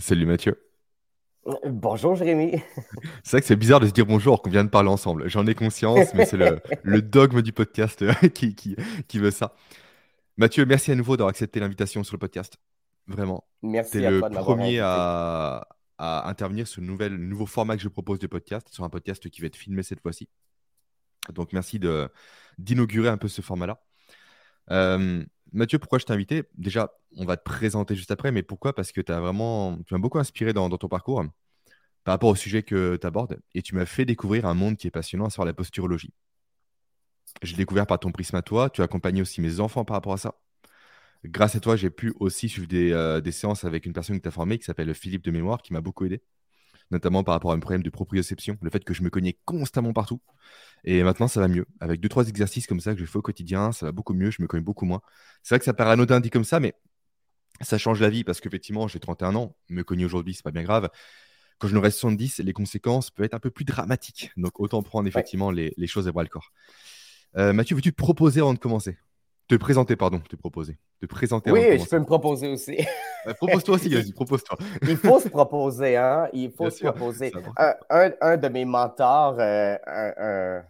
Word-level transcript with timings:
Salut 0.00 0.24
Mathieu. 0.24 0.58
Bonjour 1.66 2.16
Jérémy. 2.16 2.52
C'est 3.22 3.32
vrai 3.32 3.40
que 3.42 3.46
c'est 3.46 3.56
bizarre 3.56 3.80
de 3.80 3.86
se 3.86 3.92
dire 3.92 4.06
bonjour 4.06 4.40
qu'on 4.40 4.48
vient 4.48 4.64
de 4.64 4.70
parler 4.70 4.88
ensemble. 4.88 5.28
J'en 5.28 5.46
ai 5.46 5.54
conscience, 5.54 6.14
mais 6.14 6.24
c'est 6.24 6.38
le, 6.38 7.02
dogme 7.02 7.42
du 7.42 7.52
podcast 7.52 8.00
euh, 8.00 8.12
qui, 8.34 8.54
qui, 8.54 9.18
veut 9.18 9.30
ça. 9.30 9.54
Mathieu, 10.38 10.64
merci 10.64 10.90
à 10.90 10.94
nouveau 10.94 11.18
d'avoir 11.18 11.30
accepté 11.30 11.60
l'invitation 11.60 12.02
sur 12.02 12.14
le 12.14 12.18
podcast. 12.18 12.56
Vraiment. 13.08 13.44
Merci 13.62 14.04
à 14.04 14.10
le 14.10 14.20
premier 14.20 14.80
à, 14.80 15.66
à, 15.98 16.28
intervenir 16.30 16.66
sur 16.66 16.80
le 16.80 16.86
nouvel, 16.86 17.16
nouveau 17.16 17.46
format 17.46 17.76
que 17.76 17.82
je 17.82 17.88
propose 17.88 18.18
de 18.18 18.26
podcast, 18.26 18.68
sur 18.70 18.84
un 18.84 18.90
podcast 18.90 19.28
qui 19.28 19.42
va 19.42 19.48
être 19.48 19.56
filmé 19.56 19.82
cette 19.82 20.00
fois-ci. 20.00 20.28
Donc 21.30 21.52
merci 21.52 21.78
d'inaugurer 22.58 23.08
un 23.08 23.18
peu 23.18 23.28
ce 23.28 23.42
format-là. 23.42 23.82
Euh, 24.70 25.24
Mathieu, 25.52 25.78
pourquoi 25.78 25.98
je 25.98 26.04
t'ai 26.04 26.12
invité? 26.12 26.44
Déjà, 26.56 26.92
on 27.16 27.24
va 27.24 27.36
te 27.36 27.42
présenter 27.42 27.96
juste 27.96 28.10
après, 28.10 28.32
mais 28.32 28.42
pourquoi? 28.42 28.74
Parce 28.74 28.92
que 28.92 29.00
tu 29.00 29.12
as 29.12 29.20
vraiment, 29.20 29.78
tu 29.86 29.94
m'as 29.94 30.00
beaucoup 30.00 30.18
inspiré 30.18 30.52
dans, 30.52 30.68
ton 30.70 30.88
parcours 30.88 31.24
par 32.04 32.14
rapport 32.14 32.30
au 32.30 32.34
sujet 32.34 32.62
que 32.62 32.96
tu 32.96 33.06
abordes 33.06 33.40
et 33.54 33.62
tu 33.62 33.74
m'as 33.74 33.86
fait 33.86 34.04
découvrir 34.04 34.46
un 34.46 34.54
monde 34.54 34.76
qui 34.76 34.86
est 34.86 34.90
passionnant, 34.90 35.26
à 35.26 35.30
savoir 35.30 35.46
la 35.46 35.52
posturologie. 35.54 36.12
J'ai 37.42 37.56
découvert 37.56 37.86
par 37.86 37.98
ton 37.98 38.10
prisme 38.12 38.36
à 38.36 38.42
toi, 38.42 38.70
tu 38.70 38.80
as 38.80 38.84
accompagné 38.84 39.22
aussi 39.22 39.40
mes 39.40 39.60
enfants 39.60 39.84
par 39.84 39.96
rapport 39.96 40.12
à 40.12 40.18
ça. 40.18 40.34
Grâce 41.24 41.56
à 41.56 41.60
toi, 41.60 41.76
j'ai 41.76 41.90
pu 41.90 42.14
aussi 42.18 42.48
suivre 42.48 42.66
des, 42.66 42.92
euh, 42.92 43.20
des 43.20 43.32
séances 43.32 43.64
avec 43.64 43.86
une 43.86 43.92
personne 43.92 44.16
qui 44.16 44.22
t'a 44.22 44.30
formé 44.30 44.58
qui 44.58 44.64
s'appelle 44.64 44.94
Philippe 44.94 45.22
de 45.24 45.30
Mémoire, 45.30 45.62
qui 45.62 45.72
m'a 45.72 45.80
beaucoup 45.80 46.06
aidé 46.06 46.22
notamment 46.90 47.24
par 47.24 47.34
rapport 47.34 47.52
à 47.52 47.54
un 47.54 47.60
problème 47.60 47.82
de 47.82 47.90
proprioception, 47.90 48.58
le 48.60 48.70
fait 48.70 48.84
que 48.84 48.94
je 48.94 49.02
me 49.02 49.10
cognais 49.10 49.38
constamment 49.44 49.92
partout. 49.92 50.20
Et 50.84 51.02
maintenant, 51.02 51.28
ça 51.28 51.40
va 51.40 51.48
mieux. 51.48 51.66
Avec 51.80 52.00
deux, 52.00 52.08
trois 52.08 52.28
exercices 52.28 52.66
comme 52.66 52.80
ça 52.80 52.94
que 52.94 53.00
je 53.00 53.06
fais 53.06 53.18
au 53.18 53.22
quotidien, 53.22 53.72
ça 53.72 53.86
va 53.86 53.92
beaucoup 53.92 54.14
mieux, 54.14 54.30
je 54.30 54.42
me 54.42 54.46
cogne 54.46 54.62
beaucoup 54.62 54.86
moins. 54.86 55.00
C'est 55.42 55.54
vrai 55.54 55.58
que 55.58 55.64
ça 55.64 55.74
paraît 55.74 55.92
anodin 55.92 56.20
dit 56.20 56.30
comme 56.30 56.44
ça, 56.44 56.60
mais 56.60 56.74
ça 57.60 57.78
change 57.78 58.00
la 58.00 58.10
vie 58.10 58.24
parce 58.24 58.40
qu'effectivement, 58.40 58.88
j'ai 58.88 59.00
31 59.00 59.34
ans, 59.36 59.56
me 59.68 59.82
cogner 59.82 60.04
aujourd'hui, 60.04 60.34
c'est 60.34 60.42
pas 60.42 60.50
bien 60.50 60.62
grave. 60.62 60.88
Quand 61.58 61.68
je 61.68 61.76
reste 61.76 61.98
70, 61.98 62.38
les 62.38 62.52
conséquences 62.54 63.10
peuvent 63.10 63.26
être 63.26 63.34
un 63.34 63.38
peu 63.38 63.50
plus 63.50 63.66
dramatiques. 63.66 64.30
Donc, 64.36 64.58
autant 64.60 64.82
prendre 64.82 65.06
effectivement 65.06 65.50
les, 65.50 65.86
choses 65.86 66.08
à 66.08 66.12
bras 66.12 66.22
le 66.22 66.30
corps. 66.30 66.52
Euh, 67.36 67.52
Mathieu, 67.52 67.76
veux-tu 67.76 67.92
te 67.92 67.96
proposer 67.96 68.40
avant 68.40 68.54
de 68.54 68.58
commencer? 68.58 68.96
Te 69.50 69.56
présenter, 69.56 69.96
pardon, 69.96 70.20
te 70.20 70.36
proposer. 70.36 70.78
Te 71.00 71.06
présenter. 71.06 71.50
Oui, 71.50 71.76
je 71.76 71.84
peux 71.84 71.98
me 71.98 72.04
proposer 72.04 72.46
aussi. 72.46 72.86
propose-toi 73.36 73.74
aussi, 73.74 73.88
vas 73.88 74.00
propose-toi. 74.14 74.56
Il 74.82 74.96
faut 74.96 75.18
se 75.18 75.28
proposer, 75.28 75.96
hein? 75.96 76.28
Il 76.32 76.52
faut 76.52 76.70
se 76.70 76.84
proposer. 76.84 77.32
Un, 77.88 78.36
de 78.36 78.46
mes 78.46 78.64
mentors, 78.64 79.34
euh, 79.40 80.62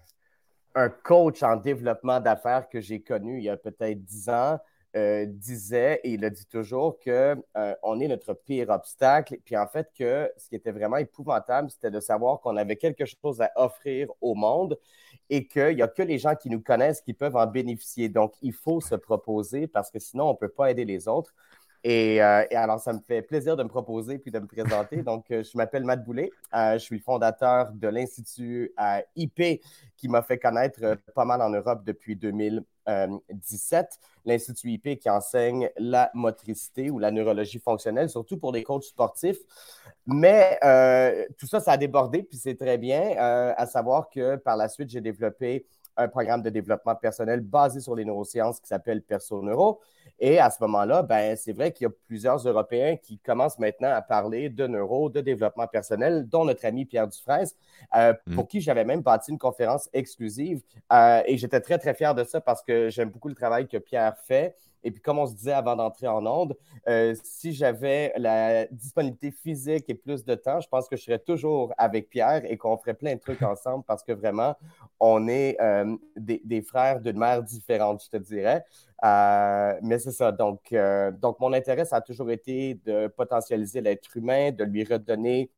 un, 0.75 0.89
coach 1.05 1.43
en 1.43 1.57
développement 1.57 2.21
d'affaires 2.21 2.71
que 2.71 2.81
j'ai 2.81 3.03
connu 3.03 3.37
il 3.37 3.45
y 3.45 3.51
a 3.51 3.59
peut-être 3.59 4.03
dix 4.03 4.31
ans, 4.31 4.59
euh, 4.97 5.25
disait, 5.27 6.01
et 6.03 6.15
il 6.15 6.21
le 6.21 6.31
dit 6.31 6.47
toujours, 6.47 6.99
qu'on 6.99 7.43
euh, 7.57 7.75
on 7.83 8.01
est 8.01 8.09
notre 8.09 8.35
pire 8.35 8.71
obstacle. 8.71 9.39
Puis 9.45 9.57
en 9.57 9.67
fait, 9.67 9.91
que 9.97 10.31
ce 10.37 10.49
qui 10.49 10.57
était 10.57 10.73
vraiment 10.73 10.97
épouvantable, 10.97 11.71
c'était 11.71 11.91
de 11.91 12.01
savoir 12.01 12.41
qu'on 12.41 12.57
avait 12.57 12.77
quelque 12.77 13.05
chose 13.05 13.41
à 13.41 13.51
offrir 13.57 14.09
au 14.21 14.35
monde 14.35 14.79
et 15.29 15.47
qu'il 15.47 15.77
n'y 15.77 15.83
a 15.83 15.89
que 15.89 16.03
les 16.03 16.19
gens 16.19 16.35
qui 16.35 16.51
nous 16.51 16.61
connaissent 16.61 17.01
qui 17.01 17.15
peuvent 17.15 17.37
en 17.37 17.47
bénéficier. 17.47 18.09
Donc, 18.09 18.35
il 18.43 18.53
faut 18.53 18.81
se 18.81 18.97
proposer 18.97 19.69
parce 19.69 19.91
que 19.91 19.99
sinon, 19.99 20.31
on 20.31 20.33
ne 20.33 20.39
peut 20.39 20.49
pas 20.49 20.71
aider 20.71 20.85
les 20.85 21.07
autres. 21.07 21.33
Euh, 21.87 22.45
et, 22.51 22.57
alors, 22.57 22.79
ça 22.79 22.93
me 22.93 23.01
fait 23.01 23.23
plaisir 23.23 23.57
de 23.57 23.63
me 23.63 23.69
proposer 23.69 24.19
puis 24.19 24.31
de 24.31 24.39
me 24.39 24.47
présenter. 24.47 24.97
Donc, 25.03 25.31
euh, 25.31 25.43
je 25.43 25.57
m'appelle 25.57 25.85
Matt 25.85 26.05
Boulet. 26.05 26.31
Euh, 26.55 26.75
je 26.75 26.79
suis 26.79 26.97
le 26.97 27.03
fondateur 27.03 27.73
de 27.73 27.89
l'Institut 27.89 28.73
IP 29.17 29.63
qui 29.97 30.09
m'a 30.09 30.23
fait 30.23 30.39
connaître 30.39 30.97
pas 31.15 31.25
mal 31.25 31.41
en 31.43 31.51
Europe 31.51 31.83
depuis 31.85 32.17
2017. 32.87 33.99
L'Institut 34.25 34.71
IP 34.73 34.99
qui 34.99 35.09
enseigne 35.09 35.71
la 35.79 36.11
motricité 36.15 36.91
ou 36.91 36.99
la 36.99 37.11
neurologie 37.11 37.59
fonctionnelle, 37.59 38.11
surtout 38.11 38.37
pour 38.37 38.53
les 38.53 38.63
coachs 38.63 38.85
sportifs. 38.85 39.39
Mais 40.07 40.59
tout 41.39 41.47
ça, 41.47 41.61
ça 41.61 41.73
a 41.73 41.77
débordé, 41.77 42.23
puis 42.23 42.39
c'est 42.39 42.57
très 42.57 42.79
bien, 42.79 43.15
à 43.19 43.67
savoir 43.67 44.11
que 44.11 44.37
par 44.37 44.57
la 44.57 44.69
suite, 44.69 44.91
j'ai 44.91 45.01
développé 45.01 45.67
un 45.97 46.09
programme 46.09 46.43
de 46.43 46.51
développement 46.51 46.95
personnel 46.95 47.41
basé 47.41 47.81
sur 47.81 47.95
les 47.95 48.05
neurosciences 48.05 48.61
qui 48.61 48.69
s'appelle 48.69 49.03
Perso 49.03 49.43
Neuro. 49.43 49.81
Et 50.21 50.39
à 50.39 50.51
ce 50.51 50.63
moment-là, 50.63 51.03
ben, 51.03 51.35
c'est 51.35 51.55
vrai 51.55 51.73
qu'il 51.73 51.87
y 51.87 51.89
a 51.89 51.93
plusieurs 52.07 52.47
Européens 52.47 52.97
qui 52.97 53.19
commencent 53.19 53.59
maintenant 53.59 53.89
à 53.89 54.03
parler 54.03 54.51
de 54.51 54.67
neuro, 54.67 55.09
de 55.09 55.23
développement 55.23 55.67
personnel, 55.67 56.29
dont 56.29 56.45
notre 56.45 56.67
ami 56.67 56.85
Pierre 56.85 57.09
Dufresne, 57.09 57.49
euh, 57.97 58.13
mm. 58.27 58.35
pour 58.35 58.47
qui 58.47 58.61
j'avais 58.61 58.85
même 58.85 59.01
bâti 59.01 59.31
une 59.31 59.39
conférence 59.39 59.89
exclusive. 59.95 60.63
Euh, 60.93 61.23
et 61.27 61.39
j'étais 61.39 61.61
très, 61.61 61.79
très 61.79 61.95
fier 61.95 62.15
de 62.15 62.25
ça 62.25 62.43
parce 62.43 62.63
que 62.63 62.91
j'aime 62.91 63.09
beaucoup 63.09 63.29
le 63.29 63.35
travail 63.35 63.67
que 63.67 63.79
Pierre 63.79 64.17
fait. 64.19 64.55
Et 64.83 64.91
puis, 64.91 65.01
comme 65.01 65.19
on 65.19 65.27
se 65.27 65.35
disait 65.35 65.53
avant 65.53 65.77
d'entrer 65.77 66.07
en 66.07 66.25
onde, 66.27 66.57
euh, 66.89 67.15
si 67.23 67.53
j'avais 67.53 68.13
la 68.17 68.67
disponibilité 68.67 69.31
physique 69.31 69.85
et 69.89 69.95
plus 69.95 70.25
de 70.25 70.35
temps, 70.35 70.61
je 70.61 70.69
pense 70.69 70.89
que 70.89 70.97
je 70.97 71.03
serais 71.03 71.19
toujours 71.19 71.73
avec 71.77 72.09
Pierre 72.09 72.43
et 72.45 72.57
qu'on 72.57 72.77
ferait 72.77 72.95
plein 72.95 73.15
de 73.15 73.21
trucs 73.21 73.43
ensemble 73.43 73.85
parce 73.87 74.03
que 74.03 74.13
vraiment, 74.13 74.57
on 74.99 75.29
est 75.29 75.61
euh, 75.61 75.97
des, 76.17 76.63
frères 76.63 77.01
d'une 77.01 77.19
mère 77.19 77.43
différente, 77.43 78.03
je 78.05 78.11
te 78.11 78.17
dirais. 78.17 78.65
Euh, 79.05 79.79
mais 79.83 79.99
c'est 79.99 80.13
ça. 80.13 80.33
Donc, 80.33 80.75
donc, 81.21 81.41
mon 81.41 81.53
intérêt, 81.53 81.85
ça 81.85 81.97
a 81.97 82.01
toujours 82.01 82.31
été 82.31 82.81
de 82.85 83.07
potentialiser 83.09 83.81
l'être 83.81 84.17
humain, 84.17 84.51
de 84.53 84.65
lui 84.65 84.85
redonner 84.85 85.51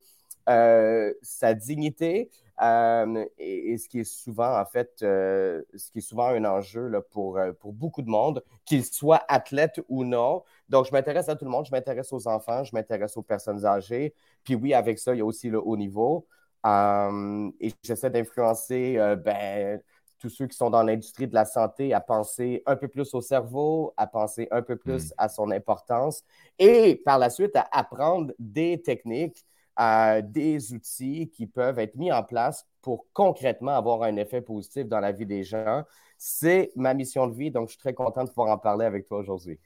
sa 0.47 1.55
dignité, 1.55 2.31
euh, 2.61 3.25
et, 3.39 3.79
ce 3.79 3.89
qui 3.89 4.01
est 4.01 4.05
souvent, 4.05 4.61
en 4.61 4.65
fait, 4.65 4.99
euh, 5.03 5.63
ce 5.75 5.91
qui 5.91 5.99
est 5.99 6.03
souvent 6.03 6.27
un 6.27 6.45
enjeu 6.45 6.89
là, 6.89 7.01
pour, 7.01 7.39
euh, 7.39 7.53
pour 7.53 7.73
beaucoup 7.73 8.03
de 8.03 8.11
monde, 8.11 8.43
qu'ils 8.65 8.85
soient 8.85 9.23
athlètes 9.29 9.81
ou 9.89 10.05
non. 10.05 10.43
Donc, 10.69 10.87
je 10.87 10.93
m'intéresse 10.93 11.29
à 11.29 11.37
tout 11.37 11.45
le 11.45 11.51
monde, 11.51 11.67
je 11.67 11.73
m'intéresse 11.73 12.13
aux 12.13 12.29
enfants, 12.29 12.65
je 12.65 12.75
m'intéresse 12.75 13.17
aux 13.17 13.23
personnes 13.23 13.65
âgées. 13.65 14.15
Puis 14.45 14.55
oui, 14.55 14.75
avec 14.75 14.99
ça, 14.99 15.15
il 15.15 15.19
y 15.19 15.21
a 15.23 15.25
aussi 15.25 15.49
le 15.49 15.61
haut 15.61 15.77
niveau. 15.77 16.27
et 16.65 17.73
j'essaie 17.83 18.11
d'influencer 18.11 18.97
ben, 19.25 19.81
tous 20.21 20.29
ceux 20.31 20.47
qui 20.47 20.57
sont 20.57 20.71
dans 20.71 20.85
l'industrie 20.85 21.27
de 21.27 21.35
la 21.35 21.45
santé 21.45 21.93
à 21.93 22.01
penser 22.01 22.63
un 22.67 22.77
peu 22.77 22.87
plus 22.87 23.13
au 23.15 23.21
cerveau, 23.21 23.93
à 23.97 24.07
penser 24.07 24.47
un 24.53 24.63
peu 24.63 24.77
plus 24.77 25.11
mmh. 25.11 25.15
à 25.19 25.29
son 25.29 25.51
importance 25.51 26.23
et 26.61 26.95
par 27.05 27.19
la 27.19 27.29
suite 27.29 27.57
à 27.57 27.67
apprendre 27.73 28.33
des 28.39 28.81
techniques 28.81 29.45
des 29.77 30.73
outils 30.73 31.31
qui 31.31 31.47
peuvent 31.47 31.79
être 31.79 31.95
mis 31.97 32.13
en 32.13 32.23
place 32.23 32.67
pour 32.83 33.07
concrètement 33.13 33.77
avoir 33.77 34.03
un 34.03 34.17
effet 34.17 34.43
positif 34.43 34.87
dans 34.87 35.01
la 35.01 35.13
vie 35.13 35.27
des 35.27 35.45
gens. 35.45 35.85
C'est 36.19 36.71
ma 36.77 36.95
mission 36.95 37.27
de 37.27 37.35
vie, 37.35 37.51
donc 37.51 37.69
je 37.69 37.73
suis 37.73 37.81
très 37.81 37.95
content 37.95 38.25
de 38.25 38.29
pouvoir 38.29 38.51
en 38.51 38.59
parler 38.59 38.85
avec 38.85 39.07
toi 39.07 39.19
aujourd'hui. 39.19 39.59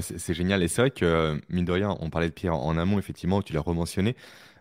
c'est 0.00 0.34
génial. 0.34 0.62
Et 0.62 0.68
c'est 0.68 0.82
vrai 0.82 0.90
que, 0.90 1.40
mine 1.48 1.64
de 1.64 1.72
rien, 1.72 1.96
on 2.00 2.10
parlait 2.10 2.28
de 2.28 2.34
Pierre 2.34 2.54
en, 2.54 2.76
amont, 2.76 2.98
effectivement, 2.98 3.42
tu 3.42 3.52
l'as 3.52 3.60
rementionné. 3.60 4.16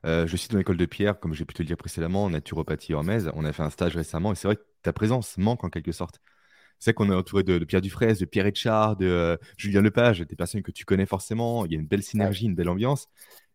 Euh, 0.05 0.25
je 0.25 0.35
suis 0.35 0.49
dans 0.49 0.57
l'école 0.57 0.77
de 0.77 0.85
Pierre, 0.85 1.19
comme 1.19 1.33
j'ai 1.33 1.45
pu 1.45 1.53
te 1.53 1.61
le 1.61 1.67
dire 1.67 1.77
précédemment, 1.77 2.23
en 2.23 2.29
naturopathie 2.31 2.93
Hermès. 2.93 3.25
On 3.35 3.45
a 3.45 3.53
fait 3.53 3.63
un 3.63 3.69
stage 3.69 3.95
récemment 3.95 4.31
et 4.31 4.35
c'est 4.35 4.47
vrai 4.47 4.55
que 4.55 4.63
ta 4.81 4.93
présence 4.93 5.37
manque 5.37 5.63
en 5.63 5.69
quelque 5.69 5.91
sorte. 5.91 6.19
C'est 6.79 6.93
qu'on 6.93 7.11
est 7.11 7.15
entouré 7.15 7.43
de, 7.43 7.59
Pierre 7.59 7.81
Dufresne, 7.81 8.15
de 8.15 8.25
Pierre 8.25 8.47
Etchard, 8.47 8.95
de 8.95 9.05
euh, 9.05 9.37
Julien 9.57 9.81
Lepage, 9.81 10.21
des 10.21 10.35
personnes 10.35 10.63
que 10.63 10.71
tu 10.71 10.85
connais 10.85 11.05
forcément. 11.05 11.65
Il 11.65 11.73
y 11.73 11.75
a 11.75 11.79
une 11.79 11.85
belle 11.85 12.01
synergie, 12.01 12.45
une 12.45 12.55
belle 12.55 12.69
ambiance. 12.69 13.07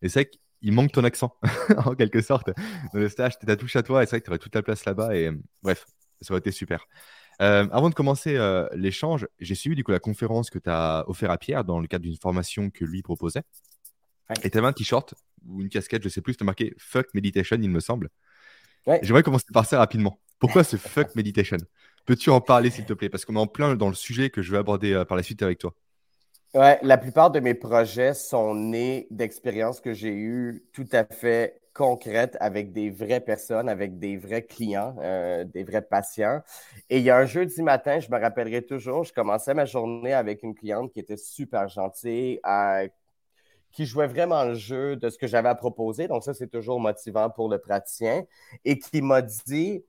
Et 0.02 0.08
c'est 0.08 0.20
vrai 0.20 0.30
il 0.66 0.72
manque 0.72 0.90
ton 0.90 1.04
accent, 1.04 1.32
en 1.86 1.94
quelque 1.94 2.20
sorte. 2.20 2.50
Dans 2.92 2.98
le 2.98 3.08
stage, 3.08 3.38
ta 3.38 3.56
touche 3.56 3.76
à 3.76 3.84
toi, 3.84 4.02
et 4.02 4.06
c'est 4.06 4.10
vrai 4.10 4.20
que 4.20 4.24
tu 4.24 4.30
aurais 4.30 4.38
toute 4.38 4.54
la 4.54 4.62
place 4.62 4.84
là-bas. 4.84 5.16
Et 5.16 5.30
bref, 5.62 5.86
ça 6.20 6.32
aurait 6.32 6.40
été 6.40 6.50
super. 6.50 6.84
Euh, 7.40 7.68
avant 7.70 7.88
de 7.88 7.94
commencer 7.94 8.34
euh, 8.34 8.66
l'échange, 8.74 9.28
j'ai 9.38 9.54
suivi 9.54 9.76
du 9.76 9.84
coup 9.84 9.92
la 9.92 10.00
conférence 10.00 10.50
que 10.50 10.58
tu 10.58 10.68
as 10.68 11.04
offert 11.08 11.30
à 11.30 11.38
Pierre 11.38 11.64
dans 11.64 11.78
le 11.78 11.86
cadre 11.86 12.02
d'une 12.02 12.16
formation 12.16 12.70
que 12.70 12.84
lui 12.84 13.02
proposait. 13.02 13.42
Et 14.42 14.50
tu 14.50 14.58
avais 14.58 14.66
un 14.66 14.72
t-shirt 14.72 15.14
ou 15.46 15.60
une 15.62 15.68
casquette, 15.68 16.02
je 16.02 16.08
sais 16.08 16.20
plus, 16.20 16.36
tu 16.36 16.42
as 16.42 16.46
marqué 16.46 16.74
Fuck 16.78 17.14
Meditation, 17.14 17.58
il 17.60 17.70
me 17.70 17.78
semble. 17.78 18.08
J'aimerais 19.02 19.22
commencer 19.22 19.46
par 19.52 19.66
ça 19.66 19.78
rapidement. 19.78 20.18
Pourquoi 20.40 20.64
ce 20.64 20.76
Fuck 20.76 21.14
Meditation? 21.14 21.58
Peux-tu 22.06 22.30
en 22.30 22.40
parler, 22.40 22.70
s'il 22.70 22.86
te 22.86 22.92
plaît? 22.92 23.08
Parce 23.08 23.24
qu'on 23.24 23.36
est 23.36 23.40
en 23.40 23.46
plein 23.46 23.76
dans 23.76 23.88
le 23.88 23.94
sujet 23.94 24.30
que 24.30 24.42
je 24.42 24.50
vais 24.50 24.58
aborder 24.58 24.92
euh, 24.92 25.04
par 25.04 25.16
la 25.16 25.22
suite 25.22 25.42
avec 25.42 25.58
toi. 25.58 25.74
Ouais, 26.54 26.78
la 26.82 26.96
plupart 26.96 27.30
de 27.30 27.40
mes 27.40 27.54
projets 27.54 28.14
sont 28.14 28.54
nés 28.54 29.06
d'expériences 29.10 29.80
que 29.80 29.92
j'ai 29.92 30.12
eues 30.14 30.64
tout 30.72 30.86
à 30.92 31.04
fait 31.04 31.60
concrètes 31.74 32.36
avec 32.40 32.72
des 32.72 32.88
vraies 32.88 33.20
personnes, 33.20 33.68
avec 33.68 33.98
des 33.98 34.16
vrais 34.16 34.42
clients, 34.42 34.96
euh, 35.00 35.44
des 35.44 35.64
vrais 35.64 35.82
patients. 35.82 36.40
Et 36.88 36.98
il 36.98 37.04
y 37.04 37.10
a 37.10 37.18
un 37.18 37.26
jeudi 37.26 37.60
matin, 37.62 38.00
je 38.00 38.10
me 38.10 38.18
rappellerai 38.18 38.62
toujours, 38.62 39.04
je 39.04 39.12
commençais 39.12 39.52
ma 39.52 39.66
journée 39.66 40.14
avec 40.14 40.42
une 40.42 40.54
cliente 40.54 40.90
qui 40.92 41.00
était 41.00 41.18
super 41.18 41.68
gentille, 41.68 42.40
qui 43.72 43.84
jouait 43.84 44.06
vraiment 44.06 44.44
le 44.44 44.54
jeu 44.54 44.96
de 44.96 45.10
ce 45.10 45.18
que 45.18 45.26
j'avais 45.26 45.48
à 45.48 45.54
proposer. 45.54 46.08
Donc 46.08 46.24
ça, 46.24 46.32
c'est 46.34 46.48
toujours 46.48 46.80
motivant 46.80 47.28
pour 47.30 47.48
le 47.48 47.58
praticien. 47.58 48.24
Et 48.64 48.78
qui 48.78 49.02
m'a 49.02 49.20
dit, 49.22 49.84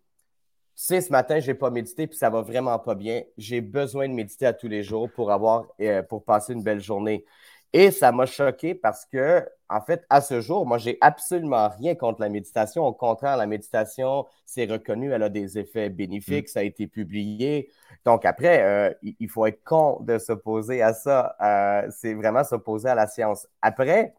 sais, 0.83 1.01
ce 1.01 1.11
matin, 1.11 1.39
je 1.39 1.47
n'ai 1.47 1.53
pas 1.55 1.69
médité, 1.69 2.07
puis 2.07 2.17
ça 2.17 2.29
va 2.29 2.41
vraiment 2.41 2.77
pas 2.79 2.95
bien. 2.95 3.23
J'ai 3.37 3.61
besoin 3.61 4.07
de 4.07 4.13
méditer 4.13 4.45
à 4.45 4.53
tous 4.53 4.67
les 4.67 4.83
jours 4.83 5.09
pour 5.11 5.31
avoir, 5.31 5.65
euh, 5.81 6.03
pour 6.03 6.23
passer 6.23 6.53
une 6.53 6.63
belle 6.63 6.81
journée. 6.81 7.25
Et 7.73 7.91
ça 7.91 8.11
m'a 8.11 8.25
choqué 8.25 8.75
parce 8.75 9.05
que, 9.05 9.45
en 9.69 9.81
fait, 9.81 10.05
à 10.09 10.21
ce 10.21 10.39
jour, 10.39 10.65
moi, 10.65 10.77
j'ai 10.77 10.97
absolument 11.01 11.67
rien 11.69 11.95
contre 11.95 12.21
la 12.21 12.29
méditation. 12.29 12.85
Au 12.85 12.93
contraire, 12.93 13.37
la 13.37 13.47
méditation, 13.47 14.25
c'est 14.45 14.65
reconnu, 14.65 15.11
elle 15.11 15.23
a 15.23 15.29
des 15.29 15.57
effets 15.57 15.89
bénéfiques, 15.89 16.45
mm. 16.45 16.51
ça 16.51 16.59
a 16.61 16.63
été 16.63 16.87
publié. 16.87 17.69
Donc 18.05 18.23
après, 18.25 18.63
euh, 18.63 18.93
il 19.01 19.29
faut 19.29 19.45
être 19.45 19.63
con 19.63 19.99
de 20.01 20.17
s'opposer 20.17 20.81
à 20.81 20.93
ça. 20.93 21.35
Euh, 21.41 21.89
c'est 21.91 22.13
vraiment 22.13 22.43
s'opposer 22.43 22.87
à 22.89 22.95
la 22.95 23.07
science. 23.07 23.47
Après, 23.61 24.13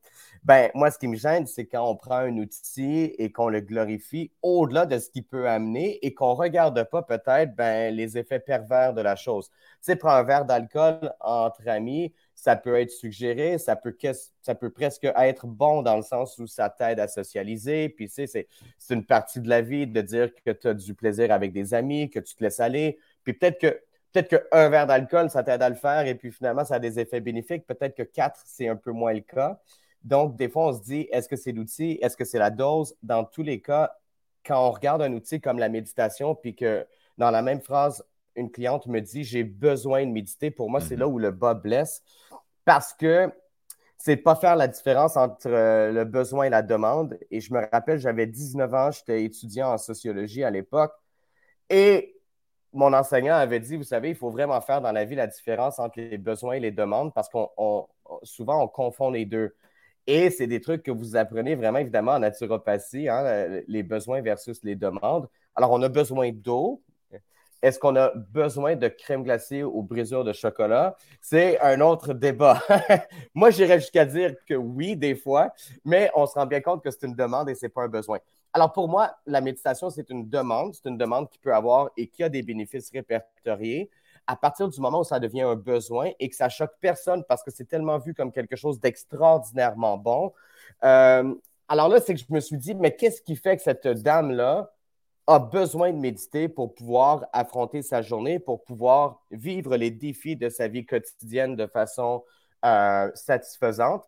Ben, 0.44 0.70
moi, 0.74 0.90
ce 0.90 0.98
qui 0.98 1.08
me 1.08 1.16
gêne, 1.16 1.46
c'est 1.46 1.66
quand 1.66 1.88
on 1.88 1.96
prend 1.96 2.16
un 2.16 2.36
outil 2.38 3.04
et 3.18 3.30
qu'on 3.32 3.48
le 3.48 3.60
glorifie 3.60 4.30
au-delà 4.42 4.86
de 4.86 4.98
ce 4.98 5.10
qu'il 5.10 5.24
peut 5.24 5.48
amener 5.48 5.98
et 6.04 6.14
qu'on 6.14 6.30
ne 6.30 6.36
regarde 6.38 6.82
pas 6.84 7.02
peut-être 7.02 7.54
ben, 7.54 7.94
les 7.94 8.16
effets 8.18 8.40
pervers 8.40 8.94
de 8.94 9.00
la 9.00 9.16
chose. 9.16 9.50
Tu 9.50 9.56
sais, 9.82 9.96
prends 9.96 10.12
un 10.12 10.22
verre 10.22 10.44
d'alcool 10.44 11.12
entre 11.20 11.68
amis, 11.68 12.12
ça 12.34 12.56
peut 12.56 12.76
être 12.76 12.90
suggéré, 12.90 13.58
ça 13.58 13.76
peut, 13.76 13.96
ça 14.42 14.54
peut 14.54 14.70
presque 14.70 15.04
être 15.16 15.46
bon 15.46 15.82
dans 15.82 15.96
le 15.96 16.02
sens 16.02 16.38
où 16.38 16.46
ça 16.46 16.70
t'aide 16.70 17.00
à 17.00 17.08
socialiser. 17.08 17.88
Puis, 17.88 18.08
tu 18.08 18.26
sais, 18.26 18.48
c'est 18.78 18.94
une 18.94 19.04
partie 19.04 19.40
de 19.40 19.48
la 19.48 19.60
vie 19.60 19.86
de 19.86 20.00
dire 20.00 20.30
que 20.44 20.50
tu 20.50 20.68
as 20.68 20.74
du 20.74 20.94
plaisir 20.94 21.32
avec 21.32 21.52
des 21.52 21.74
amis, 21.74 22.10
que 22.10 22.20
tu 22.20 22.34
te 22.34 22.44
laisses 22.44 22.60
aller. 22.60 22.98
Puis 23.24 23.32
peut-être 23.34 23.60
que 23.60 23.80
peut-être 24.12 24.48
qu'un 24.50 24.68
verre 24.68 24.86
d'alcool, 24.86 25.30
ça 25.30 25.42
t'aide 25.42 25.62
à 25.62 25.68
le 25.68 25.74
faire 25.74 26.06
et 26.06 26.14
puis 26.14 26.32
finalement, 26.32 26.64
ça 26.64 26.76
a 26.76 26.78
des 26.78 26.98
effets 26.98 27.20
bénéfiques. 27.20 27.66
Peut-être 27.66 27.94
que 27.96 28.02
quatre, 28.02 28.40
c'est 28.46 28.68
un 28.68 28.76
peu 28.76 28.92
moins 28.92 29.12
le 29.12 29.20
cas. 29.20 29.60
Donc, 30.04 30.36
des 30.36 30.48
fois, 30.48 30.68
on 30.68 30.72
se 30.72 30.82
dit, 30.82 31.08
est-ce 31.10 31.28
que 31.28 31.36
c'est 31.36 31.52
l'outil? 31.52 31.98
Est-ce 32.00 32.16
que 32.16 32.24
c'est 32.24 32.38
la 32.38 32.50
dose? 32.50 32.94
Dans 33.02 33.24
tous 33.24 33.42
les 33.42 33.60
cas, 33.60 33.92
quand 34.44 34.66
on 34.66 34.70
regarde 34.70 35.02
un 35.02 35.12
outil 35.12 35.40
comme 35.40 35.58
la 35.58 35.68
méditation, 35.68 36.34
puis 36.34 36.54
que 36.54 36.86
dans 37.18 37.30
la 37.30 37.42
même 37.42 37.60
phrase, 37.60 38.04
une 38.36 38.50
cliente 38.50 38.86
me 38.86 39.00
dit, 39.00 39.24
j'ai 39.24 39.44
besoin 39.44 40.06
de 40.06 40.10
méditer, 40.10 40.50
pour 40.50 40.70
moi, 40.70 40.80
c'est 40.80 40.94
mhm. 40.94 41.00
là 41.00 41.08
où 41.08 41.18
le 41.18 41.30
bas 41.30 41.54
blesse 41.54 42.02
parce 42.64 42.92
que 42.92 43.32
c'est 43.96 44.16
pas 44.16 44.36
faire 44.36 44.54
la 44.54 44.68
différence 44.68 45.16
entre 45.16 45.48
euh, 45.48 45.90
le 45.90 46.04
besoin 46.04 46.44
et 46.44 46.50
la 46.50 46.62
demande. 46.62 47.18
Et 47.30 47.40
je 47.40 47.52
me 47.52 47.66
rappelle, 47.72 47.98
j'avais 47.98 48.26
19 48.26 48.72
ans, 48.74 48.90
j'étais 48.90 49.24
étudiant 49.24 49.72
en 49.72 49.78
sociologie 49.78 50.44
à 50.44 50.50
l'époque. 50.50 50.92
Et 51.68 52.14
mon 52.72 52.92
enseignant 52.92 53.34
avait 53.34 53.60
dit, 53.60 53.76
vous 53.76 53.82
savez, 53.82 54.10
il 54.10 54.14
faut 54.14 54.30
vraiment 54.30 54.60
faire 54.60 54.80
dans 54.80 54.92
la 54.92 55.04
vie 55.04 55.16
la 55.16 55.26
différence 55.26 55.78
entre 55.78 55.98
les 55.98 56.18
besoins 56.18 56.54
et 56.54 56.60
les 56.60 56.70
demandes 56.70 57.12
parce 57.12 57.28
qu'on 57.28 57.88
souvent 58.22 58.62
on 58.62 58.68
confond 58.68 59.10
les 59.10 59.26
deux. 59.26 59.54
Et 60.10 60.30
c'est 60.30 60.46
des 60.46 60.62
trucs 60.62 60.82
que 60.82 60.90
vous 60.90 61.16
apprenez 61.16 61.54
vraiment 61.54 61.80
évidemment 61.80 62.12
en 62.12 62.20
naturopathie, 62.20 63.10
hein, 63.10 63.60
les 63.68 63.82
besoins 63.82 64.22
versus 64.22 64.58
les 64.64 64.74
demandes. 64.74 65.28
Alors, 65.54 65.70
on 65.70 65.82
a 65.82 65.90
besoin 65.90 66.32
d'eau. 66.32 66.82
Est-ce 67.60 67.78
qu'on 67.78 67.94
a 67.94 68.10
besoin 68.14 68.74
de 68.74 68.88
crème 68.88 69.22
glacée 69.22 69.62
ou 69.62 69.82
brisure 69.82 70.24
de 70.24 70.32
chocolat? 70.32 70.96
C'est 71.20 71.60
un 71.60 71.82
autre 71.82 72.14
débat. 72.14 72.62
Moi, 73.34 73.50
j'irais 73.50 73.80
jusqu'à 73.80 74.06
dire 74.06 74.34
que 74.46 74.54
oui, 74.54 74.96
des 74.96 75.14
fois, 75.14 75.52
mais 75.84 76.10
on 76.14 76.24
se 76.24 76.32
rend 76.32 76.46
bien 76.46 76.62
compte 76.62 76.82
que 76.82 76.90
c'est 76.90 77.04
une 77.04 77.14
demande 77.14 77.50
et 77.50 77.54
ce 77.54 77.66
n'est 77.66 77.70
pas 77.70 77.82
un 77.82 77.88
besoin. 77.88 78.18
Alors, 78.54 78.72
pour 78.72 78.88
moi, 78.88 79.10
la 79.26 79.42
méditation, 79.42 79.90
c'est 79.90 80.08
une 80.08 80.26
demande. 80.26 80.72
C'est 80.72 80.88
une 80.88 80.96
demande 80.96 81.28
qui 81.28 81.38
peut 81.38 81.54
avoir 81.54 81.90
et 81.98 82.06
qui 82.06 82.22
a 82.22 82.30
des 82.30 82.42
bénéfices 82.42 82.90
répertoriés 82.90 83.90
à 84.28 84.36
partir 84.36 84.68
du 84.68 84.78
moment 84.80 85.00
où 85.00 85.04
ça 85.04 85.18
devient 85.18 85.40
un 85.40 85.56
besoin 85.56 86.10
et 86.20 86.28
que 86.28 86.36
ça 86.36 86.50
choque 86.50 86.74
personne 86.80 87.24
parce 87.24 87.42
que 87.42 87.50
c'est 87.50 87.64
tellement 87.64 87.98
vu 87.98 88.12
comme 88.12 88.30
quelque 88.30 88.56
chose 88.56 88.78
d'extraordinairement 88.78 89.96
bon. 89.96 90.34
Euh, 90.84 91.34
alors 91.66 91.88
là, 91.88 91.98
c'est 91.98 92.14
que 92.14 92.20
je 92.20 92.26
me 92.28 92.38
suis 92.38 92.58
dit, 92.58 92.74
mais 92.74 92.94
qu'est-ce 92.94 93.22
qui 93.22 93.36
fait 93.36 93.56
que 93.56 93.62
cette 93.62 93.88
dame-là 93.88 94.70
a 95.26 95.38
besoin 95.38 95.92
de 95.92 95.98
méditer 95.98 96.48
pour 96.50 96.74
pouvoir 96.74 97.24
affronter 97.32 97.80
sa 97.80 98.02
journée, 98.02 98.38
pour 98.38 98.64
pouvoir 98.64 99.22
vivre 99.30 99.76
les 99.76 99.90
défis 99.90 100.36
de 100.36 100.50
sa 100.50 100.68
vie 100.68 100.84
quotidienne 100.84 101.56
de 101.56 101.66
façon 101.66 102.22
euh, 102.66 103.10
satisfaisante? 103.14 104.04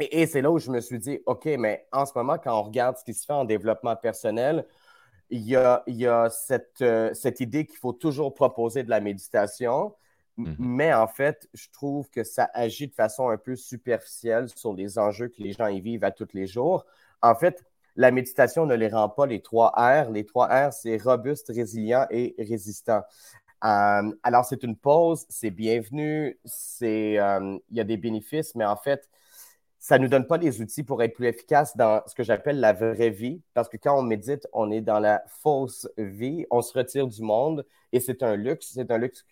Et, 0.00 0.22
et 0.22 0.26
c'est 0.26 0.42
là 0.42 0.50
où 0.50 0.58
je 0.58 0.72
me 0.72 0.80
suis 0.80 0.98
dit, 0.98 1.20
OK, 1.26 1.44
mais 1.56 1.86
en 1.92 2.04
ce 2.04 2.12
moment, 2.16 2.36
quand 2.36 2.58
on 2.58 2.64
regarde 2.64 2.96
ce 2.98 3.04
qui 3.04 3.14
se 3.14 3.24
fait 3.26 3.32
en 3.32 3.44
développement 3.44 3.94
personnel, 3.94 4.66
il 5.30 5.42
y 5.42 5.56
a, 5.56 5.84
euh, 5.88 6.28
cette, 7.14 7.40
idée 7.40 7.66
qu'il 7.66 7.78
faut 7.78 7.92
toujours 7.92 8.34
proposer 8.34 8.82
de 8.82 8.90
la 8.90 9.00
méditation, 9.00 9.94
mhm. 10.36 10.56
mais 10.58 10.92
en 10.92 11.06
fait, 11.06 11.48
je 11.54 11.68
trouve 11.72 12.08
que 12.10 12.24
ça 12.24 12.50
agit 12.52 12.88
de 12.88 12.94
façon 12.94 13.28
un 13.28 13.38
peu 13.38 13.56
superficielle 13.56 14.48
sur 14.54 14.74
les 14.74 14.98
enjeux 14.98 15.28
que 15.28 15.42
les 15.42 15.52
gens 15.52 15.68
y 15.68 15.80
vivent 15.80 16.04
à 16.04 16.10
tous 16.10 16.28
les 16.32 16.46
jours. 16.46 16.84
En 17.22 17.34
fait, 17.34 17.64
la 17.96 18.10
méditation 18.10 18.66
ne 18.66 18.74
les 18.74 18.88
rend 18.88 19.08
pas 19.08 19.26
les 19.26 19.42
trois 19.42 19.72
R. 19.76 20.10
Les 20.10 20.24
trois 20.24 20.46
R, 20.46 20.72
c'est 20.72 20.96
robuste, 20.96 21.50
résilient 21.54 22.06
et 22.10 22.34
résistant. 22.38 23.02
Euh, 23.64 24.12
alors, 24.22 24.44
c'est 24.44 24.62
une 24.62 24.76
pause, 24.76 25.26
c'est 25.28 25.50
bienvenu, 25.50 26.38
euh, 26.82 27.58
il 27.70 27.76
y 27.76 27.80
a 27.80 27.84
des 27.84 27.96
bénéfices, 27.96 28.54
mais 28.54 28.64
en 28.64 28.76
fait, 28.76 29.08
ça 29.80 29.96
ne 29.96 30.02
nous 30.04 30.10
donne 30.10 30.26
pas 30.26 30.36
les 30.36 30.60
outils 30.60 30.82
pour 30.82 31.02
être 31.02 31.14
plus 31.14 31.26
efficaces 31.26 31.74
dans 31.74 32.02
ce 32.06 32.14
que 32.14 32.22
j'appelle 32.22 32.60
la 32.60 32.74
vraie 32.74 33.08
vie, 33.08 33.40
parce 33.54 33.66
que 33.66 33.78
quand 33.78 33.98
on 33.98 34.02
médite, 34.02 34.46
on 34.52 34.70
est 34.70 34.82
dans 34.82 35.00
la 35.00 35.24
fausse 35.26 35.88
vie, 35.96 36.44
on 36.50 36.60
se 36.60 36.76
retire 36.76 37.06
du 37.06 37.22
monde 37.22 37.64
et 37.90 37.98
c'est 37.98 38.22
un 38.22 38.36
luxe, 38.36 38.72
c'est 38.74 38.90
un 38.90 38.98
luxe 38.98 39.24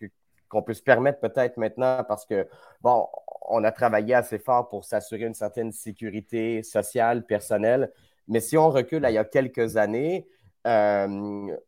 qu'on 0.49 0.63
peut 0.63 0.73
se 0.73 0.83
permettre 0.83 1.21
peut-être 1.21 1.59
maintenant 1.59 2.03
parce 2.09 2.25
que, 2.25 2.49
bon, 2.81 3.07
on 3.43 3.63
a 3.63 3.71
travaillé 3.71 4.15
assez 4.15 4.39
fort 4.39 4.71
pour 4.71 4.87
s'assurer 4.87 5.27
une 5.27 5.35
certaine 5.35 5.71
sécurité 5.71 6.63
sociale, 6.63 7.27
personnelle, 7.27 7.93
mais 8.27 8.41
si 8.41 8.57
on 8.57 8.71
recule 8.71 9.05
à 9.05 9.11
il 9.11 9.15
y 9.15 9.19
a 9.19 9.25
quelques 9.25 9.77
années, 9.77 10.27
euh, 10.67 11.07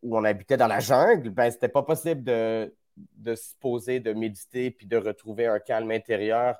où 0.01 0.17
on 0.17 0.23
habitait 0.23 0.57
dans 0.57 0.67
la 0.67 0.79
jungle, 0.79 1.29
ben, 1.29 1.51
c'était 1.51 1.69
pas 1.69 1.83
possible 1.83 2.23
de, 2.23 2.73
de 2.97 3.35
se 3.35 3.53
poser, 3.59 3.99
de 3.99 4.13
méditer, 4.13 4.71
puis 4.71 4.87
de 4.87 4.97
retrouver 4.97 5.45
un 5.45 5.59
calme 5.59 5.91
intérieur 5.91 6.57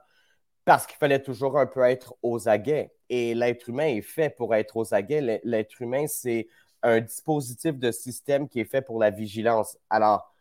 parce 0.66 0.86
qu'il 0.86 0.98
fallait 0.98 1.22
toujours 1.22 1.58
un 1.58 1.66
peu 1.66 1.81
être 1.81 2.16
aux 2.22 2.48
aguets. 2.48 2.92
Et 3.10 3.34
l'être 3.34 3.69
humain 3.69 3.88
est 3.88 4.02
fait 4.02 4.30
pour 4.30 4.56
être 4.56 4.78
aux 4.78 4.94
aguets. 4.94 5.42
L'être 5.44 5.81
humain, 5.81 6.06
c'est 6.08 6.48
un 6.84 7.00
dispositif 7.00 7.78
de 7.78 7.92
système 7.92 8.48
qui 8.48 8.60
est 8.60 8.66
fait 8.66 8.81
pour 8.81 9.00
la 9.00 9.10
vigilance. 9.10 9.78
Alors, 9.90 10.31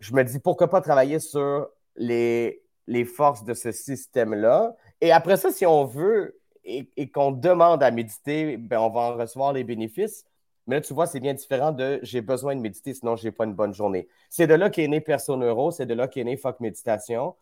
je 0.00 0.12
me 0.12 0.22
dis, 0.22 0.38
pourquoi 0.38 0.68
pas 0.68 0.80
travailler 0.80 1.18
sur 1.18 1.68
les, 1.96 2.62
les 2.86 3.04
forces 3.04 3.44
de 3.44 3.54
ce 3.54 3.72
système-là? 3.72 4.76
Et 5.00 5.12
après 5.12 5.36
ça, 5.36 5.50
si 5.50 5.66
on 5.66 5.84
veut 5.84 6.38
et, 6.64 7.10
qu'on 7.10 7.32
demande 7.32 7.82
à 7.82 7.90
méditer, 7.90 8.56
ben, 8.56 8.78
on 8.78 8.90
va 8.90 9.00
en 9.00 9.16
recevoir 9.16 9.52
les 9.52 9.64
bénéfices. 9.64 10.24
Mais 10.66 10.76
là, 10.76 10.80
tu 10.82 10.92
vois, 10.92 11.06
c'est 11.06 11.20
bien 11.20 11.32
différent 11.34 11.72
de 11.72 11.98
j'ai 12.02 12.20
besoin 12.20 12.54
de 12.54 12.60
méditer, 12.60 12.92
sinon 12.92 13.16
je 13.16 13.24
n'ai 13.24 13.32
pas 13.32 13.44
une 13.44 13.54
bonne 13.54 13.72
journée. 13.72 14.06
C'est 14.28 14.46
de 14.46 14.54
là 14.54 14.68
qu'est 14.68 14.86
né 14.86 15.00
Perso 15.00 15.36
Neuro, 15.36 15.70
c'est 15.70 15.86
de 15.86 15.94
là 15.94 16.08
qu'est 16.08 16.24
né 16.24 16.36
Fuck 16.36 16.60
Méditation. 16.60 17.34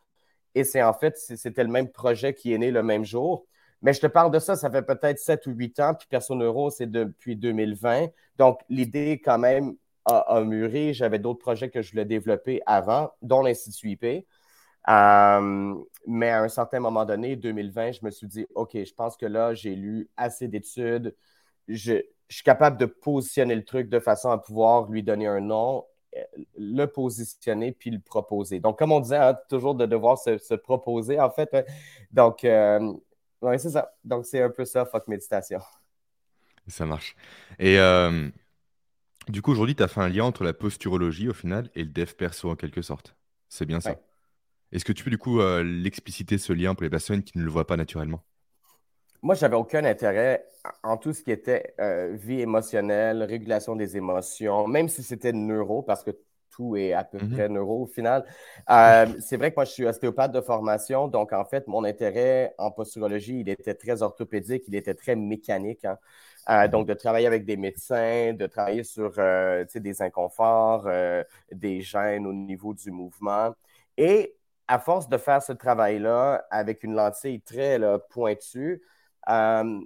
Et 0.56 0.64
c'est 0.64 0.82
en 0.82 0.94
fait, 0.94 1.18
c'était 1.18 1.62
le 1.62 1.70
même 1.70 1.88
projet 1.90 2.32
qui 2.32 2.54
est 2.54 2.58
né 2.58 2.70
le 2.70 2.82
même 2.82 3.04
jour. 3.04 3.46
Mais 3.82 3.92
je 3.92 4.00
te 4.00 4.06
parle 4.06 4.30
de 4.30 4.38
ça, 4.38 4.56
ça 4.56 4.70
fait 4.70 4.80
peut-être 4.80 5.18
7 5.18 5.46
ou 5.46 5.50
8 5.50 5.80
ans, 5.80 5.94
puis 5.94 6.08
Personne 6.10 6.42
Euro, 6.42 6.70
c'est 6.70 6.90
depuis 6.90 7.36
2020. 7.36 8.06
Donc, 8.38 8.60
l'idée, 8.70 9.20
quand 9.22 9.36
même, 9.38 9.76
a, 10.06 10.40
mûri. 10.40 10.94
J'avais 10.94 11.18
d'autres 11.18 11.40
projets 11.40 11.68
que 11.68 11.82
je 11.82 11.90
voulais 11.90 12.06
développer 12.06 12.62
avant, 12.64 13.12
dont 13.20 13.42
l'Institut 13.42 13.90
IP. 13.90 14.26
Euh, 14.88 15.74
mais 16.06 16.30
à 16.30 16.42
un 16.42 16.48
certain 16.48 16.80
moment 16.80 17.04
donné, 17.04 17.36
2020, 17.36 17.92
je 17.92 18.04
me 18.04 18.10
suis 18.10 18.26
dit, 18.26 18.46
OK, 18.54 18.72
je 18.72 18.94
pense 18.94 19.18
que 19.18 19.26
là, 19.26 19.52
j'ai 19.52 19.74
lu 19.74 20.08
assez 20.16 20.48
d'études. 20.48 21.14
Je, 21.68 22.00
suis 22.28 22.42
capable 22.42 22.78
de 22.78 22.86
positionner 22.86 23.54
le 23.54 23.64
truc 23.64 23.90
de 23.90 24.00
façon 24.00 24.30
à 24.30 24.38
pouvoir 24.38 24.90
lui 24.90 25.02
donner 25.02 25.26
un 25.28 25.40
nom 25.40 25.84
le 26.56 26.86
positionner 26.86 27.72
puis 27.72 27.90
le 27.90 28.00
proposer. 28.00 28.60
Donc, 28.60 28.78
comme 28.78 28.92
on 28.92 29.00
disait, 29.00 29.16
hein, 29.16 29.36
toujours 29.48 29.74
de 29.74 29.86
devoir 29.86 30.18
se, 30.18 30.54
proposer, 30.54 31.20
en 31.20 31.30
fait. 31.30 31.48
Hein. 31.52 31.62
Donc, 32.12 32.44
euh, 32.44 32.92
oui, 33.42 33.58
c'est 33.58 33.70
ça. 33.70 33.94
Donc, 34.04 34.26
c'est 34.26 34.42
un 34.42 34.50
peu 34.50 34.64
ça, 34.64 34.84
fuck 34.84 35.06
méditation. 35.08 35.60
Ça 36.66 36.86
marche. 36.86 37.14
Et 37.58 37.78
euh, 37.78 38.28
du 39.28 39.42
coup, 39.42 39.52
aujourd'hui, 39.52 39.74
tu 39.74 39.82
as 39.82 39.88
fait 39.88 40.00
un 40.00 40.08
lien 40.08 40.24
entre 40.24 40.44
la 40.44 40.52
posturologie, 40.52 41.28
au 41.28 41.34
final, 41.34 41.70
et 41.74 41.84
le 41.84 41.90
dev 41.90 42.12
perso, 42.14 42.50
en 42.50 42.56
quelque 42.56 42.82
sorte. 42.82 43.16
C'est 43.48 43.66
bien 43.66 43.80
ça. 43.80 43.96
Est-ce 44.72 44.84
que 44.84 44.92
tu 44.92 45.04
peux, 45.04 45.10
du 45.10 45.18
coup, 45.18 45.40
euh, 45.40 45.62
l'expliciter, 45.62 46.38
ce 46.38 46.52
lien, 46.52 46.74
pour 46.74 46.82
les 46.82 46.90
personnes 46.90 47.22
qui 47.22 47.38
ne 47.38 47.44
le 47.44 47.50
voient 47.50 47.66
pas 47.66 47.76
naturellement? 47.76 48.24
Moi, 49.22 49.34
j'avais 49.34 49.56
aucun 49.56 49.84
intérêt 49.84 50.46
en 50.82 50.96
tout 50.96 51.12
ce 51.12 51.22
qui 51.22 51.30
était 51.30 51.74
euh, 51.80 52.12
vie 52.14 52.40
émotionnelle, 52.40 53.22
régulation 53.22 53.76
des 53.76 53.96
émotions, 53.96 54.66
même 54.66 54.88
si 54.88 55.02
c'était 55.02 55.32
neuro, 55.32 55.82
parce 55.82 56.02
que 56.02 56.10
tout 56.50 56.76
est 56.76 56.92
à 56.92 57.04
peu 57.04 57.18
mm-hmm. 57.18 57.32
près 57.32 57.48
neuro 57.48 57.82
au 57.82 57.86
final. 57.86 58.24
Euh, 58.70 59.06
c'est 59.20 59.36
vrai 59.36 59.50
que 59.50 59.56
moi, 59.56 59.64
je 59.64 59.72
suis 59.72 59.84
ostéopathe 59.84 60.32
de 60.32 60.40
formation, 60.40 61.08
donc 61.08 61.32
en 61.32 61.44
fait, 61.44 61.66
mon 61.66 61.84
intérêt 61.84 62.54
en 62.58 62.70
posturologie, 62.70 63.40
il 63.40 63.48
était 63.48 63.74
très 63.74 64.02
orthopédique, 64.02 64.64
il 64.68 64.74
était 64.74 64.94
très 64.94 65.16
mécanique. 65.16 65.84
Hein. 65.84 65.98
Euh, 66.48 66.52
mm-hmm. 66.52 66.70
donc, 66.70 66.86
de 66.86 66.94
travailler 66.94 67.26
avec 67.26 67.44
des 67.44 67.56
médecins, 67.56 68.32
de 68.32 68.46
travailler 68.46 68.84
sur 68.84 69.12
des 69.12 70.02
inconforts, 70.02 70.88
des 71.52 71.80
gènes 71.80 72.26
au 72.26 72.32
niveau 72.32 72.72
du 72.72 72.90
mouvement. 72.90 73.54
Et 73.96 74.36
à 74.68 74.78
force 74.78 75.08
de 75.08 75.16
faire 75.16 75.42
ce 75.42 75.52
travail-là 75.52 76.46
avec 76.50 76.82
une 76.82 76.94
lentille 76.94 77.40
très 77.40 77.80
pointue, 78.10 78.82
euh, 79.28 79.80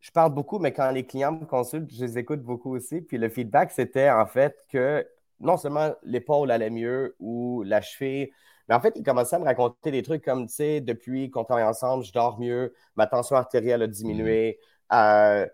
je 0.00 0.10
parle 0.10 0.32
beaucoup, 0.32 0.58
mais 0.58 0.72
quand 0.72 0.90
les 0.90 1.04
clients 1.04 1.32
me 1.32 1.46
consultent, 1.46 1.90
je 1.92 2.04
les 2.04 2.18
écoute 2.18 2.42
beaucoup 2.42 2.74
aussi. 2.74 3.00
Puis 3.00 3.18
le 3.18 3.28
feedback, 3.28 3.70
c'était 3.72 4.10
en 4.10 4.26
fait 4.26 4.56
que 4.70 5.06
non 5.40 5.56
seulement 5.56 5.92
l'épaule 6.02 6.50
allait 6.50 6.70
mieux 6.70 7.16
ou 7.18 7.62
la 7.64 7.80
cheville, 7.80 8.30
mais 8.68 8.74
en 8.74 8.80
fait, 8.80 8.92
ils 8.96 9.02
commençaient 9.02 9.36
à 9.36 9.38
me 9.38 9.44
raconter 9.44 9.90
des 9.90 10.02
trucs 10.02 10.24
comme, 10.24 10.46
tu 10.46 10.54
sais, 10.54 10.80
depuis 10.80 11.30
qu'on 11.30 11.44
travaille 11.44 11.64
ensemble, 11.64 12.04
je 12.04 12.12
dors 12.12 12.38
mieux, 12.40 12.74
ma 12.96 13.06
tension 13.06 13.36
artérielle 13.36 13.82
a 13.82 13.86
diminué. 13.86 14.58
Mm-hmm. 14.90 15.42
Euh, 15.42 15.46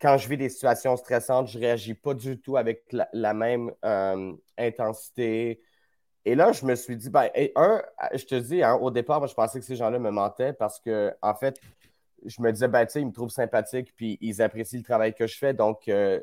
quand 0.00 0.18
je 0.18 0.28
vis 0.28 0.36
des 0.36 0.48
situations 0.48 0.96
stressantes, 0.96 1.48
je 1.48 1.58
ne 1.58 1.64
réagis 1.64 1.94
pas 1.94 2.14
du 2.14 2.38
tout 2.40 2.56
avec 2.56 2.84
la, 3.12 3.34
même 3.34 3.72
euh, 3.84 4.32
intensité. 4.58 5.62
Et 6.24 6.34
là, 6.34 6.52
je 6.52 6.66
me 6.66 6.74
suis 6.74 6.96
dit, 6.96 7.10
ben, 7.10 7.30
un, 7.54 7.82
je 8.14 8.24
te 8.24 8.34
dis, 8.34 8.62
hein, 8.62 8.74
au 8.74 8.90
départ, 8.90 9.26
je 9.26 9.34
pensais 9.34 9.58
que 9.60 9.64
ces 9.64 9.76
gens-là 9.76 9.98
me 9.98 10.10
mentaient 10.10 10.52
parce 10.52 10.80
que, 10.80 11.14
en 11.22 11.34
fait, 11.34 11.60
je 12.24 12.40
me 12.42 12.52
disais, 12.52 12.68
ben, 12.68 12.84
tu 12.86 12.92
sais, 12.92 13.00
ils 13.00 13.06
me 13.06 13.12
trouvent 13.12 13.30
sympathique, 13.30 13.94
puis 13.96 14.18
ils 14.20 14.42
apprécient 14.42 14.78
le 14.78 14.84
travail 14.84 15.14
que 15.14 15.26
je 15.26 15.36
fais. 15.36 15.54
Donc, 15.54 15.88
euh, 15.88 16.20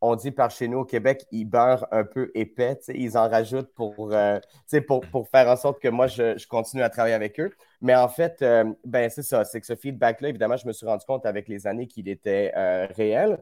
on 0.00 0.14
dit 0.14 0.30
par 0.30 0.50
chez 0.50 0.68
nous 0.68 0.80
au 0.80 0.84
Québec, 0.84 1.26
ils 1.30 1.44
beurrent 1.44 1.86
un 1.90 2.04
peu 2.04 2.30
épais, 2.34 2.78
ils 2.88 3.16
en 3.16 3.28
rajoutent 3.28 3.72
pour, 3.74 4.12
euh, 4.12 4.38
pour, 4.86 5.00
pour, 5.06 5.28
faire 5.28 5.48
en 5.48 5.56
sorte 5.56 5.80
que 5.80 5.88
moi, 5.88 6.06
je, 6.06 6.46
continue 6.46 6.82
à 6.82 6.90
travailler 6.90 7.14
avec 7.14 7.40
eux. 7.40 7.50
Mais 7.80 7.94
en 7.94 8.08
fait, 8.08 8.42
euh, 8.42 8.64
ben, 8.84 9.08
c'est 9.10 9.22
ça, 9.22 9.44
c'est 9.44 9.60
que 9.60 9.66
ce 9.66 9.76
feedback-là, 9.76 10.28
évidemment, 10.28 10.56
je 10.56 10.66
me 10.66 10.72
suis 10.72 10.86
rendu 10.86 11.04
compte 11.06 11.24
avec 11.26 11.48
les 11.48 11.66
années 11.66 11.86
qu'il 11.86 12.08
était 12.08 12.52
réel. 12.94 13.38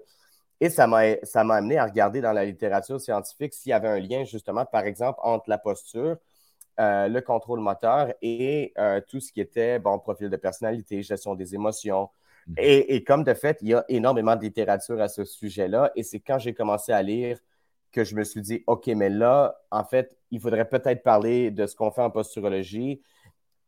Et 0.60 0.70
ça 0.70 0.86
m'a 0.86 1.16
amené 1.34 1.78
à 1.78 1.84
regarder 1.84 2.20
dans 2.20 2.32
la 2.32 2.44
littérature 2.44 3.00
scientifique 3.00 3.52
s'il 3.52 3.70
y 3.70 3.72
avait 3.72 3.88
un 3.88 3.98
lien, 3.98 4.24
justement, 4.24 4.64
par 4.64 4.84
exemple, 4.84 5.18
entre 5.22 5.50
la 5.50 5.58
posture, 5.58 6.16
euh, 6.80 7.08
le 7.08 7.20
contrôle 7.20 7.60
moteur 7.60 8.12
et 8.20 8.72
euh, 8.78 9.00
tout 9.06 9.20
ce 9.20 9.32
qui 9.32 9.40
était 9.40 9.78
bon, 9.78 9.98
profil 9.98 10.28
de 10.28 10.36
personnalité, 10.36 11.02
gestion 11.02 11.34
des 11.34 11.54
émotions. 11.54 12.10
Mhm. 12.48 12.54
Et, 12.58 13.04
comme 13.04 13.24
de 13.24 13.32
fait, 13.34 13.58
il 13.62 13.68
y 13.68 13.74
a 13.74 13.84
énormément 13.88 14.36
de 14.36 14.42
littérature 14.42 15.00
à 15.00 15.08
ce 15.08 15.24
sujet-là. 15.24 15.92
Et 15.96 16.02
c'est 16.02 16.20
quand 16.20 16.38
j'ai 16.38 16.52
commencé 16.52 16.92
à 16.92 17.02
lire 17.02 17.38
que 17.92 18.04
je 18.04 18.16
me 18.16 18.24
suis 18.24 18.42
dit, 18.42 18.64
OK, 18.66 18.88
mais 18.88 19.08
là, 19.08 19.56
en 19.70 19.84
fait, 19.84 20.16
il 20.30 20.40
faudrait 20.40 20.68
peut-être 20.68 21.02
parler 21.02 21.50
de 21.50 21.66
ce 21.66 21.76
qu'on 21.76 21.90
fait 21.90 22.02
en 22.02 22.10
posturologie 22.10 23.00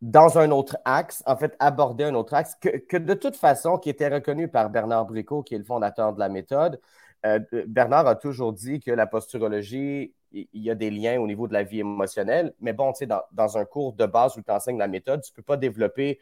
dans 0.02 0.38
un 0.38 0.50
autre 0.50 0.76
axe, 0.84 1.22
en 1.26 1.36
fait, 1.36 1.56
aborder 1.58 2.04
un 2.04 2.14
autre 2.14 2.34
axe 2.34 2.54
que, 2.60 2.68
que, 2.76 2.96
de 2.96 3.14
toute 3.14 3.36
façon, 3.36 3.78
qui 3.78 3.88
était 3.88 4.08
reconnu 4.08 4.48
par 4.48 4.68
Bernard 4.68 5.06
Bricot, 5.06 5.42
qui 5.42 5.54
est 5.54 5.58
le 5.58 5.64
fondateur 5.64 6.12
de 6.12 6.18
la 6.18 6.28
méthode. 6.28 6.80
Euh, 7.24 7.38
Bernard 7.66 8.06
a 8.06 8.14
toujours 8.14 8.52
dit 8.52 8.80
que 8.80 8.90
la 8.90 9.06
posturologie 9.06 10.14
il 10.32 10.48
y 10.52 10.70
a 10.70 10.74
des 10.74 10.90
liens 10.90 11.20
au 11.20 11.26
niveau 11.26 11.48
de 11.48 11.52
la 11.52 11.62
vie 11.62 11.80
émotionnelle. 11.80 12.54
Mais 12.60 12.72
bon, 12.72 12.92
tu 12.92 12.98
sais, 12.98 13.06
dans, 13.06 13.58
un 13.58 13.64
cours 13.64 13.92
de 13.92 14.06
base 14.06 14.36
où 14.36 14.42
tu 14.42 14.50
enseignes 14.50 14.78
la 14.78 14.88
méthode, 14.88 15.22
tu 15.22 15.32
ne 15.32 15.36
peux 15.36 15.42
pas 15.42 15.56
développer 15.56 16.20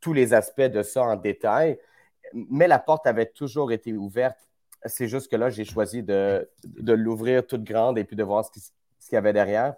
tous 0.00 0.12
les 0.12 0.34
aspects 0.34 0.60
de 0.60 0.82
ça 0.82 1.02
en 1.02 1.16
détail. 1.16 1.78
Mais 2.32 2.68
la 2.68 2.78
porte 2.78 3.06
avait 3.06 3.26
toujours 3.26 3.72
été 3.72 3.92
ouverte. 3.92 4.38
C'est 4.86 5.08
juste 5.08 5.30
que 5.30 5.36
là, 5.36 5.50
j'ai 5.50 5.64
choisi 5.64 6.02
de, 6.02 6.48
l'ouvrir 6.78 7.46
toute 7.46 7.64
grande 7.64 7.98
et 7.98 8.04
puis 8.04 8.16
de 8.16 8.22
voir 8.22 8.44
ce 8.44 8.50
qu'il 8.52 9.14
y 9.14 9.16
avait 9.16 9.32
derrière. 9.32 9.74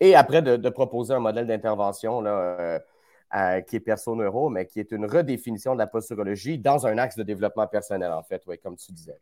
Et 0.00 0.14
après, 0.14 0.42
de, 0.42 0.68
proposer 0.70 1.14
un 1.14 1.20
modèle 1.20 1.46
d'intervention 1.46 2.24
euh, 2.24 2.78
qui 3.62 3.76
est 3.76 3.80
perso-neuro, 3.80 4.48
mais 4.48 4.66
qui 4.66 4.80
est 4.80 4.92
une 4.92 5.06
redéfinition 5.06 5.74
de 5.74 5.78
la 5.78 5.86
posturologie 5.86 6.58
dans 6.58 6.86
un 6.86 6.98
axe 6.98 7.16
de 7.16 7.22
développement 7.22 7.66
personnel, 7.66 8.12
en 8.12 8.22
fait, 8.22 8.44
ouais, 8.46 8.58
comme 8.58 8.76
tu 8.76 8.92
disais. 8.92 9.18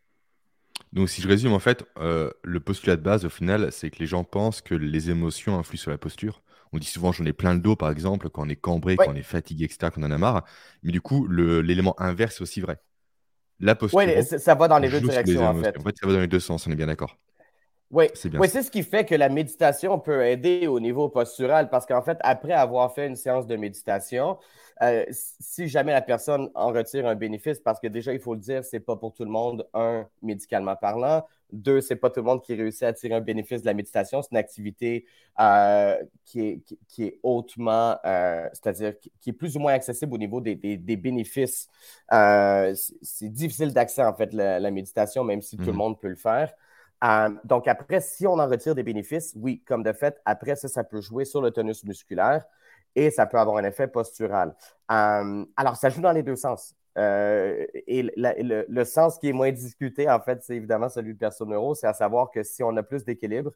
Donc, 0.92 1.08
si 1.08 1.22
je 1.22 1.28
résume, 1.28 1.52
en 1.52 1.58
fait, 1.58 1.84
euh, 1.98 2.30
le 2.42 2.60
postulat 2.60 2.96
de 2.96 3.02
base, 3.02 3.24
au 3.24 3.30
final, 3.30 3.72
c'est 3.72 3.90
que 3.90 3.98
les 3.98 4.06
gens 4.06 4.24
pensent 4.24 4.60
que 4.60 4.74
les 4.74 5.10
émotions 5.10 5.58
influent 5.58 5.78
sur 5.78 5.90
la 5.90 5.98
posture. 5.98 6.42
On 6.72 6.78
dit 6.78 6.86
souvent, 6.86 7.12
j'en 7.12 7.24
ai 7.24 7.32
plein 7.32 7.54
le 7.54 7.60
dos, 7.60 7.76
par 7.76 7.90
exemple, 7.90 8.28
quand 8.30 8.46
on 8.46 8.48
est 8.48 8.56
cambré, 8.56 8.96
quand 8.96 9.10
on 9.10 9.14
est 9.14 9.22
fatigué, 9.22 9.64
etc., 9.64 9.90
qu'on 9.94 10.02
en 10.02 10.10
a 10.10 10.18
marre. 10.18 10.44
Mais 10.82 10.92
du 10.92 11.00
coup, 11.00 11.28
l'élément 11.28 11.98
inverse 12.00 12.36
est 12.36 12.42
aussi 12.42 12.60
vrai. 12.60 12.78
La 13.60 13.74
posture. 13.74 13.98
Oui, 13.98 14.22
ça 14.24 14.54
va 14.54 14.68
dans 14.68 14.78
les 14.78 14.88
deux 14.88 15.00
directions, 15.00 15.46
en 15.46 15.54
fait. 15.54 15.78
En 15.78 15.82
fait, 15.82 15.96
ça 15.98 16.06
va 16.06 16.12
dans 16.14 16.20
les 16.20 16.26
deux 16.26 16.40
sens, 16.40 16.66
on 16.66 16.70
est 16.70 16.76
bien 16.76 16.86
d'accord. 16.86 17.16
Oui, 17.92 18.06
c'est 18.14 18.62
ce 18.62 18.70
qui 18.70 18.82
fait 18.82 19.04
que 19.04 19.14
la 19.14 19.28
méditation 19.28 19.98
peut 19.98 20.24
aider 20.24 20.66
au 20.66 20.80
niveau 20.80 21.10
postural 21.10 21.68
parce 21.68 21.84
qu'en 21.84 22.00
fait, 22.00 22.16
après 22.22 22.54
avoir 22.54 22.94
fait 22.94 23.06
une 23.06 23.16
séance 23.16 23.46
de 23.46 23.54
méditation, 23.56 24.38
euh, 24.82 25.04
si 25.10 25.68
jamais 25.68 25.92
la 25.92 26.02
personne 26.02 26.50
en 26.54 26.72
retire 26.72 27.06
un 27.06 27.14
bénéfice, 27.14 27.60
parce 27.60 27.78
que 27.78 27.86
déjà, 27.86 28.12
il 28.12 28.20
faut 28.20 28.34
le 28.34 28.40
dire, 28.40 28.64
c'est 28.64 28.80
pas 28.80 28.96
pour 28.96 29.14
tout 29.14 29.24
le 29.24 29.30
monde, 29.30 29.68
un, 29.74 30.06
médicalement 30.22 30.74
parlant. 30.74 31.24
Deux, 31.52 31.80
c'est 31.80 31.96
pas 31.96 32.10
tout 32.10 32.20
le 32.20 32.26
monde 32.26 32.42
qui 32.42 32.54
réussit 32.54 32.82
à 32.82 32.92
tirer 32.92 33.14
un 33.14 33.20
bénéfice 33.20 33.60
de 33.60 33.66
la 33.66 33.74
méditation. 33.74 34.22
C'est 34.22 34.32
une 34.32 34.38
activité 34.38 35.04
euh, 35.38 35.96
qui, 36.24 36.40
est, 36.40 36.62
qui, 36.88 37.04
est, 37.04 37.20
hautement, 37.22 37.96
euh, 38.04 38.48
c'est-à-dire 38.52 38.94
qui, 38.98 39.30
est 39.30 39.32
plus 39.32 39.56
ou 39.56 39.60
moins 39.60 39.72
accessible 39.74 40.14
au 40.14 40.18
niveau 40.18 40.40
des, 40.40 40.56
des, 40.56 40.96
bénéfices. 40.96 41.68
c'est 42.10 43.28
difficile 43.28 43.72
d'accès, 43.72 44.02
en 44.02 44.14
fait, 44.14 44.32
la, 44.32 44.70
méditation, 44.72 45.22
même 45.22 45.42
si 45.42 45.56
tout 45.56 45.66
le 45.66 45.72
mhm. 45.72 45.78
monde 45.78 46.00
peut 46.00 46.08
le 46.08 46.16
faire. 46.16 46.52
donc, 47.44 47.68
après, 47.68 48.00
si 48.00 48.26
on 48.26 48.34
en 48.34 48.48
retire 48.48 48.74
des 48.74 48.82
bénéfices, 48.82 49.32
oui, 49.36 49.62
comme 49.64 49.84
de 49.84 49.92
fait, 49.92 50.20
après 50.24 50.56
ça, 50.56 50.66
ça 50.66 50.82
peut 50.82 51.00
jouer 51.00 51.24
sur 51.24 51.40
le 51.40 51.52
tonus 51.52 51.84
musculaire 51.84 52.44
et 52.94 53.10
ça 53.10 53.26
peut 53.26 53.38
avoir 53.38 53.56
un 53.56 53.64
effet 53.64 53.88
postural. 53.88 54.54
Euh, 54.90 55.44
alors, 55.56 55.76
ça 55.76 55.88
joue 55.88 56.00
dans 56.00 56.12
les 56.12 56.22
deux 56.22 56.36
sens. 56.36 56.74
Euh, 56.98 57.66
et 57.86 58.12
le, 58.16 58.84
sens 58.84 59.18
qui 59.18 59.28
est 59.28 59.32
moins 59.32 59.50
discuté, 59.50 60.10
en 60.10 60.20
fait, 60.20 60.42
c'est 60.42 60.56
évidemment 60.56 60.88
celui 60.88 61.14
de 61.14 61.18
personne 61.18 61.50
neuro, 61.50 61.74
c'est 61.74 61.86
à 61.86 61.94
savoir 61.94 62.30
que 62.30 62.42
si 62.42 62.62
on 62.62 62.76
a 62.76 62.82
plus 62.82 63.04
d'équilibre, 63.04 63.52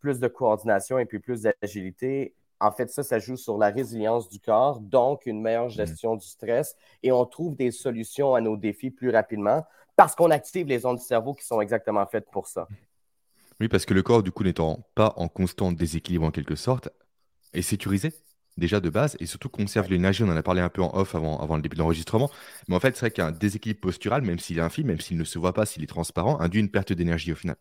plus 0.00 0.20
de 0.20 0.28
coordination 0.28 0.98
et 0.98 1.06
puis 1.06 1.18
plus 1.18 1.42
d'agilité, 1.42 2.34
en 2.60 2.70
fait, 2.70 2.90
ça, 2.90 3.02
ça 3.02 3.18
joue 3.18 3.36
sur 3.36 3.58
la 3.58 3.70
résilience 3.70 4.28
du 4.28 4.38
corps, 4.38 4.80
donc 4.80 5.26
une 5.26 5.40
meilleure 5.40 5.66
mmh. 5.66 5.70
gestion 5.70 6.16
du 6.16 6.26
stress 6.26 6.76
et 7.02 7.10
on 7.10 7.24
trouve 7.24 7.56
des 7.56 7.70
solutions 7.70 8.34
à 8.34 8.40
nos 8.40 8.56
défis 8.56 8.90
plus 8.90 9.10
rapidement 9.10 9.64
parce 9.96 10.14
qu'on 10.14 10.30
active 10.30 10.66
les 10.66 10.84
ondes 10.86 10.98
du 10.98 11.04
cerveau 11.04 11.34
qui 11.34 11.44
sont 11.44 11.60
exactement 11.60 12.06
faites 12.06 12.30
pour 12.30 12.46
ça. 12.46 12.68
Oui, 13.60 13.68
parce 13.68 13.86
que 13.86 13.94
le 13.94 14.02
corps, 14.02 14.22
du 14.22 14.32
coup, 14.32 14.44
n'étant 14.44 14.84
pas 14.94 15.12
en 15.16 15.28
constant 15.28 15.72
déséquilibre 15.72 16.26
en 16.26 16.30
quelque 16.30 16.56
sorte, 16.56 16.88
est 17.52 17.62
sécurisé 17.62 18.12
déjà 18.56 18.80
de 18.80 18.88
base, 18.90 19.16
et 19.20 19.26
surtout 19.26 19.48
conserve 19.48 19.90
l'énergie. 19.90 20.22
On 20.22 20.28
en 20.28 20.36
a 20.36 20.42
parlé 20.42 20.60
un 20.60 20.68
peu 20.68 20.82
en 20.82 20.94
off 20.96 21.14
avant, 21.14 21.38
avant 21.40 21.56
le 21.56 21.62
début 21.62 21.76
de 21.76 21.80
l'enregistrement. 21.80 22.30
Mais 22.68 22.76
en 22.76 22.80
fait, 22.80 22.94
c'est 22.96 23.00
vrai 23.00 23.10
qu'un 23.10 23.32
déséquilibre 23.32 23.80
postural, 23.80 24.22
même 24.22 24.38
s'il 24.38 24.58
est 24.58 24.62
infime, 24.62 24.86
même 24.88 25.00
s'il 25.00 25.16
ne 25.16 25.24
se 25.24 25.38
voit 25.38 25.52
pas, 25.52 25.66
s'il 25.66 25.82
est 25.82 25.88
transparent, 25.88 26.40
induit 26.40 26.60
une 26.60 26.70
perte 26.70 26.92
d'énergie 26.92 27.32
au 27.32 27.36
final. 27.36 27.56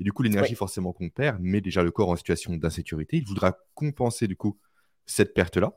Et 0.00 0.04
du 0.04 0.12
coup, 0.12 0.22
l'énergie 0.22 0.54
forcément 0.54 0.92
qu'on 0.92 1.10
perd 1.10 1.40
met 1.40 1.60
déjà 1.60 1.82
le 1.82 1.90
corps 1.90 2.08
en 2.10 2.16
situation 2.16 2.56
d'insécurité. 2.56 3.18
Il 3.18 3.24
voudra 3.26 3.58
compenser 3.74 4.26
du 4.26 4.36
coup 4.36 4.58
cette 5.06 5.34
perte-là, 5.34 5.76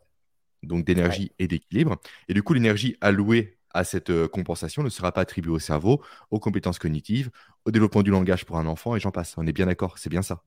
donc 0.64 0.86
d'énergie 0.86 1.32
et 1.40 1.48
d'équilibre. 1.48 1.98
Et 2.30 2.34
du 2.34 2.44
coup, 2.44 2.54
l'énergie 2.54 2.98
allouée 3.02 3.58
à 3.74 3.84
cette 3.84 4.10
euh, 4.10 4.28
compensation 4.28 4.84
ne 4.84 4.90
sera 4.90 5.12
pas 5.12 5.22
attribuée 5.22 5.52
au 5.52 5.60
cerveau, 5.60 6.02
aux 6.32 6.40
compétences 6.40 6.80
cognitives, 6.80 7.30
au 7.66 7.72
développement 7.72 8.04
du 8.04 8.12
langage 8.12 8.46
pour 8.46 8.58
un 8.58 8.68
enfant, 8.68 8.96
et 8.96 9.00
j'en 9.02 9.12
passe. 9.12 9.36
On 9.38 9.46
est 9.48 9.54
bien 9.54 9.66
d'accord, 9.66 9.98
c'est 9.98 10.10
bien 10.10 10.22
ça. 10.22 10.44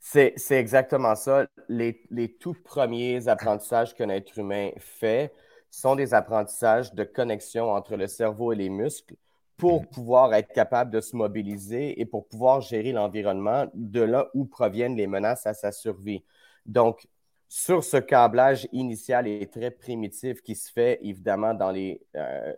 C'est 0.00 0.34
exactement 0.52 1.14
ça. 1.14 1.46
Les, 1.68 2.02
les, 2.10 2.32
tout 2.32 2.54
premiers 2.54 3.28
apprentissages 3.28 3.94
qu'un 3.94 4.08
être 4.08 4.36
humain 4.38 4.70
fait 4.78 5.32
sont 5.70 5.94
des 5.94 6.14
apprentissages 6.14 6.94
de 6.94 7.04
connexion 7.04 7.70
entre 7.70 7.96
le 7.96 8.06
cerveau 8.06 8.52
et 8.52 8.56
les 8.56 8.70
muscles 8.70 9.14
pour 9.56 9.82
mm. 9.82 9.86
pouvoir 9.86 10.34
être 10.34 10.52
capable 10.52 10.90
de 10.90 11.00
se 11.00 11.14
mobiliser 11.14 12.00
et 12.00 12.06
pour 12.06 12.26
pouvoir 12.26 12.62
gérer 12.62 12.92
l'environnement 12.92 13.66
de 13.74 14.00
là 14.00 14.28
où 14.34 14.46
proviennent 14.46 14.96
les 14.96 15.06
menaces 15.06 15.46
à 15.46 15.54
sa 15.54 15.70
survie. 15.70 16.24
Donc, 16.64 17.06
sur 17.48 17.84
ce 17.84 17.98
câblage 17.98 18.68
initial 18.72 19.26
et 19.26 19.46
très 19.48 19.70
primitif 19.70 20.40
qui 20.40 20.54
se 20.54 20.72
fait 20.72 20.98
évidemment 21.02 21.52
dans 21.52 21.70
les. 21.70 22.00
Euh, 22.16 22.54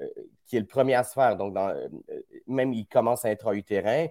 qui 0.47 0.57
est 0.57 0.61
le 0.61 0.67
premier 0.67 0.95
à 0.95 1.03
se 1.03 1.15
faire, 1.15 1.37
donc 1.37 1.55
dans, 1.55 1.71
euh, 1.71 1.89
même 2.47 2.75
il 2.75 2.87
commence 2.87 3.25
à 3.25 3.31
intra-utérin, 3.31 4.09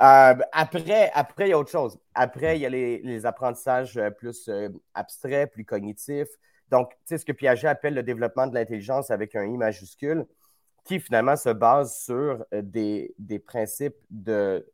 euh, 0.00 0.34
après, 0.52 1.10
après, 1.14 1.46
il 1.46 1.50
y 1.50 1.52
a 1.52 1.58
autre 1.58 1.70
chose. 1.70 1.98
Après, 2.14 2.58
il 2.58 2.62
y 2.62 2.66
a 2.66 2.68
les, 2.68 3.26
apprentissages 3.26 3.96
euh, 3.96 4.10
plus 4.10 4.48
euh, 4.48 4.68
abstraits, 4.94 5.52
plus 5.52 5.64
cognitifs. 5.64 6.28
Donc, 6.70 6.90
tu 6.90 6.96
sais, 7.06 7.18
ce 7.18 7.24
que 7.24 7.32
Piaget 7.32 7.68
appelle 7.68 7.94
le 7.94 8.02
développement 8.02 8.46
de 8.46 8.54
l'intelligence 8.54 9.10
avec 9.10 9.36
un 9.36 9.44
I 9.44 9.56
majuscule, 9.56 10.26
qui 10.84 10.98
finalement 10.98 11.36
se 11.36 11.50
base 11.50 11.96
sur 11.96 12.44
des, 12.52 13.14
principes 13.46 13.96
de, 14.10 14.66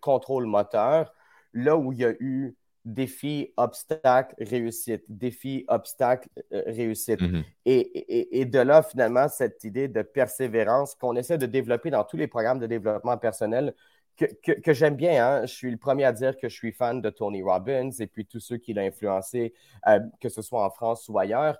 contrôle 0.00 0.46
moteur, 0.46 1.12
là 1.52 1.76
où 1.76 1.92
il 1.92 1.98
y 1.98 2.04
a 2.04 2.12
eu 2.20 2.54
défi, 2.84 3.52
obstacle, 3.56 4.34
réussite, 4.38 5.04
défi, 5.08 5.64
obstacle, 5.68 6.28
réussite. 6.50 7.20
Mm-hmm. 7.20 7.44
et, 7.66 8.40
et, 8.40 8.44
de 8.44 8.58
là, 8.60 8.82
finalement, 8.82 9.28
cette 9.28 9.64
idée 9.64 9.88
de 9.88 10.02
persévérance 10.02 10.94
qu'on 10.94 11.16
essaie 11.16 11.38
de 11.38 11.46
développer 11.46 11.90
dans 11.90 12.04
tous 12.04 12.16
les 12.16 12.28
programmes 12.28 12.60
de 12.60 12.66
développement 12.66 13.18
personnel 13.18 13.74
que, 14.18 14.72
j'aime 14.72 14.96
bien. 14.96 15.26
Hein. 15.26 15.46
Je 15.46 15.52
suis 15.52 15.70
le 15.70 15.76
premier 15.76 16.04
à 16.04 16.12
dire 16.12 16.36
que 16.36 16.48
je 16.48 16.54
suis 16.54 16.72
fan 16.72 17.00
de 17.00 17.10
Tony 17.10 17.42
Robbins 17.42 17.90
et 17.98 18.06
puis 18.06 18.26
tous 18.26 18.40
ceux 18.40 18.56
qui 18.56 18.74
l'ont 18.74 18.82
influencé, 18.82 19.54
euh, 19.86 20.00
que 20.20 20.28
ce 20.28 20.42
soit 20.42 20.64
en 20.64 20.70
France 20.70 21.08
ou 21.08 21.18
ailleurs. 21.18 21.58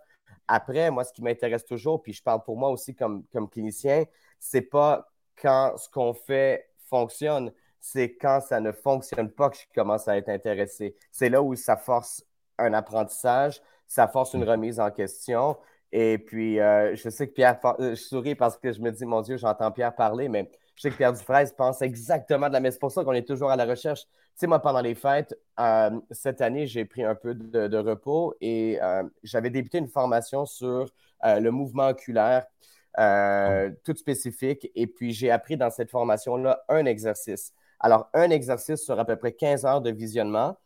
Après, 0.49 0.91
moi, 0.91 1.05
ce 1.05 1.13
qui 1.13 1.23
m'intéresse 1.23 1.65
toujours, 1.65 2.03
puis 2.03 2.13
je 2.13 2.23
parle 2.23 2.43
pour 2.43 2.57
moi 2.57 2.71
aussi 2.71 2.95
comme, 2.95 3.25
comme 3.33 3.49
clinicien, 3.49 4.05
c'est 4.39 4.63
pas 4.63 5.09
quand 5.41 5.77
ce 5.77 5.89
qu'on 5.89 6.15
fait 6.15 6.69
fonctionne, 6.87 7.53
c'est 7.81 8.15
quand 8.17 8.41
ça 8.41 8.61
ne 8.61 8.73
fonctionne 8.73 9.31
pas 9.31 9.51
que 9.51 9.57
je 9.57 9.67
commence 9.75 10.09
à 10.09 10.17
être 10.17 10.29
intéressé. 10.29 10.97
C'est 11.13 11.29
là 11.29 11.43
où 11.43 11.55
ça 11.55 11.77
force 11.77 12.25
un 12.59 12.73
apprentissage, 12.75 13.63
ça 13.87 14.09
force 14.09 14.35
une 14.35 14.45
remise 14.45 14.81
en 14.81 14.91
question. 14.91 15.57
Et 15.93 16.19
puis, 16.19 16.61
euh, 16.61 16.95
je 16.97 17.09
sais 17.09 17.29
que 17.29 17.33
Pierre, 17.33 17.59
je 17.79 17.95
souris 17.95 18.35
parce 18.35 18.59
que 18.59 18.73
je 18.73 18.81
me 18.81 18.91
dis, 18.91 19.07
mon 19.07 19.23
Dieu, 19.23 19.37
j'entends 19.37 19.71
Pierre 19.71 19.95
parler, 19.95 20.29
mais 20.29 20.51
je 20.79 20.83
sais 20.83 20.91
que 20.91 20.97
Pierre 20.97 21.13
Dufresne 21.13 21.51
pense 21.57 21.83
exactement 21.83 22.47
de 22.47 22.53
la 22.53 22.61
même. 22.61 22.71
C'est 22.71 22.79
pour 22.79 22.93
ça 22.93 23.03
qu'on 23.03 23.13
est 23.13 23.27
toujours 23.27 23.51
à 23.51 23.57
la 23.57 23.65
recherche. 23.65 24.03
Tu 24.03 24.11
sais, 24.37 24.47
moi, 24.47 24.61
pendant 24.61 24.81
les 24.81 24.95
fêtes, 24.95 25.37
euh, 25.59 25.91
cette 26.13 26.41
année, 26.41 26.69
j'ai 26.69 26.85
pris 26.85 27.03
un 27.03 27.17
peu 27.17 27.35
de, 27.35 27.77
repos 27.79 28.37
et 28.41 28.79
euh, 28.81 29.03
j'avais 29.25 29.51
débuté 29.51 29.79
une 29.79 29.89
formation 29.89 30.47
sur 30.47 30.87
euh, 31.25 31.41
le 31.41 31.51
mouvement 31.51 31.89
oculaire, 31.89 32.47
tout 33.85 33.97
spécifique. 33.97 34.71
Et 34.77 34.87
puis, 34.87 35.13
j'ai 35.13 35.33
appris 35.33 35.57
dans 35.57 35.71
cette 35.71 35.91
formation-là 35.91 36.63
un 36.69 36.85
exercice. 36.85 37.53
Alors, 37.81 38.09
un 38.15 38.31
exercice 38.31 38.81
sur 38.81 39.01
à 39.01 39.05
peu 39.05 39.17
près 39.17 39.33
15 39.33 39.65
heures 39.65 39.81
de 39.81 39.91
visionnement. 39.91 40.57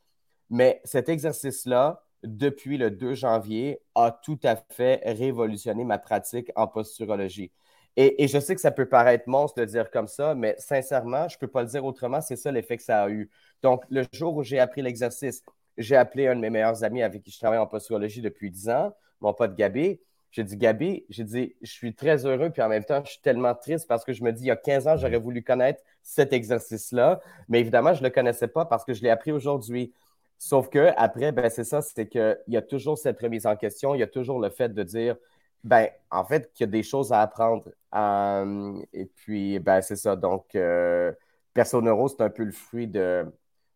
Mais 0.50 0.82
cet 0.84 1.08
exercice-là, 1.08 2.02
depuis 2.22 2.76
le 2.76 2.90
2 2.90 3.14
janvier, 3.14 3.80
a 3.94 4.10
tout 4.22 4.38
à 4.44 4.56
fait 4.56 5.00
révolutionné 5.06 5.84
ma 5.84 5.98
pratique 5.98 6.52
en 6.54 6.66
posturologie. 6.66 7.50
Et, 7.96 8.26
je 8.26 8.38
sais 8.38 8.54
que 8.54 8.60
ça 8.60 8.70
peut 8.70 8.88
paraître 8.88 9.28
monstre 9.28 9.60
de 9.60 9.66
dire 9.66 9.90
comme 9.90 10.08
ça, 10.08 10.34
mais 10.34 10.54
sincèrement, 10.58 11.28
je 11.28 11.36
ne 11.36 11.40
peux 11.40 11.48
pas 11.48 11.62
le 11.62 11.68
dire 11.68 11.84
autrement, 11.84 12.20
c'est 12.22 12.36
ça 12.36 12.50
l'effet 12.50 12.78
que 12.78 12.82
ça 12.82 13.02
a 13.02 13.10
eu. 13.10 13.30
Donc, 13.62 13.84
le 13.90 14.04
jour 14.12 14.34
où 14.34 14.42
j'ai 14.42 14.58
appris 14.58 14.80
l'exercice, 14.80 15.42
j'ai 15.76 15.96
appelé 15.96 16.26
un 16.26 16.36
de 16.36 16.40
mes 16.40 16.50
meilleurs 16.50 16.84
amis 16.84 17.02
avec 17.02 17.22
qui 17.22 17.30
je 17.30 17.38
travaille 17.38 17.58
en 17.58 17.66
posturologie 17.66 18.22
depuis 18.22 18.50
10 18.50 18.70
ans, 18.70 18.94
mon 19.20 19.34
pote 19.34 19.54
Gabi. 19.54 20.00
J'ai 20.30 20.44
dit, 20.44 20.56
Gabi, 20.56 21.04
j'ai 21.10 21.24
dit, 21.24 21.54
je 21.60 21.70
suis 21.70 21.94
très 21.94 22.24
heureux, 22.24 22.48
puis 22.48 22.62
en 22.62 22.68
même 22.68 22.84
temps, 22.84 23.02
je 23.04 23.10
suis 23.10 23.20
tellement 23.20 23.54
triste 23.54 23.86
parce 23.86 24.04
que 24.04 24.14
je 24.14 24.24
me 24.24 24.32
dis, 24.32 24.44
il 24.44 24.46
y 24.46 24.50
a 24.50 24.56
15 24.56 24.88
ans, 24.88 24.96
j'aurais 24.96 25.18
voulu 25.18 25.42
connaître 25.42 25.82
cet 26.02 26.32
exercice-là, 26.32 27.20
mais 27.48 27.60
évidemment, 27.60 27.92
je 27.92 28.00
ne 28.00 28.08
le 28.08 28.10
connaissais 28.10 28.48
pas 28.48 28.64
parce 28.64 28.86
que 28.86 28.94
je 28.94 29.02
l'ai 29.02 29.10
appris 29.10 29.32
aujourd'hui. 29.32 29.92
Sauf 30.38 30.70
que 30.70 30.90
après, 30.96 31.30
ben, 31.30 31.50
c'est 31.50 31.64
ça, 31.64 31.82
c'est 31.82 32.08
qu'il 32.08 32.38
y 32.48 32.56
a 32.56 32.62
toujours 32.62 32.96
cette 32.96 33.20
remise 33.20 33.46
en 33.46 33.54
question, 33.56 33.94
il 33.94 33.98
y 33.98 34.02
a 34.02 34.06
toujours 34.06 34.40
le 34.40 34.48
fait 34.48 34.70
de 34.70 34.82
dire, 34.82 35.16
ben, 35.64 35.88
en 36.10 36.24
fait, 36.24 36.52
qu'il 36.52 36.66
y 36.66 36.68
a 36.68 36.70
des 36.70 36.82
choses 36.82 37.12
à 37.12 37.20
apprendre. 37.20 37.64
Euh, 37.94 38.80
et 38.92 39.06
puis, 39.06 39.58
ben, 39.58 39.80
c'est 39.80 39.96
ça. 39.96 40.16
Donc, 40.16 40.54
euh, 40.54 41.12
Perso 41.54 41.80
Neuro, 41.80 42.08
c'est 42.08 42.22
un 42.22 42.30
peu 42.30 42.44
le 42.44 42.52
fruit 42.52 42.88
de, 42.88 43.24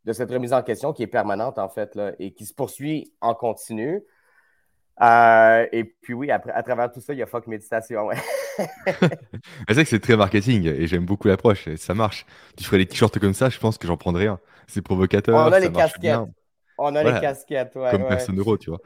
de, 0.04 0.12
cette 0.12 0.30
remise 0.30 0.52
en 0.52 0.62
question 0.62 0.92
qui 0.92 1.02
est 1.02 1.08
permanente, 1.08 1.58
en 1.58 1.68
fait, 1.68 1.94
là, 1.94 2.12
et 2.18 2.32
qui 2.32 2.46
se 2.46 2.54
poursuit 2.54 3.12
en 3.20 3.34
continu. 3.34 4.02
Euh, 5.02 5.66
et 5.72 5.84
puis 5.84 6.14
oui, 6.14 6.30
à 6.30 6.38
travers 6.38 6.90
tout 6.90 7.00
ça, 7.00 7.12
il 7.12 7.18
y 7.18 7.22
a 7.22 7.26
Fuck 7.26 7.46
Méditation. 7.46 8.06
Ouais. 8.06 8.16
c'est 8.56 9.74
vrai 9.74 9.84
que 9.84 9.90
c'est 9.90 10.00
très 10.00 10.16
marketing 10.16 10.66
et 10.66 10.86
j'aime 10.86 11.04
beaucoup 11.04 11.28
l'approche. 11.28 11.68
Ça 11.76 11.92
marche. 11.92 12.24
Tu 12.56 12.64
ferais 12.64 12.78
des 12.78 12.86
t-shirts 12.86 13.18
comme 13.18 13.34
ça, 13.34 13.50
je 13.50 13.58
pense 13.58 13.76
que 13.76 13.86
j'en 13.86 13.98
prendrais 13.98 14.26
un. 14.26 14.40
C'est 14.66 14.80
provocateur. 14.80 15.36
On 15.36 15.52
a 15.52 15.60
les 15.60 15.70
casquettes. 15.70 16.20
On 16.78 16.94
a 16.94 17.02
les 17.02 17.20
casquettes, 17.20 17.74
ouais. 17.76 17.90
Comme 17.90 18.06
personne 18.06 18.38
euro, 18.38 18.58
tu 18.58 18.70
vois. 18.70 18.80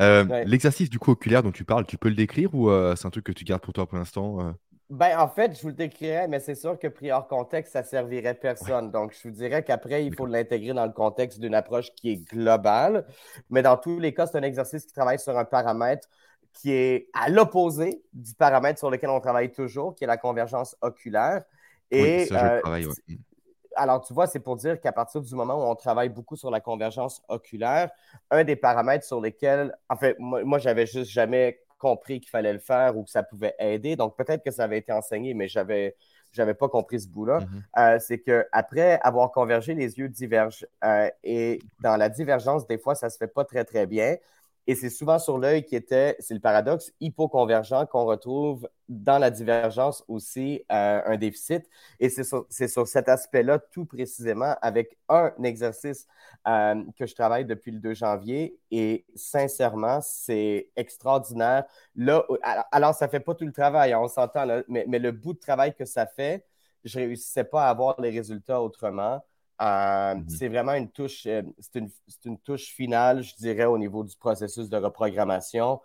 Euh, 0.00 0.44
l'exercice 0.44 0.90
du 0.90 0.98
coup 0.98 1.12
oculaire 1.12 1.42
dont 1.42 1.52
tu 1.52 1.64
parles, 1.64 1.86
tu 1.86 1.96
peux 1.96 2.08
le 2.08 2.14
décrire 2.14 2.54
ou 2.54 2.70
euh, 2.70 2.96
c'est 2.96 3.06
un 3.06 3.10
truc 3.10 3.24
que 3.24 3.32
tu 3.32 3.44
gardes 3.44 3.62
pour 3.62 3.72
toi 3.72 3.86
pour 3.86 3.98
l'instant 3.98 4.54
ben, 4.88 5.18
en 5.18 5.26
fait, 5.26 5.56
je 5.56 5.62
vous 5.62 5.68
le 5.68 5.74
décrirais, 5.74 6.28
mais 6.28 6.38
c'est 6.38 6.54
sûr 6.54 6.78
que 6.78 6.86
pris 6.86 7.10
hors 7.10 7.26
contexte, 7.26 7.72
ça 7.72 7.82
servirait 7.82 8.34
personne. 8.34 8.92
Donc, 8.92 9.12
je 9.12 9.28
vous 9.28 9.34
dirais 9.34 9.64
qu'après, 9.64 10.06
il 10.06 10.14
faut 10.14 10.26
l'intégrer 10.26 10.74
dans 10.74 10.86
le 10.86 10.92
contexte 10.92 11.40
d'une 11.40 11.56
approche 11.56 11.92
qui 11.96 12.12
est 12.12 12.16
globale. 12.16 13.04
Mais 13.50 13.62
dans 13.62 13.76
tous 13.76 13.98
les 13.98 14.14
cas, 14.14 14.28
c'est 14.28 14.38
un 14.38 14.42
exercice 14.42 14.86
qui 14.86 14.92
travaille 14.92 15.18
sur 15.18 15.36
un 15.36 15.44
paramètre 15.44 16.08
qui 16.52 16.72
est 16.72 17.08
à 17.12 17.28
l'opposé 17.28 18.00
du 18.12 18.32
paramètre 18.34 18.78
sur 18.78 18.90
lequel 18.90 19.10
on 19.10 19.20
travaille 19.20 19.50
toujours, 19.50 19.94
qui 19.94 20.04
est 20.04 20.06
la 20.06 20.16
convergence 20.16 20.76
oculaire. 20.80 21.42
Et, 21.90 22.28
euh, 22.32 22.60
Alors, 23.76 24.00
tu 24.02 24.12
vois, 24.12 24.26
c'est 24.26 24.40
pour 24.40 24.56
dire 24.56 24.80
qu'à 24.80 24.92
partir 24.92 25.20
du 25.20 25.34
moment 25.34 25.54
où 25.54 25.70
on 25.70 25.74
travaille 25.74 26.08
beaucoup 26.08 26.36
sur 26.36 26.50
la 26.50 26.60
convergence 26.60 27.22
oculaire, 27.28 27.90
un 28.30 28.44
des 28.44 28.56
paramètres 28.56 29.04
sur 29.04 29.20
lesquels, 29.20 29.76
en 29.88 29.96
fait, 29.96 30.16
moi, 30.18 30.42
moi 30.44 30.58
j'avais 30.58 30.86
juste 30.86 31.10
jamais 31.10 31.60
compris 31.78 32.20
qu'il 32.20 32.30
fallait 32.30 32.52
le 32.52 32.58
faire 32.58 32.96
ou 32.96 33.04
que 33.04 33.10
ça 33.10 33.22
pouvait 33.22 33.54
aider. 33.58 33.96
Donc, 33.96 34.16
peut-être 34.16 34.42
que 34.42 34.50
ça 34.50 34.64
avait 34.64 34.78
été 34.78 34.92
enseigné, 34.92 35.34
mais 35.34 35.48
j'avais 35.48 35.94
n'avais 36.38 36.54
pas 36.54 36.68
compris 36.68 37.00
ce 37.00 37.08
bout-là. 37.08 37.40
Mm-hmm. 37.40 37.78
Euh, 37.78 37.98
c'est 37.98 38.18
qu'après 38.20 39.00
avoir 39.02 39.30
convergé, 39.32 39.74
les 39.74 39.98
yeux 39.98 40.08
divergent. 40.08 40.66
Euh, 40.84 41.08
et 41.24 41.60
dans 41.80 41.96
la 41.96 42.08
divergence, 42.08 42.66
des 42.66 42.78
fois, 42.78 42.94
ça 42.94 43.06
ne 43.06 43.10
se 43.10 43.16
fait 43.16 43.28
pas 43.28 43.44
très, 43.44 43.64
très 43.64 43.86
bien. 43.86 44.16
Et 44.66 44.74
c'est 44.74 44.90
souvent 44.90 45.18
sur 45.18 45.38
l'œil 45.38 45.64
qui 45.64 45.76
était, 45.76 46.16
c'est 46.18 46.34
le 46.34 46.40
paradoxe, 46.40 46.92
hypoconvergent 47.00 47.86
qu'on 47.86 48.04
retrouve 48.04 48.68
dans 48.88 49.18
la 49.18 49.30
divergence 49.30 50.04
aussi 50.08 50.62
euh, 50.72 51.00
un 51.04 51.16
déficit. 51.16 51.68
Et 52.00 52.08
c'est 52.08 52.24
sur, 52.24 52.86
cet 52.88 53.08
aspect-là, 53.08 53.58
tout 53.58 53.84
précisément, 53.84 54.56
avec 54.62 54.98
un 55.08 55.32
exercice 55.44 56.06
euh, 56.48 56.82
que 56.98 57.06
je 57.06 57.14
travaille 57.14 57.44
depuis 57.44 57.70
le 57.70 57.78
2 57.78 57.94
janvier. 57.94 58.58
Et 58.70 59.04
sincèrement, 59.14 60.00
c'est 60.02 60.70
extraordinaire. 60.76 61.64
Là, 61.94 62.24
alors, 62.72 62.94
ça 62.94 63.06
ne 63.06 63.10
fait 63.10 63.20
pas 63.20 63.34
tout 63.34 63.46
le 63.46 63.52
travail, 63.52 63.92
hein, 63.92 64.00
on 64.02 64.08
s'entend, 64.08 64.46
mais, 64.68 64.84
mais, 64.88 64.98
le 64.98 65.12
bout 65.12 65.32
de 65.34 65.38
travail 65.38 65.74
que 65.74 65.84
ça 65.84 66.06
fait, 66.06 66.44
je 66.84 66.98
ne 66.98 67.06
réussissais 67.06 67.44
pas 67.44 67.66
à 67.66 67.70
avoir 67.70 68.00
les 68.00 68.10
résultats 68.10 68.60
autrement. 68.62 69.22
Euh, 69.62 70.14
mhm. 70.14 70.28
C'est 70.28 70.48
vraiment 70.48 70.74
une 70.74 70.90
touche, 70.90 71.26
euh, 71.26 71.42
c'est 71.58 71.80
une, 72.24 72.38
touche 72.38 72.66
finale, 72.66 73.22
je 73.22 73.34
dirais, 73.36 73.64
au 73.64 73.78
niveau 73.78 74.04
du 74.04 74.16
processus 74.16 74.68
de 74.68 74.76
reprogrammation. 74.76 75.80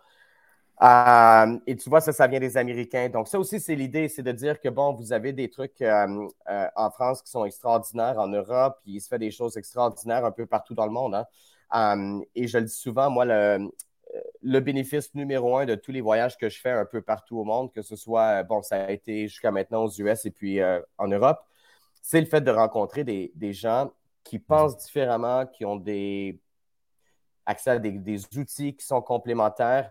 Euh, 0.82 1.58
et 1.66 1.76
tu 1.76 1.88
vois, 1.88 2.00
ça, 2.00 2.12
ça 2.12 2.26
vient 2.26 2.40
des 2.40 2.56
Américains. 2.56 3.08
Donc, 3.08 3.28
ça 3.28 3.38
aussi, 3.38 3.60
c'est 3.60 3.74
l'idée, 3.76 4.08
c'est 4.08 4.22
de 4.22 4.32
dire 4.32 4.60
que, 4.60 4.68
bon, 4.68 4.92
vous 4.94 5.12
avez 5.12 5.32
des 5.32 5.48
trucs 5.48 5.82
en 5.82 6.90
France 6.90 7.22
qui 7.22 7.30
sont 7.30 7.44
extraordinaires, 7.44 8.18
en 8.18 8.28
Europe, 8.28 8.78
puis 8.82 8.94
il 8.94 9.00
se 9.00 9.08
fait 9.08 9.18
des 9.18 9.30
choses 9.30 9.56
extraordinaires 9.56 10.24
un 10.24 10.32
peu 10.32 10.46
partout 10.46 10.74
dans 10.74 10.86
le 10.86 10.92
monde. 10.92 11.24
Hein. 11.70 12.20
et 12.34 12.46
je 12.48 12.58
le 12.58 12.64
dis 12.64 12.74
souvent, 12.74 13.10
moi, 13.10 13.24
le, 13.24 13.70
le, 14.42 14.60
bénéfice 14.60 15.14
numéro 15.14 15.56
un 15.56 15.64
de 15.66 15.74
tous 15.74 15.92
les 15.92 16.00
voyages 16.02 16.36
que 16.36 16.48
je 16.48 16.60
fais 16.60 16.70
un 16.72 16.84
peu 16.84 17.00
partout 17.00 17.38
au 17.38 17.44
monde, 17.44 17.72
que 17.72 17.82
ce 17.82 17.96
soit, 17.96 18.42
bon, 18.42 18.62
ça 18.62 18.84
a 18.84 18.90
été 18.90 19.28
jusqu'à 19.28 19.50
maintenant 19.52 19.84
aux 19.84 19.90
US 19.90 20.26
et 20.26 20.30
puis 20.30 20.60
en 20.98 21.08
Europe, 21.08 21.40
c'est 22.02 22.20
le 22.20 22.26
fait 22.26 22.42
de 22.42 22.50
rencontrer 22.50 23.04
des, 23.04 23.52
gens 23.52 23.90
qui 24.24 24.38
pensent 24.38 24.76
différemment, 24.76 25.46
qui 25.46 25.64
ont 25.64 25.76
des 25.76 26.38
accès 27.46 27.70
à 27.70 27.78
des, 27.78 28.26
outils 28.36 28.76
qui 28.76 28.84
sont 28.84 29.00
complémentaires 29.00 29.90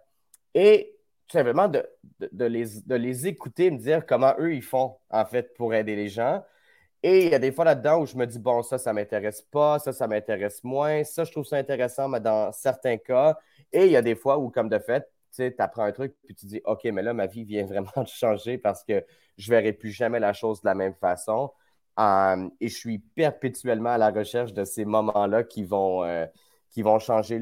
et 0.53 0.95
tout 1.27 1.37
simplement 1.37 1.69
de, 1.69 1.85
les, 2.45 2.81
de 2.81 2.95
les 2.95 3.27
écouter, 3.27 3.71
me 3.71 3.77
dire 3.77 4.05
comment 4.05 4.35
eux 4.37 4.53
ils 4.53 4.61
font 4.61 4.97
en 5.09 5.25
fait 5.25 5.53
pour 5.55 5.73
aider 5.73 5.95
les 5.95 6.09
gens. 6.09 6.43
Et 7.03 7.25
il 7.25 7.31
y 7.31 7.35
a 7.35 7.39
des 7.39 7.51
fois 7.51 7.65
là-dedans 7.65 8.01
où 8.01 8.05
je 8.05 8.15
me 8.15 8.27
dis, 8.27 8.37
bon, 8.37 8.61
ça, 8.61 8.77
ça 8.77 8.91
ne 8.91 8.95
m'intéresse 8.99 9.41
pas, 9.41 9.79
ça, 9.79 9.91
ça 9.91 10.07
m'intéresse 10.07 10.63
moins, 10.63 11.03
ça, 11.03 11.23
je 11.23 11.31
trouve 11.31 11.45
ça 11.45 11.55
intéressant, 11.55 12.07
mais 12.07 12.19
dans 12.19 12.51
certains 12.51 12.97
cas. 12.97 13.39
Et 13.71 13.85
il 13.85 13.91
y 13.91 13.95
a 13.95 14.03
des 14.03 14.15
fois 14.15 14.37
où, 14.37 14.49
comme 14.51 14.69
de 14.69 14.77
fait, 14.77 15.09
tu 15.33 15.51
apprends 15.57 15.83
un 15.83 15.91
truc, 15.93 16.15
puis 16.25 16.35
tu 16.35 16.45
dis, 16.45 16.61
OK, 16.65 16.83
mais 16.85 17.01
là, 17.01 17.13
ma 17.13 17.25
vie 17.25 17.43
vient 17.43 17.65
vraiment 17.65 17.89
de 17.95 18.07
changer 18.07 18.57
parce 18.57 18.83
que 18.83 19.03
je 19.37 19.51
ne 19.51 19.55
verrai 19.55 19.73
plus 19.73 19.91
jamais 19.91 20.19
la 20.19 20.33
chose 20.33 20.61
de 20.61 20.67
la 20.67 20.75
même 20.75 20.93
façon. 20.93 21.51
Euh, 22.01 22.49
et 22.59 22.67
je 22.67 22.75
suis 22.75 22.99
perpétuellement 22.99 23.91
à 23.91 23.97
la 23.97 24.09
recherche 24.09 24.53
de 24.53 24.63
ces 24.63 24.85
moments-là 24.85 25.43
qui 25.43 25.63
vont, 25.63 26.03
euh, 26.03 26.25
qui 26.71 26.81
vont 26.81 26.99
changer 26.99 27.39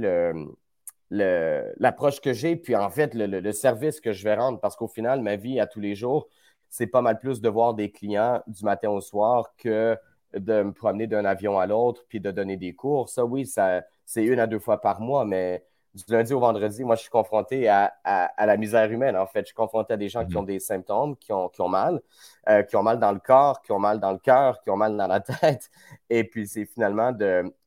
l'approche 1.10 2.20
que 2.20 2.34
j'ai, 2.34 2.56
puis 2.56 2.76
en 2.76 2.90
fait, 2.90 3.14
le, 3.14 3.52
service 3.52 4.02
que 4.02 4.12
je 4.12 4.24
vais 4.24 4.36
rendre, 4.36 4.60
parce 4.60 4.76
qu'au 4.76 4.88
final, 4.88 5.22
ma 5.22 5.36
vie 5.38 5.60
à 5.60 5.68
tous 5.68 5.80
les 5.80 5.96
jours, 5.96 6.28
c'est 6.70 6.88
pas 6.88 7.02
mal 7.02 7.20
plus 7.20 7.42
de 7.42 7.50
voir 7.50 7.74
des 7.74 7.92
clients 7.92 8.42
du 8.48 8.64
matin 8.66 8.90
au 8.90 9.02
soir 9.02 9.54
que 9.58 9.98
de 10.34 10.62
me 10.64 10.74
promener 10.74 11.08
d'un 11.08 11.26
avion 11.26 11.58
à 11.58 11.66
l'autre, 11.66 12.06
puis 12.08 12.20
de 12.20 12.30
donner 12.32 12.58
des 12.58 12.74
cours. 12.76 13.10
Ça, 13.10 13.26
oui, 13.26 13.46
ça, 13.48 13.82
c'est 14.06 14.24
une 14.24 14.40
à 14.40 14.48
deux 14.48 14.60
fois 14.60 14.82
par 14.82 15.02
mois, 15.02 15.26
mais 15.26 15.64
du 15.94 16.04
lundi 16.14 16.34
au 16.34 16.40
vendredi, 16.40 16.84
moi, 16.84 16.96
je 16.96 17.02
suis 17.02 17.10
confronté 17.10 17.68
à, 17.68 17.92
la 18.38 18.58
misère 18.58 18.92
humaine. 18.92 19.18
En 19.18 19.26
fait, 19.26 19.42
je 19.42 19.46
suis 19.48 19.56
confronté 19.56 19.94
à 19.94 19.98
des 19.98 20.10
gens 20.10 20.26
qui 20.26 20.34
mhm. 20.34 20.40
ont 20.40 20.44
des 20.44 20.60
symptômes, 20.60 21.16
qui 21.18 21.34
ont, 21.34 21.50
qui 21.50 21.62
ont 21.62 21.70
mal, 21.70 22.02
euh, 22.48 22.64
qui 22.64 22.76
ont 22.76 22.84
mal 22.84 23.00
dans 23.00 23.12
le 23.12 23.20
corps, 23.20 23.62
qui 23.62 23.72
ont 23.72 23.80
mal 23.80 24.00
dans 24.00 24.12
le 24.12 24.20
cœur, 24.20 24.62
qui 24.62 24.70
ont 24.70 24.78
mal 24.78 24.96
dans 24.96 25.08
la 25.08 25.20
tête. 25.20 25.70
Et 26.10 26.24
puis, 26.24 26.48
c'est 26.48 26.66
finalement 26.66 27.12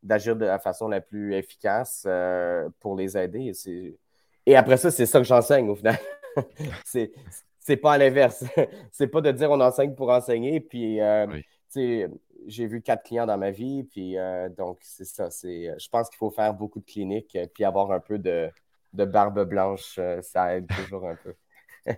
d'agir 0.02 0.36
de, 0.36 0.44
la 0.44 0.58
façon 0.58 0.88
la 0.88 1.00
plus 1.00 1.34
efficace 1.34 2.04
euh, 2.06 2.68
pour 2.80 2.96
les 2.96 3.16
aider. 3.16 3.52
Et, 4.46 4.56
après 4.56 4.76
ça, 4.76 4.90
c'est 4.90 5.06
ça 5.06 5.18
que 5.18 5.24
j'enseigne 5.26 5.68
au 5.68 5.74
final. 5.74 5.98
c'est 6.84 7.12
c'est 7.64 7.76
pas 7.76 7.92
à 7.92 7.98
l'inverse. 7.98 8.44
c'est 8.90 9.06
pas 9.06 9.20
de 9.20 9.30
dire 9.30 9.50
on 9.50 9.60
enseigne 9.60 9.94
pour 9.94 10.10
enseigner. 10.10 10.60
Puis, 10.60 11.00
euh, 11.00 11.26
j'ai 12.46 12.66
vu 12.66 12.82
quatre 12.82 13.04
clients 13.04 13.26
dans 13.26 13.38
ma 13.38 13.50
vie, 13.50 13.84
puis 13.84 14.18
euh, 14.18 14.48
donc 14.48 14.78
c'est 14.82 15.04
ça. 15.04 15.30
C'est, 15.30 15.74
je 15.78 15.88
pense 15.88 16.08
qu'il 16.08 16.18
faut 16.18 16.30
faire 16.30 16.54
beaucoup 16.54 16.80
de 16.80 16.84
cliniques, 16.84 17.36
euh, 17.36 17.46
puis 17.52 17.64
avoir 17.64 17.90
un 17.92 18.00
peu 18.00 18.18
de, 18.18 18.50
barbe 18.92 19.48
blanche, 19.48 19.96
euh, 19.98 20.20
ça 20.22 20.56
aide 20.56 20.66
toujours 20.66 21.08
un 21.08 21.16
peu. 21.16 21.34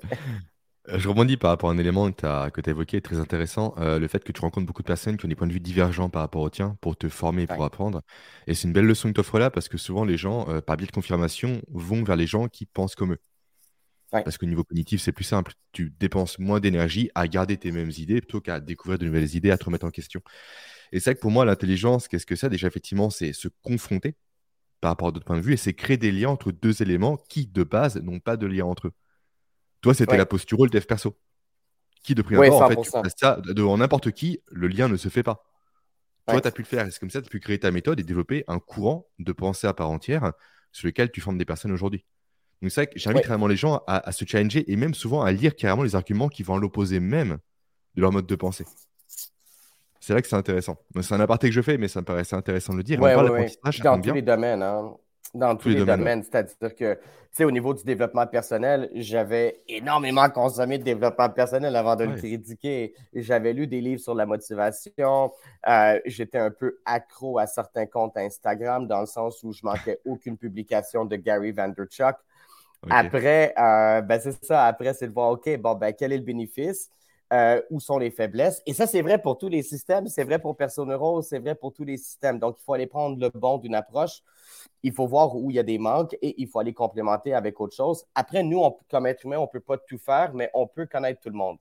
Je 0.86 1.08
rebondis 1.08 1.38
par 1.38 1.50
rapport 1.50 1.70
à 1.70 1.72
un 1.72 1.78
élément 1.78 2.12
que 2.12 2.20
tu 2.20 2.26
as, 2.26 2.50
que 2.50 2.60
évoqué, 2.68 3.00
très 3.00 3.18
intéressant, 3.18 3.74
le 3.78 4.06
fait 4.06 4.22
que 4.22 4.32
tu 4.32 4.42
rencontres 4.42 4.66
beaucoup 4.66 4.82
de 4.82 4.86
personnes 4.86 5.16
qui 5.16 5.24
ont 5.24 5.28
des 5.28 5.34
points 5.34 5.46
de 5.46 5.52
vue 5.54 5.60
divergents 5.60 6.10
par 6.10 6.20
rapport 6.20 6.42
au 6.42 6.50
tien 6.50 6.76
pour 6.82 6.94
te 6.94 7.08
former, 7.08 7.46
pour 7.46 7.64
apprendre. 7.64 8.02
Et 8.46 8.52
c'est 8.52 8.68
une 8.68 8.74
belle 8.74 8.84
leçon 8.84 9.08
que 9.08 9.14
tu 9.14 9.20
offres 9.20 9.38
là 9.38 9.50
parce 9.50 9.70
que 9.70 9.78
souvent 9.78 10.04
les 10.04 10.18
gens, 10.18 10.44
par 10.60 10.76
biais 10.76 10.86
de 10.86 10.92
confirmation, 10.92 11.62
vont 11.70 12.04
vers 12.04 12.16
les 12.16 12.26
gens 12.26 12.48
qui 12.48 12.66
pensent 12.66 12.96
comme 12.96 13.14
eux. 13.14 13.18
Parce 14.22 14.38
qu'au 14.38 14.46
niveau 14.46 14.64
cognitif, 14.64 15.00
c'est 15.00 15.12
plus 15.12 15.24
simple. 15.24 15.52
Tu 15.72 15.92
dépenses 15.98 16.38
moins 16.38 16.60
d'énergie 16.60 17.10
à 17.14 17.26
garder 17.26 17.56
tes 17.56 17.72
mêmes 17.72 17.90
idées 17.96 18.20
plutôt 18.20 18.40
qu'à 18.40 18.60
découvrir 18.60 18.98
de 18.98 19.06
nouvelles 19.06 19.34
idées, 19.34 19.50
à 19.50 19.58
te 19.58 19.64
remettre 19.64 19.86
en 19.86 19.90
question. 19.90 20.22
Et 20.92 21.00
c'est 21.00 21.10
vrai 21.10 21.14
que 21.16 21.20
pour 21.20 21.30
moi, 21.30 21.44
l'intelligence, 21.44 22.06
qu'est-ce 22.06 22.26
que 22.26 22.36
c'est? 22.36 22.48
Déjà, 22.48 22.68
effectivement, 22.68 23.10
c'est 23.10 23.32
se 23.32 23.48
confronter 23.62 24.14
par 24.80 24.92
rapport 24.92 25.08
à 25.08 25.12
d'autres 25.12 25.24
points 25.24 25.38
de 25.38 25.42
vue 25.42 25.54
et 25.54 25.56
c'est 25.56 25.74
créer 25.74 25.96
des 25.96 26.12
liens 26.12 26.28
entre 26.28 26.52
deux 26.52 26.82
éléments 26.82 27.16
qui, 27.16 27.46
de 27.46 27.64
base, 27.64 27.96
n'ont 27.96 28.20
pas 28.20 28.36
de 28.36 28.46
lien 28.46 28.66
entre 28.66 28.88
eux. 28.88 28.92
Toi, 29.80 29.94
c'était 29.94 30.16
la 30.16 30.26
posture 30.26 30.62
le 30.64 30.70
dev 30.70 30.84
perso? 30.84 31.18
Qui, 32.02 32.14
de 32.14 32.22
prime 32.22 32.40
abord, 32.40 32.62
en 32.62 32.68
fait, 32.68 32.80
tu 32.82 32.90
ça 33.16 33.40
devant 33.44 33.78
n'importe 33.78 34.12
qui, 34.12 34.40
le 34.48 34.68
lien 34.68 34.88
ne 34.88 34.96
se 34.96 35.08
fait 35.08 35.22
pas. 35.22 35.44
Toi, 36.26 36.40
tu 36.40 36.48
as 36.48 36.52
pu 36.52 36.62
le 36.62 36.66
faire. 36.66 36.90
C'est 36.92 36.98
comme 36.98 37.10
ça, 37.10 37.20
tu 37.20 37.26
as 37.26 37.30
pu 37.30 37.40
créer 37.40 37.58
ta 37.58 37.70
méthode 37.70 37.98
et 37.98 38.02
développer 38.02 38.44
un 38.46 38.58
courant 38.58 39.08
de 39.18 39.32
pensée 39.32 39.66
à 39.66 39.74
part 39.74 39.90
entière 39.90 40.32
sur 40.72 40.86
lequel 40.86 41.10
tu 41.10 41.20
formes 41.20 41.38
des 41.38 41.44
personnes 41.44 41.72
aujourd'hui. 41.72 42.04
Donc 42.64 42.70
c'est 42.70 42.80
vrai 42.80 42.86
que 42.86 42.98
j'invite 42.98 43.26
vraiment 43.26 43.46
les 43.46 43.56
gens 43.56 43.82
à, 43.86 44.10
se 44.10 44.24
challenger 44.24 44.64
et 44.72 44.76
même 44.76 44.94
souvent 44.94 45.20
à 45.20 45.30
lire 45.32 45.54
carrément 45.54 45.82
les 45.82 45.94
arguments 45.94 46.28
qui 46.28 46.42
vont 46.42 46.54
à 46.54 46.58
l'opposé 46.58 46.98
même 46.98 47.36
de 47.94 48.00
leur 48.00 48.10
mode 48.10 48.24
de 48.24 48.34
pensée. 48.36 48.64
C'est 50.00 50.14
vrai 50.14 50.22
que 50.22 50.28
c'est 50.28 50.36
intéressant. 50.36 50.78
C'est 51.02 51.14
un 51.14 51.20
aparté 51.20 51.48
que 51.48 51.54
je 51.54 51.60
fais, 51.60 51.76
mais 51.76 51.88
ça 51.88 52.00
me 52.00 52.06
paraissait 52.06 52.36
intéressant 52.36 52.72
de 52.72 52.78
le 52.78 52.82
dire. 52.82 52.98
Dans 52.98 54.00
tous 54.00 54.14
les 54.14 54.22
domaines. 54.22 54.62
Hein. 54.62 54.94
Dans 55.34 55.56
tous, 55.56 55.68
les, 55.68 55.84
domaines. 55.84 56.22
C'est-à-dire 56.22 56.74
que, 56.74 56.94
tu 56.94 57.00
sais, 57.32 57.44
au 57.44 57.50
niveau 57.50 57.74
du 57.74 57.84
développement 57.84 58.26
personnel, 58.26 58.88
j'avais 58.94 59.60
énormément 59.68 60.30
consommé 60.30 60.78
de 60.78 60.84
développement 60.84 61.28
personnel 61.28 61.76
avant 61.76 61.96
de 61.96 62.04
le 62.04 62.14
critiquer. 62.14 62.94
J'avais 63.12 63.52
lu 63.52 63.66
des 63.66 63.82
livres 63.82 64.00
sur 64.00 64.14
la 64.14 64.24
motivation. 64.24 65.32
Euh, 65.68 66.00
j'étais 66.06 66.38
un 66.38 66.50
peu 66.50 66.78
accro 66.86 67.38
à 67.38 67.46
certains 67.46 67.84
comptes 67.84 68.16
Instagram 68.16 68.86
dans 68.86 69.00
le 69.00 69.06
sens 69.06 69.42
où 69.42 69.52
je 69.52 69.60
manquais 69.64 70.00
aucune 70.06 70.38
publication 70.38 71.04
de 71.04 71.16
Gary 71.16 71.52
Après, 72.90 73.54
euh, 73.58 74.00
ben 74.02 74.20
c'est 74.20 74.44
ça. 74.44 74.64
Après, 74.66 74.94
c'est 74.94 75.08
de 75.08 75.12
voir, 75.12 75.30
OK, 75.30 75.56
bon, 75.58 75.74
ben, 75.74 75.92
quel 75.92 76.12
est 76.12 76.18
le 76.18 76.24
bénéfice? 76.24 76.90
Euh, 77.32 77.60
où 77.70 77.80
sont 77.80 77.98
les 77.98 78.10
faiblesses? 78.10 78.62
Et 78.66 78.74
ça, 78.74 78.86
c'est 78.86 79.02
vrai 79.02 79.18
pour 79.18 79.38
tous 79.38 79.48
les 79.48 79.62
systèmes, 79.62 80.06
c'est 80.06 80.24
vrai 80.24 80.38
pour 80.38 80.56
Personeuro, 80.56 81.22
c'est 81.22 81.38
vrai 81.38 81.54
pour 81.54 81.72
tous 81.72 81.82
les 81.82 81.96
systèmes. 81.96 82.38
Donc, 82.38 82.56
il 82.60 82.62
faut 82.62 82.74
aller 82.74 82.86
prendre 82.86 83.18
le 83.18 83.30
bon 83.30 83.58
d'une 83.58 83.74
approche. 83.74 84.22
Il 84.82 84.92
faut 84.92 85.06
voir 85.06 85.34
où 85.34 85.50
il 85.50 85.56
y 85.56 85.58
a 85.58 85.62
des 85.62 85.78
manques 85.78 86.16
et 86.20 86.40
il 86.40 86.46
faut 86.46 86.58
aller 86.58 86.74
complémenter 86.74 87.32
avec 87.34 87.58
autre 87.60 87.74
chose. 87.74 88.04
Après, 88.14 88.42
nous, 88.42 88.62
comme 88.90 89.06
être 89.06 89.24
humain, 89.24 89.38
on 89.38 89.42
ne 89.42 89.46
peut 89.46 89.60
pas 89.60 89.78
tout 89.78 89.98
faire, 89.98 90.32
mais 90.34 90.50
on 90.52 90.66
peut 90.66 90.86
connaître 90.86 91.20
tout 91.20 91.30
le 91.30 91.36
monde. 91.36 91.56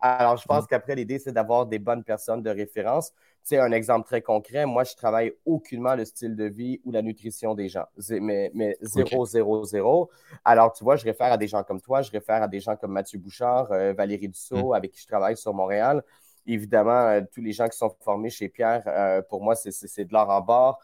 Alors, 0.00 0.36
je 0.36 0.44
pense 0.46 0.64
mm. 0.64 0.68
qu'après, 0.68 0.94
l'idée, 0.94 1.18
c'est 1.18 1.32
d'avoir 1.32 1.66
des 1.66 1.80
bonnes 1.80 2.04
personnes 2.04 2.42
de 2.42 2.50
référence. 2.50 3.12
C'est 3.42 3.58
un 3.58 3.72
exemple 3.72 4.06
très 4.06 4.20
concret. 4.20 4.66
Moi, 4.66 4.84
je 4.84 4.94
travaille 4.94 5.32
aucunement 5.46 5.94
le 5.94 6.04
style 6.04 6.36
de 6.36 6.44
vie 6.44 6.80
ou 6.84 6.92
la 6.92 7.00
nutrition 7.02 7.54
des 7.54 7.68
gens. 7.68 7.86
Mais, 8.10 8.50
mais 8.54 8.76
0, 8.82 9.24
0, 9.24 9.64
0. 9.64 10.10
Alors, 10.44 10.72
tu 10.72 10.84
vois, 10.84 10.96
je 10.96 11.04
réfère 11.04 11.32
à 11.32 11.38
des 11.38 11.48
gens 11.48 11.62
comme 11.62 11.80
toi, 11.80 12.02
je 12.02 12.10
réfère 12.10 12.42
à 12.42 12.48
des 12.48 12.60
gens 12.60 12.76
comme 12.76 12.92
Mathieu 12.92 13.18
Bouchard, 13.18 13.72
euh, 13.72 13.94
Valérie 13.94 14.28
Dussault, 14.28 14.70
mm. 14.70 14.74
avec 14.74 14.92
qui 14.92 15.00
je 15.00 15.06
travaille 15.06 15.36
sur 15.36 15.54
Montréal. 15.54 16.02
Évidemment, 16.46 17.08
euh, 17.08 17.20
tous 17.32 17.40
les 17.40 17.52
gens 17.52 17.68
qui 17.68 17.76
sont 17.76 17.94
formés 18.00 18.30
chez 18.30 18.48
Pierre, 18.48 18.82
euh, 18.86 19.22
pour 19.22 19.42
moi, 19.42 19.54
c'est 19.54 20.04
de 20.04 20.12
l'or 20.12 20.28
en 20.28 20.40
bord. 20.40 20.78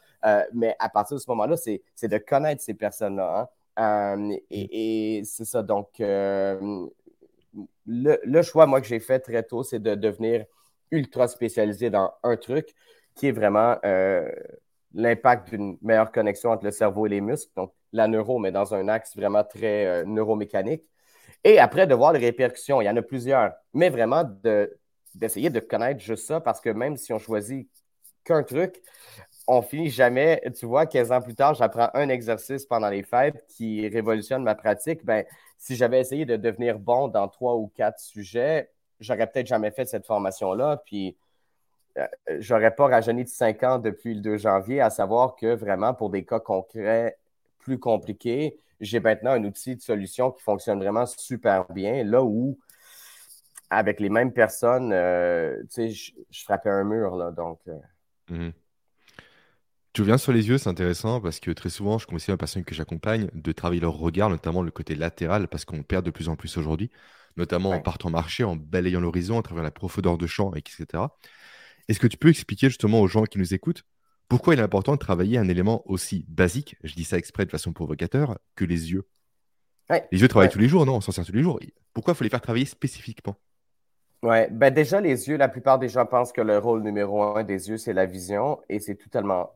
mais 0.53 0.75
à 0.79 0.89
partir 0.89 1.17
de 1.17 1.21
ce 1.21 1.31
moment-là, 1.31 1.57
c'est 1.57 2.09
de 2.09 2.19
connaître 2.19 2.63
ces 2.63 2.75
personnes-là. 2.75 3.51
Hein. 3.77 4.17
Mm. 4.17 4.33
et, 4.51 5.19
et 5.19 5.25
c'est 5.25 5.45
ça. 5.45 5.63
Donc, 5.63 5.89
le, 7.87 8.19
le, 8.25 8.43
choix, 8.43 8.67
moi, 8.67 8.81
que 8.81 8.87
j'ai 8.87 9.01
fait 9.01 9.21
très 9.21 9.43
tôt, 9.43 9.63
c'est 9.63 9.79
de 9.79 9.95
devenir 9.95 10.47
ultra 10.91 11.29
spécialisé 11.29 11.91
dans 11.91 12.13
un 12.23 12.37
truc 12.37 12.75
qui 13.15 13.29
est 13.29 13.33
vraiment 13.33 13.77
euh, 13.85 14.29
l'impact 14.95 15.51
d'une 15.51 15.79
meilleure 15.83 16.13
connexion 16.13 16.51
entre 16.51 16.65
le 16.65 16.71
cerveau 16.71 17.07
et 17.07 17.11
les 17.11 17.21
muscles, 17.21 17.53
donc 17.57 17.73
la 17.93 18.09
neuro, 18.09 18.39
mais 18.39 18.53
dans 18.53 18.75
un 18.75 18.89
axe 18.89 19.17
vraiment 19.17 19.45
très 19.45 19.87
euh, 19.87 20.05
neuromécanique. 20.05 20.85
Et 21.45 21.59
après, 21.59 21.87
de 21.87 21.95
voir 21.95 22.13
les 22.13 22.21
répercussions, 22.21 22.81
il 22.81 22.87
y 22.87 22.89
en 22.89 22.97
a 22.97 23.03
plusieurs, 23.03 23.53
mais 23.73 23.91
vraiment 23.91 24.25
d'essayer 25.15 25.51
de, 25.51 25.61
connaître 25.61 26.01
juste 26.01 26.27
ça, 26.27 26.41
parce 26.41 26.61
que 26.61 26.71
même 26.71 26.97
si 26.97 27.13
on 27.13 27.19
choisit 27.19 27.69
qu'un 28.25 28.43
truc, 28.43 28.81
on 29.47 29.63
finit 29.63 29.91
jamais. 29.91 30.43
Tu 30.59 30.67
vois, 30.67 30.87
15 30.87 31.13
ans 31.13 31.21
plus 31.21 31.35
tard, 31.35 31.55
j'apprends 31.55 31.91
un 31.95 32.09
exercice 32.09 32.65
pendant 32.65 32.89
les 32.89 33.03
fêtes 33.03 33.45
qui 33.49 33.87
révolutionne 33.89 34.43
ma 34.43 34.55
pratique. 34.55 35.05
Ben, 35.05 35.25
si 35.59 35.77
j'avais 35.77 36.01
essayé 36.01 36.25
de 36.25 36.37
devenir 36.37 36.79
bon 36.79 37.09
dans 37.09 37.29
trois 37.29 37.57
ou 37.57 37.69
quatre 37.69 38.01
sujets, 38.01 38.71
j'aurais 39.01 39.27
peut-être 39.27 39.47
jamais 39.47 39.71
fait 39.71 39.87
cette 39.87 40.07
formation-là. 40.07 40.83
Puis, 40.85 41.17
euh, 41.99 42.07
j'aurais 42.39 42.75
pas 42.75 42.87
rajeuni 42.87 43.25
de 43.25 43.29
5 43.29 43.63
ans 43.63 43.79
depuis 43.79 44.15
le 44.15 44.21
2 44.21 44.37
janvier, 44.39 44.81
à 44.81 44.91
savoir 44.91 45.37
que 45.37 45.55
vraiment, 45.55 45.95
pour 45.95 46.11
des 46.11 46.25
cas 46.25 46.41
concrets 46.41 47.19
plus 47.59 47.79
compliqués, 47.79 48.59
j'ai 48.81 49.01
maintenant 49.01 49.33
un 49.33 49.45
outil 49.45 49.77
de 49.77 49.81
solution 49.81 50.31
qui 50.31 50.43
fonctionne 50.43 50.79
vraiment 50.79 51.07
super 51.07 51.71
bien. 51.73 52.05
Là 52.05 52.23
où, 52.23 52.59
avec 53.71 54.01
les 54.01 54.11
mêmes 54.11 54.33
personnes, 54.33 54.93
euh, 54.93 55.57
tu 55.73 55.95
sais, 55.95 56.13
je, 56.31 56.45
frappais 56.45 56.71
un 56.71 56.85
mur. 56.85 57.17
Là, 57.17 57.31
donc. 57.31 57.61
Euh. 57.69 57.79
Mmh 58.31 58.51
tu 59.93 60.01
reviens 60.01 60.19
sur 60.19 60.33
les 60.33 60.49
yeux, 60.49 60.59
c'est 60.59 60.69
intéressant 60.69 61.21
parce 61.21 61.39
que 61.39 61.53
très 61.53 61.69
souvent, 61.69 61.99
je 61.99 62.07
conseille 62.09 62.35
aux 62.35 62.37
personnes 62.37 62.65
que 62.65 62.75
j'accompagne 62.75 63.29
de 63.33 63.53
travailler 63.53 63.81
leur 63.81 63.97
regard, 63.97 64.29
notamment 64.29 64.61
le 64.61 64.73
côté 64.73 64.97
latéral, 64.97 65.47
parce 65.47 65.65
qu'on 65.65 65.85
perd 65.85 66.05
de 66.05 66.11
plus 66.11 66.29
en 66.29 66.35
plus 66.35 66.59
aujourd'hui 66.59 66.91
notamment 67.37 67.71
en 67.71 67.81
partant 67.81 68.11
marcher, 68.11 68.45
en 68.45 68.57
balayant 68.57 69.01
l'horizon, 69.01 69.39
à 69.39 69.43
travers 69.43 69.65
la 69.65 69.71
profondeur 69.71 70.19
de 70.19 70.27
champ, 70.27 70.53
etc. 70.55 70.87
Est-ce 71.89 72.01
que 72.01 72.07
tu 72.07 72.17
peux 72.17 72.29
expliquer 72.29 72.69
justement 72.69 73.01
aux 73.01 73.09
gens 73.09 73.25
qui 73.25 73.39
nous 73.39 73.55
écoutent 73.55 73.85
pourquoi 74.29 74.55
il 74.55 74.61
est 74.61 74.63
important 74.63 74.93
de 74.93 74.99
travailler 74.99 75.39
un 75.39 75.49
élément 75.49 75.83
aussi 75.85 76.25
basique, 76.29 76.77
je 76.83 76.95
dis 76.95 77.05
ça 77.05 77.19
exprès 77.19 77.45
de 77.45 77.51
façon 77.51 77.73
provocateur, 77.73 78.39
que 78.57 78.65
les 78.65 78.91
yeux? 78.93 79.07
Les 80.11 80.21
yeux 80.21 80.29
travaillent 80.29 80.49
tous 80.49 80.59
les 80.59 80.69
jours, 80.69 80.87
non? 80.87 80.97
On 80.97 81.01
s'en 81.01 81.13
sert 81.13 81.27
tous 81.27 81.33
les 81.33 81.43
jours. 81.43 81.61
Pourquoi 81.93 82.15
il 82.15 82.17
faut 82.17 82.25
les 82.25 82.31
faire 82.31 82.41
travailler 82.41 82.65
spécifiquement? 82.65 83.37
Oui, 84.23 84.39
ben 84.51 84.73
déjà, 84.73 85.03
les 85.03 85.29
yeux, 85.29 85.37
la 85.37 85.49
plupart 85.49 85.79
des 85.79 85.91
gens 85.91 86.07
pensent 86.07 86.33
que 86.33 86.41
le 86.41 86.57
rôle 86.57 86.83
numéro 86.83 87.23
un 87.37 87.45
des 87.45 87.69
yeux, 87.69 87.77
c'est 87.77 87.93
la 87.93 88.07
vision, 88.07 88.61
et 88.71 88.81
c'est 88.81 88.95
totalement 88.95 89.51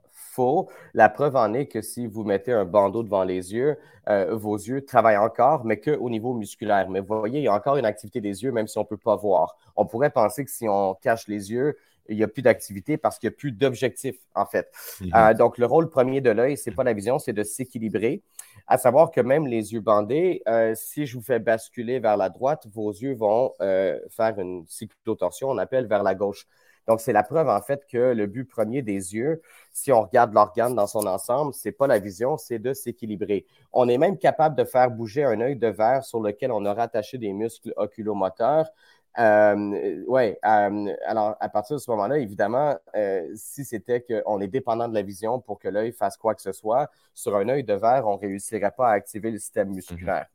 la 0.94 1.08
preuve 1.08 1.36
en 1.36 1.52
est 1.54 1.66
que 1.66 1.80
si 1.80 2.06
vous 2.06 2.24
mettez 2.24 2.52
un 2.52 2.64
bandeau 2.64 3.02
devant 3.02 3.24
les 3.24 3.54
yeux, 3.54 3.76
euh, 4.08 4.34
vos 4.34 4.56
yeux 4.56 4.84
travaillent 4.84 5.18
encore, 5.18 5.64
mais 5.64 5.78
qu'au 5.78 6.08
niveau 6.08 6.34
musculaire. 6.34 6.88
Mais 6.88 7.00
vous 7.00 7.18
voyez, 7.18 7.40
il 7.40 7.44
y 7.44 7.48
a 7.48 7.54
encore 7.54 7.76
une 7.76 7.84
activité 7.84 8.20
des 8.20 8.42
yeux, 8.42 8.52
même 8.52 8.66
si 8.66 8.78
on 8.78 8.82
ne 8.82 8.86
peut 8.86 8.96
pas 8.96 9.16
voir. 9.16 9.56
On 9.76 9.86
pourrait 9.86 10.10
penser 10.10 10.44
que 10.44 10.50
si 10.50 10.66
on 10.68 10.94
cache 10.94 11.28
les 11.28 11.50
yeux, 11.50 11.76
il 12.08 12.16
n'y 12.16 12.22
a 12.22 12.28
plus 12.28 12.40
d'activité 12.40 12.96
parce 12.96 13.18
qu'il 13.18 13.28
n'y 13.28 13.34
a 13.34 13.36
plus 13.36 13.52
d'objectif, 13.52 14.16
en 14.34 14.46
fait. 14.46 14.70
Mhm. 15.00 15.10
Euh, 15.14 15.34
donc, 15.34 15.58
le 15.58 15.66
rôle 15.66 15.90
premier 15.90 16.22
de 16.22 16.30
l'œil, 16.30 16.56
ce 16.56 16.70
n'est 16.70 16.76
pas 16.76 16.84
la 16.84 16.94
vision, 16.94 17.18
c'est 17.18 17.34
de 17.34 17.42
s'équilibrer. 17.42 18.22
À 18.66 18.78
savoir 18.78 19.10
que 19.10 19.20
même 19.20 19.46
les 19.46 19.74
yeux 19.74 19.80
bandés, 19.80 20.42
euh, 20.48 20.72
si 20.74 21.04
je 21.04 21.16
vous 21.16 21.22
fais 21.22 21.38
basculer 21.38 21.98
vers 22.00 22.16
la 22.16 22.30
droite, 22.30 22.66
vos 22.72 22.90
yeux 22.90 23.14
vont 23.14 23.52
faire 23.58 24.38
une 24.38 24.64
cyclotorsion, 24.66 25.50
on 25.50 25.58
appelle 25.58 25.86
vers 25.86 26.02
la 26.02 26.14
gauche. 26.14 26.46
Donc, 26.88 27.02
c'est 27.02 27.12
la 27.12 27.22
preuve, 27.22 27.48
en 27.48 27.60
fait, 27.60 27.86
que 27.86 28.14
le 28.14 28.26
but 28.26 28.46
premier 28.46 28.80
des 28.80 29.14
yeux, 29.14 29.42
si 29.72 29.92
on 29.92 30.02
regarde 30.02 30.32
l'organe 30.32 30.74
dans 30.74 30.86
son 30.86 31.06
ensemble, 31.06 31.52
c'est 31.52 31.70
pas 31.70 31.86
la 31.86 31.98
vision, 31.98 32.38
c'est 32.38 32.58
de 32.58 32.72
s'équilibrer. 32.72 33.44
On 33.74 33.88
est 33.88 33.98
même 33.98 34.16
capable 34.16 34.56
de 34.56 34.64
faire 34.64 34.90
bouger 34.90 35.22
un 35.22 35.38
œil 35.40 35.56
de 35.56 35.66
verre 35.68 36.02
sur 36.02 36.20
lequel 36.20 36.50
on 36.50 36.64
a 36.64 36.72
rattaché 36.72 37.18
des 37.18 37.32
muscles 37.34 37.74
oculomoteurs. 37.76 38.70
Euh, 39.18 40.02
oui, 40.06 40.34
euh, 40.44 40.94
alors 41.04 41.36
à 41.40 41.48
partir 41.50 41.76
de 41.76 41.80
ce 41.80 41.90
moment-là, 41.90 42.18
évidemment, 42.18 42.74
euh, 42.96 43.28
si 43.34 43.64
c'était 43.66 44.00
qu'on 44.00 44.40
est 44.40 44.48
dépendant 44.48 44.88
de 44.88 44.94
la 44.94 45.02
vision 45.02 45.40
pour 45.40 45.58
que 45.58 45.68
l'œil 45.68 45.92
fasse 45.92 46.16
quoi 46.16 46.34
que 46.34 46.42
ce 46.42 46.52
soit, 46.52 46.90
sur 47.12 47.36
un 47.36 47.48
œil 47.50 47.64
de 47.64 47.74
verre, 47.74 48.06
on 48.06 48.14
ne 48.14 48.20
réussirait 48.20 48.70
pas 48.70 48.88
à 48.88 48.92
activer 48.92 49.30
le 49.30 49.38
système 49.38 49.70
musculaire. 49.74 50.26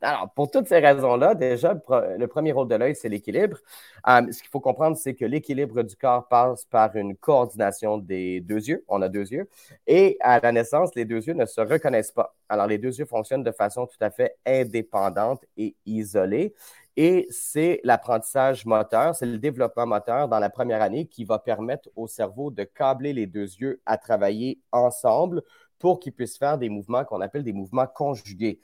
Alors, 0.00 0.30
pour 0.30 0.48
toutes 0.48 0.68
ces 0.68 0.78
raisons-là, 0.78 1.34
déjà, 1.34 1.74
le, 1.74 2.26
premier 2.26 2.52
rôle 2.52 2.68
de 2.68 2.76
l'œil, 2.76 2.94
c'est 2.94 3.08
l'équilibre. 3.08 3.58
Euh, 4.06 4.30
ce 4.30 4.40
qu'il 4.40 4.48
faut 4.48 4.60
comprendre, 4.60 4.96
c'est 4.96 5.14
que 5.14 5.24
l'équilibre 5.24 5.82
du 5.82 5.96
corps 5.96 6.28
passe 6.28 6.64
par 6.66 6.94
une 6.94 7.16
coordination 7.16 7.98
des 7.98 8.40
deux 8.40 8.68
yeux. 8.68 8.84
On 8.86 9.02
a 9.02 9.08
deux 9.08 9.28
yeux. 9.32 9.48
Et 9.88 10.16
à 10.20 10.38
la 10.38 10.52
naissance, 10.52 10.94
les 10.94 11.04
deux 11.04 11.26
yeux 11.26 11.34
ne 11.34 11.46
se 11.46 11.60
reconnaissent 11.60 12.12
pas. 12.12 12.36
Alors, 12.48 12.68
les 12.68 12.78
deux 12.78 12.96
yeux 12.96 13.06
fonctionnent 13.06 13.42
de 13.42 13.50
façon 13.50 13.86
tout 13.86 13.96
à 14.00 14.10
fait 14.10 14.36
indépendante 14.46 15.44
et 15.56 15.74
isolée. 15.84 16.54
Et 16.96 17.26
c'est 17.30 17.80
l'apprentissage 17.82 18.66
moteur, 18.66 19.16
c'est 19.16 19.26
le 19.26 19.38
développement 19.38 19.86
moteur 19.86 20.28
dans 20.28 20.38
la 20.38 20.50
première 20.50 20.82
année 20.82 21.06
qui 21.06 21.24
va 21.24 21.40
permettre 21.40 21.88
au 21.96 22.06
cerveau 22.06 22.50
de 22.50 22.62
câbler 22.64 23.12
les 23.12 23.26
deux 23.26 23.54
yeux 23.56 23.80
à 23.86 23.98
travailler 23.98 24.60
ensemble 24.70 25.42
pour 25.78 26.00
qu'ils 26.00 26.12
puissent 26.12 26.38
faire 26.38 26.58
des 26.58 26.68
mouvements 26.68 27.04
qu'on 27.04 27.20
appelle 27.20 27.44
des 27.44 27.52
mouvements 27.52 27.86
conjugués. 27.86 28.60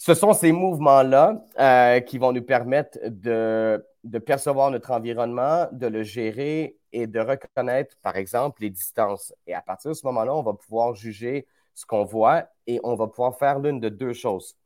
Ce 0.00 0.14
sont 0.14 0.32
ces 0.32 0.52
mouvements-là 0.52 1.44
euh, 1.58 1.98
qui 1.98 2.18
vont 2.18 2.32
nous 2.32 2.42
permettre 2.42 3.00
de, 3.04 3.84
percevoir 4.24 4.70
notre 4.70 4.92
environnement, 4.92 5.66
de 5.72 5.88
le 5.88 6.04
gérer 6.04 6.76
et 6.92 7.08
de 7.08 7.18
reconnaître, 7.18 7.96
par 8.00 8.14
exemple, 8.14 8.62
les 8.62 8.70
distances. 8.70 9.34
Et 9.48 9.54
à 9.54 9.60
partir 9.60 9.90
de 9.90 9.96
ce 9.96 10.06
moment-là, 10.06 10.36
on 10.36 10.42
va 10.44 10.52
pouvoir 10.52 10.94
juger 10.94 11.48
ce 11.74 11.84
qu'on 11.84 12.04
voit 12.04 12.46
et 12.68 12.78
on 12.84 12.94
va 12.94 13.08
pouvoir 13.08 13.36
faire 13.36 13.58
l'une 13.58 13.80
de 13.80 13.88
deux 13.88 14.12
choses. 14.12 14.56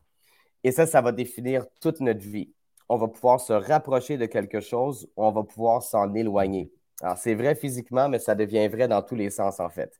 Et 0.65 0.71
ça, 0.71 0.85
ça 0.85 1.01
va 1.01 1.13
définir 1.13 1.65
toute 1.81 2.01
notre 2.01 2.21
vie. 2.21 2.53
On 2.91 2.99
va 2.99 3.09
pouvoir 3.09 3.41
se 3.41 3.55
rapprocher 3.55 4.19
de 4.19 4.27
quelque 4.27 4.61
chose 4.61 5.09
ou 5.17 5.25
on 5.25 5.33
va 5.33 5.45
pouvoir 5.45 5.83
s'en 5.83 6.13
éloigner. 6.13 6.71
Alors, 7.01 7.17
c'est 7.17 7.35
vrai 7.35 7.55
physiquement, 7.55 8.07
mais 8.11 8.19
ça 8.19 8.35
devient 8.35 8.69
vrai 8.69 8.87
dans 8.87 9.01
tous 9.01 9.15
les 9.15 9.31
sens, 9.31 9.61
en 9.61 9.71
fait. 9.71 9.99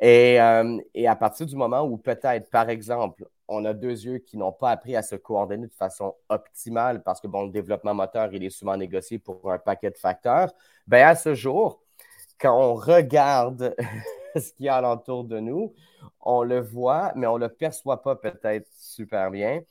Et, 0.00 0.40
euh, 0.40 0.78
et 0.94 1.06
à 1.06 1.14
partir 1.14 1.46
du 1.46 1.54
moment 1.54 1.82
où 1.82 1.96
peut-être, 1.96 2.50
par 2.50 2.68
exemple, 2.70 3.24
on 3.48 3.64
a 3.64 3.72
deux 3.72 4.04
yeux 4.04 4.18
qui 4.18 4.36
n'ont 4.36 4.52
pas 4.52 4.70
appris 4.70 4.94
à 4.94 5.02
se 5.02 5.16
coordonner 5.16 5.66
de 5.66 5.74
façon 5.74 6.14
optimale 6.28 7.02
parce 7.02 7.20
que 7.20 7.26
bon, 7.26 7.44
le 7.44 7.50
développement 7.50 7.94
moteur, 7.94 8.32
il 8.32 8.44
est 8.44 8.50
souvent 8.50 8.76
négocié 8.76 9.18
pour 9.18 9.50
un 9.50 9.58
paquet 9.58 9.90
de 9.90 9.96
facteurs. 9.96 10.52
Ben, 10.86 11.06
à 11.06 11.14
ce 11.14 11.34
jour, 11.34 11.80
quand 12.38 12.56
on 12.58 12.74
regarde 12.74 13.74
ce 14.36 14.52
qu'il 14.52 14.66
y 14.66 14.68
a 14.68 14.76
alentour 14.76 15.24
de 15.24 15.40
nous, 15.40 15.72
on 16.20 16.42
le 16.42 16.60
voit, 16.60 17.12
mais 17.16 17.26
on 17.26 17.38
ne 17.38 17.46
le 17.46 17.48
perçoit 17.48 18.02
pas 18.02 18.16
peut-être 18.16 18.68
super 18.78 19.30
bien. 19.30 19.62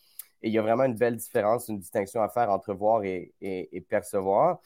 Et 0.42 0.50
il 0.50 0.54
y 0.54 0.60
a 0.60 0.62
vraiment 0.62 0.84
une 0.84 0.96
belle 0.96 1.16
différence, 1.16 1.68
une 1.68 1.80
distinction 1.80 2.22
à 2.22 2.30
faire 2.30 2.50
entre 2.52 2.74
voir 2.74 3.04
et 3.04 3.86
percevoir. 3.90 4.60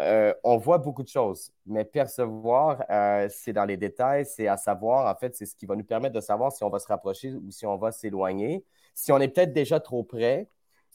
Euh, 0.00 0.34
on 0.44 0.58
voit 0.58 0.78
beaucoup 0.78 1.02
de 1.02 1.08
choses, 1.08 1.52
mais 1.64 1.84
percevoir, 1.84 2.84
euh, 2.90 3.28
c'est 3.30 3.54
dans 3.54 3.64
les 3.64 3.78
détails, 3.78 4.26
c'est 4.26 4.46
à 4.46 4.58
savoir, 4.58 5.10
en 5.10 5.18
fait, 5.18 5.34
c'est 5.34 5.46
ce 5.46 5.56
qui 5.56 5.64
va 5.64 5.74
nous 5.74 5.84
permettre 5.84 6.14
de 6.14 6.20
savoir 6.20 6.52
si 6.52 6.62
on 6.64 6.68
va 6.68 6.78
se 6.78 6.86
rapprocher 6.86 7.32
ou 7.32 7.50
si 7.50 7.64
on 7.66 7.76
va 7.78 7.92
s'éloigner, 7.92 8.62
si 8.94 9.10
on 9.12 9.18
est 9.20 9.28
peut-être 9.28 9.54
déjà 9.54 9.80
trop 9.80 10.04
près 10.04 10.48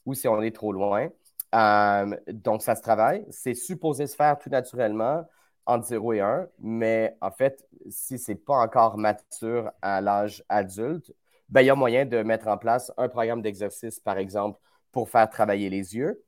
ou 0.05 0.13
si 0.13 0.27
on 0.27 0.39
est 0.41 0.55
trop 0.55 0.71
loin. 0.71 1.09
Euh, 1.55 2.15
donc, 2.27 2.61
ça 2.61 2.75
se 2.75 2.81
travaille. 2.81 3.25
C'est 3.31 3.55
supposé 3.55 4.05
se 4.07 4.15
faire 4.15 4.37
tout 4.37 4.49
naturellement 4.49 5.25
entre 5.65 5.85
0 5.87 6.13
et 6.13 6.19
1, 6.21 6.47
mais 6.59 7.17
en 7.21 7.31
fait, 7.31 7.67
si 7.89 8.19
ce 8.19 8.31
n'est 8.31 8.37
pas 8.37 8.55
encore 8.55 8.97
mature 8.97 9.71
à 9.81 10.01
l'âge 10.01 10.43
adulte, 10.49 11.11
ben, 11.49 11.61
il 11.61 11.67
y 11.67 11.69
a 11.69 11.75
moyen 11.75 12.05
de 12.05 12.21
mettre 12.23 12.47
en 12.47 12.57
place 12.57 12.91
un 12.97 13.09
programme 13.09 13.41
d'exercice, 13.41 13.99
par 13.99 14.17
exemple, 14.17 14.59
pour 14.91 15.09
faire 15.09 15.29
travailler 15.29 15.69
les 15.69 15.95
yeux. 15.95 16.23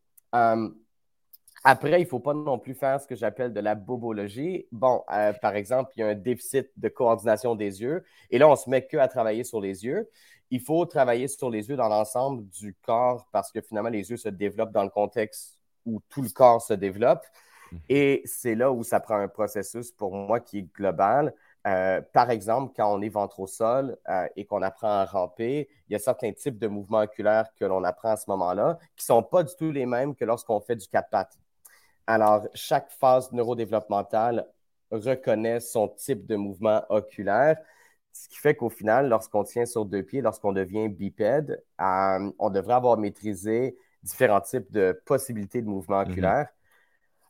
Après, 1.63 2.02
il 2.02 2.04
ne 2.04 2.10
faut 2.10 2.19
pas 2.19 2.34
non 2.34 2.60
plus 2.60 2.73
faire 2.73 2.99
ce 2.99 3.08
que 3.08 3.15
j'appelle 3.15 3.54
de 3.54 3.60
la 3.62 3.76
bobologie. 3.76 4.67
Bon, 4.71 5.04
euh, 5.13 5.32
par 5.32 5.56
exemple, 5.56 5.91
il 5.95 6.02
y 6.02 6.04
a 6.04 6.08
un 6.08 6.15
déficit 6.15 6.69
de 6.76 6.89
coordination 6.89 7.56
des 7.56 7.82
yeux. 7.82 8.04
Et 8.32 8.38
là, 8.38 8.49
on 8.49 8.56
se 8.58 8.69
met 8.69 8.86
que 8.86 8.97
à 8.97 9.08
travailler 9.08 9.45
sur 9.45 9.62
les 9.62 9.86
yeux. 9.86 10.10
Il 10.52 10.60
faut 10.60 10.86
travailler 10.86 11.28
sur 11.30 11.49
les 11.49 11.69
yeux 11.69 11.78
dans 11.78 11.88
l'ensemble 11.88 12.47
du 12.49 12.76
corps 12.82 13.28
parce 13.32 13.52
que 13.52 13.62
finalement, 13.62 13.89
les 13.89 14.10
yeux 14.12 14.17
se 14.17 14.30
développent 14.30 14.73
dans 14.73 14.84
le 14.84 14.89
contexte 14.89 15.58
où 15.86 16.02
tout 16.10 16.21
le 16.21 16.30
corps 16.30 16.62
se 16.62 16.73
développe. 16.73 17.26
Mhm. 17.71 17.80
Et 17.88 18.21
c'est 18.26 18.56
là 18.56 18.71
où 18.71 18.84
ça 18.84 18.99
prend 18.99 19.15
un 19.15 19.30
processus 19.30 19.91
pour 19.91 20.13
moi 20.13 20.41
qui 20.41 20.60
est 20.60 20.73
global. 20.76 21.34
Euh, 21.65 22.02
par 22.12 22.30
exemple, 22.30 22.73
quand 22.76 22.93
on 22.93 23.02
est 23.02 23.10
ventre 23.10 23.39
au 23.39 23.47
sol 23.47 23.97
euh, 24.10 24.28
et 24.36 24.45
qu'on 24.45 24.62
apprend 24.62 24.89
à 24.89 25.06
ramper, 25.06 25.69
il 25.88 25.93
y 25.93 25.95
a 25.95 25.99
certains 25.99 26.34
types 26.34 26.60
de 26.60 26.67
mouvements 26.67 26.99
oculaires 26.99 27.47
que 27.56 27.63
l'on 27.63 27.86
apprend 27.86 28.10
à 28.10 28.17
ce 28.17 28.30
moment-là 28.32 28.78
qui 28.97 29.04
ne 29.04 29.15
sont 29.15 29.23
pas 29.23 29.43
du 29.43 29.56
tout 29.56 29.71
les 29.71 29.86
mêmes 29.86 30.13
que 30.13 30.26
lorsqu'on 30.26 30.60
fait 30.60 30.76
du 30.76 30.88
quatre 30.88 31.10
pattes. 31.10 31.38
Alors, 32.07 32.47
chaque 32.53 32.91
phase 32.91 33.31
neurodéveloppementale 33.31 34.47
reconnaît 34.91 35.59
son 35.59 35.87
type 35.87 36.25
de 36.25 36.35
mouvement 36.35 36.83
oculaire, 36.89 37.57
ce 38.11 38.27
qui 38.27 38.37
fait 38.37 38.55
qu'au 38.55 38.69
final, 38.69 39.09
lorsqu'on 39.09 39.43
tient 39.43 39.65
sur 39.65 39.85
deux 39.85 40.03
pieds, 40.03 40.21
lorsqu'on 40.21 40.53
devient 40.53 40.87
bipède, 40.87 41.63
euh, 41.81 42.31
on 42.37 42.49
devrait 42.49 42.75
avoir 42.75 42.97
maîtrisé 42.97 43.75
différents 44.03 44.41
types 44.41 44.71
de 44.71 45.01
possibilités 45.05 45.61
de 45.61 45.67
mouvement 45.67 46.03
mhm. 46.03 46.11
oculaire. 46.11 46.47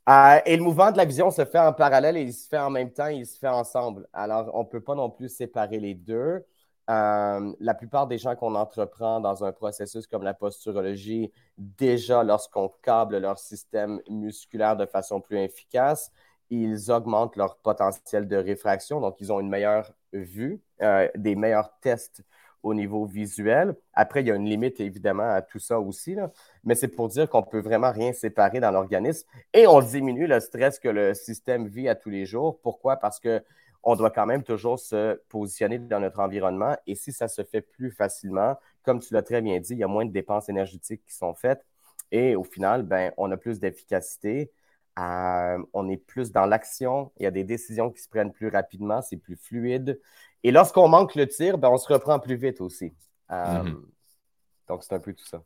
Euh, 0.09 0.39
et 0.45 0.57
le 0.57 0.63
mouvement 0.63 0.91
de 0.91 0.97
la 0.97 1.05
vision 1.05 1.31
se 1.31 1.45
fait 1.45 1.59
en 1.59 1.71
parallèle 1.71 2.17
et 2.17 2.23
il 2.23 2.33
se 2.33 2.49
fait 2.49 2.57
en 2.57 2.69
même 2.69 2.91
temps, 2.91 3.07
il 3.07 3.25
se 3.25 3.39
fait 3.39 3.47
ensemble. 3.47 4.07
Alors, 4.12 4.51
on 4.53 4.63
ne 4.63 4.67
peut 4.67 4.81
pas 4.81 4.95
non 4.95 5.09
plus 5.09 5.29
séparer 5.29 5.79
les 5.79 5.93
deux. 5.93 6.43
Euh, 6.89 7.54
la 7.60 7.74
plupart 7.74 8.08
des 8.08 8.17
gens 8.17 8.36
qu'on 8.36 8.56
entreprend 8.56 9.22
dans 9.22 9.46
un 9.46 9.54
processus 9.54 10.06
comme 10.06 10.24
la 10.24 10.34
posturologie, 10.34 11.32
déjà 11.58 12.24
lorsqu'on 12.24 12.69
câble 12.82 13.19
leur 13.19 13.39
système 13.39 14.02
musculaire 14.10 14.76
de 14.76 14.86
façon 14.86 15.22
plus 15.22 15.38
efficace, 15.38 16.12
ils 16.50 16.91
augmentent 16.91 17.38
leur 17.38 17.58
potentiel 17.58 18.28
de 18.28 18.36
réfraction, 18.36 19.00
donc 19.00 19.15
ils 19.22 19.32
ont 19.32 19.39
une 19.39 19.50
meilleure 19.50 19.93
vue, 20.12 20.62
euh, 20.82 21.08
des 21.15 21.36
meilleurs 21.36 21.72
tests 21.80 22.24
au 22.63 22.74
niveau 22.74 23.06
visuel. 23.06 23.76
Après, 23.93 24.22
il 24.22 24.28
y 24.28 24.32
a 24.32 24.36
une 24.36 24.50
limite 24.50 24.80
évidemment 24.80 25.30
à 25.30 25.41
tout 25.41 25.60
ça 25.60 25.80
aussi, 25.80 26.15
mais 26.63 26.76
c'est 26.76 26.88
pour 26.88 27.10
dire 27.10 27.30
qu'on 27.30 27.41
ne 27.41 27.46
peut 27.46 27.60
vraiment 27.60 27.91
rien 27.91 28.13
séparer 28.13 28.60
dans 28.60 28.72
l'organisme 28.72 29.28
et 29.54 29.67
on 29.67 29.82
diminue 29.82 30.28
le 30.28 30.39
stress 30.39 30.80
que 30.80 30.88
le 30.89 31.13
système 31.13 31.67
vit 31.67 31.89
à 31.89 31.96
tous 31.96 32.10
les 32.10 32.26
jours. 32.26 32.60
Pourquoi? 32.62 32.98
Parce 32.98 33.19
qu'on 33.84 33.96
doit 33.96 34.10
quand 34.10 34.26
même 34.26 34.41
toujours 34.41 34.80
se 34.80 35.22
positionner 35.30 35.78
dans 35.78 36.00
notre 36.00 36.19
environnement 36.19 36.76
et 36.88 36.96
si 36.96 37.12
ça 37.12 37.28
se 37.28 37.43
fait 37.43 37.62
plus 37.62 37.91
facilement, 37.91 38.58
comme 38.82 39.00
tu 39.00 39.13
l'as 39.13 39.22
très 39.22 39.41
bien 39.41 39.60
dit, 39.60 39.74
il 39.74 39.80
y 39.80 39.84
a 39.84 39.88
moins 39.88 40.06
de 40.06 40.12
dépenses 40.12 40.50
énergétiques 40.50 41.04
qui 41.06 41.13
sont 41.13 41.36
faites 41.36 41.63
et 42.12 42.36
au 42.36 42.43
final, 42.43 42.84
ben, 42.84 43.12
on 43.17 43.32
a 43.32 43.38
plus 43.38 43.60
d'efficacité. 43.60 44.52
Euh, 45.00 45.58
on 45.74 45.89
est 45.89 45.98
plus 45.98 46.32
dans 46.32 46.46
l'action, 46.46 47.12
il 47.17 47.24
y 47.24 47.26
a 47.26 47.32
des 47.32 47.43
décisions 47.43 47.89
qui 47.89 48.00
se 48.00 48.08
prennent 48.08 48.32
plus 48.32 48.50
rapidement, 48.50 49.02
c'est 49.02 49.17
plus 49.17 49.36
fluide. 49.36 50.00
Et 50.43 50.52
lorsqu'on 50.52 50.88
manque 50.88 51.15
le 51.15 51.28
tir, 51.28 51.58
ben, 51.58 51.69
on 51.69 51.78
se 51.78 51.91
reprend 51.91 52.19
plus 52.19 52.36
vite 52.36 52.62
aussi. 52.62 52.93
Euh, 53.32 53.63
mhm. 53.63 53.86
Donc, 54.67 54.84
c'est 54.84 54.93
un 54.93 55.00
peu 55.00 55.13
tout 55.13 55.26
ça. 55.26 55.43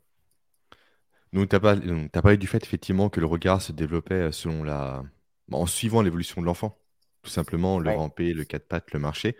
Donc, 1.32 1.48
tu 1.48 1.56
as, 1.56 1.60
parlé 1.60 2.36
du 2.36 2.46
fait 2.46 2.62
effectivement 2.62 3.08
que 3.08 3.20
le 3.20 3.26
regard 3.26 3.62
se 3.62 3.72
développait 3.72 4.30
selon 4.32 4.62
la... 4.62 5.02
en 5.50 5.64
suivant 5.64 6.02
l'évolution 6.02 6.42
de 6.42 6.46
l'enfant? 6.46 6.76
Tout 7.28 7.34
simplement, 7.34 7.78
le 7.78 7.90
ramper, 7.90 8.32
le 8.32 8.44
quatre 8.44 8.66
pattes, 8.68 8.92
le 8.92 8.98
marcher. 9.00 9.36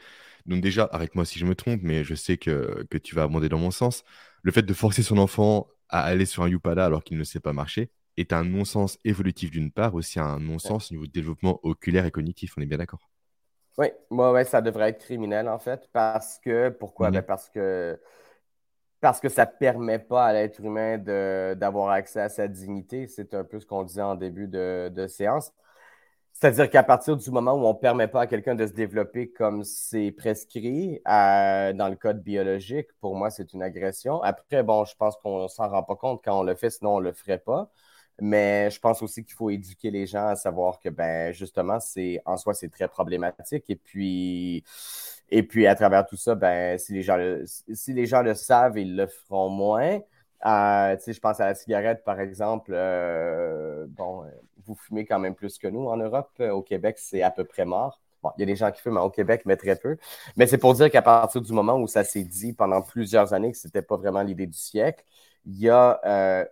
Donc 0.46 0.62
déjà, 0.62 0.88
arrête-moi 0.92 1.24
si 1.24 1.38
je 1.38 1.46
me 1.46 1.54
trompe, 1.54 1.80
mais 1.82 2.04
je 2.04 2.14
sais 2.14 2.36
que, 2.36 2.86
que 2.90 2.98
tu 2.98 3.14
vas 3.14 3.22
abonder 3.24 3.48
dans 3.48 3.58
mon 3.58 3.70
sens. 3.70 4.04
Le 4.42 4.52
fait 4.52 4.62
de 4.62 4.74
forcer 4.74 5.02
son 5.02 5.18
enfant 5.18 5.68
à 5.88 6.02
aller 6.04 6.26
sur 6.26 6.42
un 6.42 6.48
Yupala 6.48 6.84
alors 6.84 7.04
qu'il 7.04 7.18
ne 7.18 7.24
sait 7.24 7.40
pas 7.40 7.52
marcher 7.52 7.90
est 8.16 8.32
un 8.32 8.44
non-sens 8.44 8.98
évolutif 9.04 9.50
d'une 9.50 9.70
part, 9.70 9.94
aussi 9.94 10.18
un 10.20 10.38
non-sens 10.40 10.90
au 10.90 10.94
niveau 10.94 11.06
de 11.06 11.12
développement 11.12 11.60
oculaire 11.62 12.04
et 12.06 12.10
cognitif. 12.10 12.54
On 12.58 12.62
est 12.62 12.66
bien 12.66 12.78
d'accord 12.78 13.10
oui, 13.78 13.88
moi, 14.10 14.32
ouais, 14.32 14.44
ça 14.44 14.60
devrait 14.60 14.90
être 14.90 14.98
criminel, 15.04 15.48
en 15.48 15.58
fait, 15.58 15.88
parce 15.92 16.38
que, 16.40 16.68
pourquoi? 16.70 17.10
Ben, 17.12 17.22
parce 17.22 17.48
que 17.48 17.98
parce 19.00 19.20
que 19.20 19.28
ça 19.28 19.44
ne 19.46 19.50
permet 19.58 19.98
pas 19.98 20.26
à 20.26 20.32
l'être 20.32 20.60
humain 20.60 20.98
d'avoir 20.98 21.90
accès 21.90 22.20
à 22.20 22.28
sa 22.28 22.48
dignité. 22.48 23.06
C'est 23.06 23.34
un 23.34 23.44
peu 23.44 23.60
ce 23.60 23.66
qu'on 23.66 23.84
disait 23.84 24.02
en 24.02 24.16
début 24.16 24.48
de, 24.48 24.90
de 24.94 25.06
séance. 25.06 25.52
C'est-à-dire 26.40 26.70
qu'à 26.70 26.84
partir 26.84 27.16
du 27.16 27.30
moment 27.32 27.54
où 27.54 27.66
on 27.66 27.72
ne 27.74 27.78
permet 27.78 28.06
pas 28.06 28.20
à 28.22 28.26
quelqu'un 28.28 28.54
de 28.54 28.64
se 28.64 28.72
développer 28.72 29.28
comme 29.32 29.64
c'est 29.64 30.12
prescrit 30.12 31.00
euh, 31.08 31.72
dans 31.72 31.88
le 31.88 31.96
code 31.96 32.22
biologique, 32.22 32.86
pour 33.00 33.16
moi, 33.16 33.28
c'est 33.30 33.52
une 33.54 33.62
agression. 33.62 34.22
Après, 34.22 34.62
bon, 34.62 34.84
je 34.84 34.94
pense 34.94 35.16
qu'on 35.16 35.42
ne 35.42 35.48
s'en 35.48 35.68
rend 35.68 35.82
pas 35.82 35.96
compte 35.96 36.20
quand 36.22 36.38
on 36.38 36.44
le 36.44 36.54
fait, 36.54 36.70
sinon 36.70 36.96
on 36.96 37.00
ne 37.00 37.06
le 37.06 37.12
ferait 37.12 37.40
pas. 37.40 37.68
Mais 38.20 38.70
je 38.70 38.78
pense 38.78 39.02
aussi 39.02 39.24
qu'il 39.24 39.34
faut 39.34 39.50
éduquer 39.50 39.90
les 39.90 40.06
gens 40.06 40.28
à 40.28 40.36
savoir 40.36 40.78
que, 40.78 40.88
ben, 40.90 41.32
justement, 41.32 41.80
c'est 41.80 42.20
en 42.24 42.36
soi, 42.36 42.54
c'est 42.54 42.68
très 42.68 42.86
problématique. 42.88 43.64
Et 43.68 43.76
puis, 43.76 44.62
et 45.30 45.42
puis, 45.42 45.66
à 45.66 45.74
travers 45.74 46.06
tout 46.06 46.16
ça, 46.16 46.34
ben, 46.36 46.78
si 46.78 46.92
les 46.92 47.02
gens 47.02 47.16
le, 47.16 47.44
si 47.46 47.92
les 47.92 48.06
gens 48.06 48.22
le 48.22 48.34
savent, 48.34 48.78
ils 48.78 48.94
le 48.96 49.06
feront 49.08 49.48
moins. 49.48 50.00
Euh, 50.46 50.96
je 51.06 51.18
pense 51.18 51.40
à 51.40 51.46
la 51.46 51.54
cigarette, 51.54 52.04
par 52.04 52.20
exemple. 52.20 52.70
Euh, 52.74 53.86
bon, 53.88 54.24
vous 54.68 54.76
fumez 54.76 55.04
quand 55.04 55.18
même 55.18 55.34
plus 55.34 55.58
que 55.58 55.68
nous 55.68 55.88
en 55.88 55.96
Europe. 55.96 56.30
Au 56.40 56.62
Québec, 56.62 56.96
c'est 56.98 57.22
à 57.22 57.30
peu 57.30 57.44
près 57.44 57.64
mort. 57.64 58.00
Bon, 58.22 58.30
il 58.36 58.40
y 58.40 58.42
a 58.42 58.46
des 58.46 58.56
gens 58.56 58.70
qui 58.72 58.80
fument 58.80 58.98
au 58.98 59.10
Québec, 59.10 59.42
mais 59.44 59.56
très 59.56 59.76
peu. 59.76 59.96
Mais 60.36 60.46
c'est 60.46 60.58
pour 60.58 60.74
dire 60.74 60.90
qu'à 60.90 61.02
partir 61.02 61.40
du 61.40 61.52
moment 61.52 61.76
où 61.76 61.86
ça 61.86 62.02
s'est 62.04 62.24
dit 62.24 62.52
pendant 62.52 62.82
plusieurs 62.82 63.32
années 63.32 63.52
que 63.52 63.58
ce 63.58 63.68
n'était 63.68 63.82
pas 63.82 63.96
vraiment 63.96 64.22
l'idée 64.22 64.46
du 64.46 64.58
siècle, 64.58 65.04
il 65.46 65.58
y 65.58 65.68
a 65.68 66.00
euh, 66.04 66.44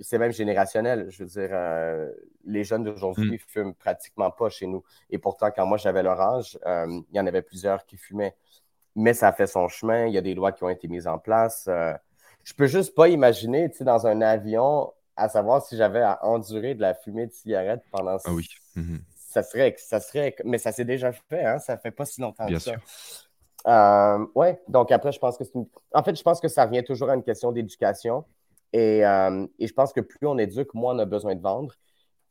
c'est 0.00 0.18
même 0.18 0.32
générationnel. 0.32 1.06
Je 1.10 1.24
veux 1.24 1.28
dire, 1.28 1.50
euh, 1.52 2.10
les 2.44 2.64
jeunes 2.64 2.84
d'aujourd'hui 2.84 3.30
ne 3.30 3.36
mm. 3.36 3.40
fument 3.46 3.74
pratiquement 3.74 4.30
pas 4.30 4.48
chez 4.48 4.66
nous. 4.66 4.82
Et 5.10 5.18
pourtant, 5.18 5.50
quand 5.54 5.66
moi 5.66 5.78
j'avais 5.78 6.02
leur 6.02 6.20
âge, 6.20 6.58
euh, 6.66 6.86
il 7.10 7.16
y 7.16 7.20
en 7.20 7.26
avait 7.26 7.42
plusieurs 7.42 7.84
qui 7.86 7.96
fumaient. 7.96 8.36
Mais 8.96 9.14
ça 9.14 9.28
a 9.28 9.32
fait 9.32 9.46
son 9.46 9.68
chemin. 9.68 10.06
Il 10.06 10.14
y 10.14 10.18
a 10.18 10.22
des 10.22 10.34
lois 10.34 10.52
qui 10.52 10.64
ont 10.64 10.68
été 10.68 10.88
mises 10.88 11.06
en 11.06 11.18
place. 11.18 11.66
Euh, 11.68 11.92
je 12.42 12.54
peux 12.54 12.66
juste 12.66 12.94
pas 12.94 13.08
imaginer, 13.08 13.70
tu 13.70 13.78
sais, 13.78 13.84
dans 13.84 14.06
un 14.06 14.20
avion, 14.22 14.92
à 15.16 15.28
savoir 15.28 15.64
si 15.64 15.76
j'avais 15.76 16.00
à 16.00 16.24
endurer 16.24 16.74
de 16.74 16.80
la 16.80 16.94
fumée 16.94 17.26
de 17.26 17.32
cigarette 17.32 17.82
pendant. 17.90 18.16
Ah 18.24 18.32
oui. 18.32 18.48
Mm-hmm. 18.76 19.00
Ça 19.16 19.42
serait, 19.42 19.74
ça 19.78 20.00
serait, 20.00 20.34
mais 20.44 20.58
ça 20.58 20.72
s'est 20.72 20.84
déjà 20.84 21.12
fait, 21.12 21.44
hein? 21.44 21.58
Ça 21.58 21.76
fait 21.76 21.92
pas 21.92 22.04
si 22.04 22.20
longtemps 22.20 22.46
Bien 22.46 22.56
que 22.56 22.62
sûr. 22.62 22.76
ça. 23.64 24.18
ouais. 24.34 24.60
Donc 24.68 24.90
après, 24.90 25.12
je 25.12 25.18
pense 25.18 25.36
que 25.36 25.44
c'est 25.44 25.54
une... 25.54 25.66
En 25.92 26.02
fait, 26.02 26.16
je 26.16 26.22
pense 26.22 26.40
que 26.40 26.48
ça 26.48 26.64
revient 26.64 26.82
toujours 26.82 27.10
à 27.10 27.14
une 27.14 27.22
question 27.22 27.52
d'éducation. 27.52 28.24
Euh, 28.76 29.46
et, 29.58 29.66
je 29.66 29.72
pense 29.72 29.92
que 29.92 30.00
plus 30.00 30.26
on 30.26 30.38
éduque, 30.38 30.74
moins 30.74 30.94
on 30.94 30.98
a 30.98 31.04
besoin 31.04 31.34
de 31.34 31.40
vendre. 31.40 31.74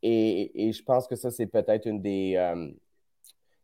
Et, 0.02 0.72
je 0.72 0.82
pense 0.82 1.06
que 1.06 1.16
ça, 1.16 1.30
c'est 1.30 1.46
peut-être 1.46 1.86
une 1.86 2.00
des. 2.00 2.34
Euh, 2.36 2.70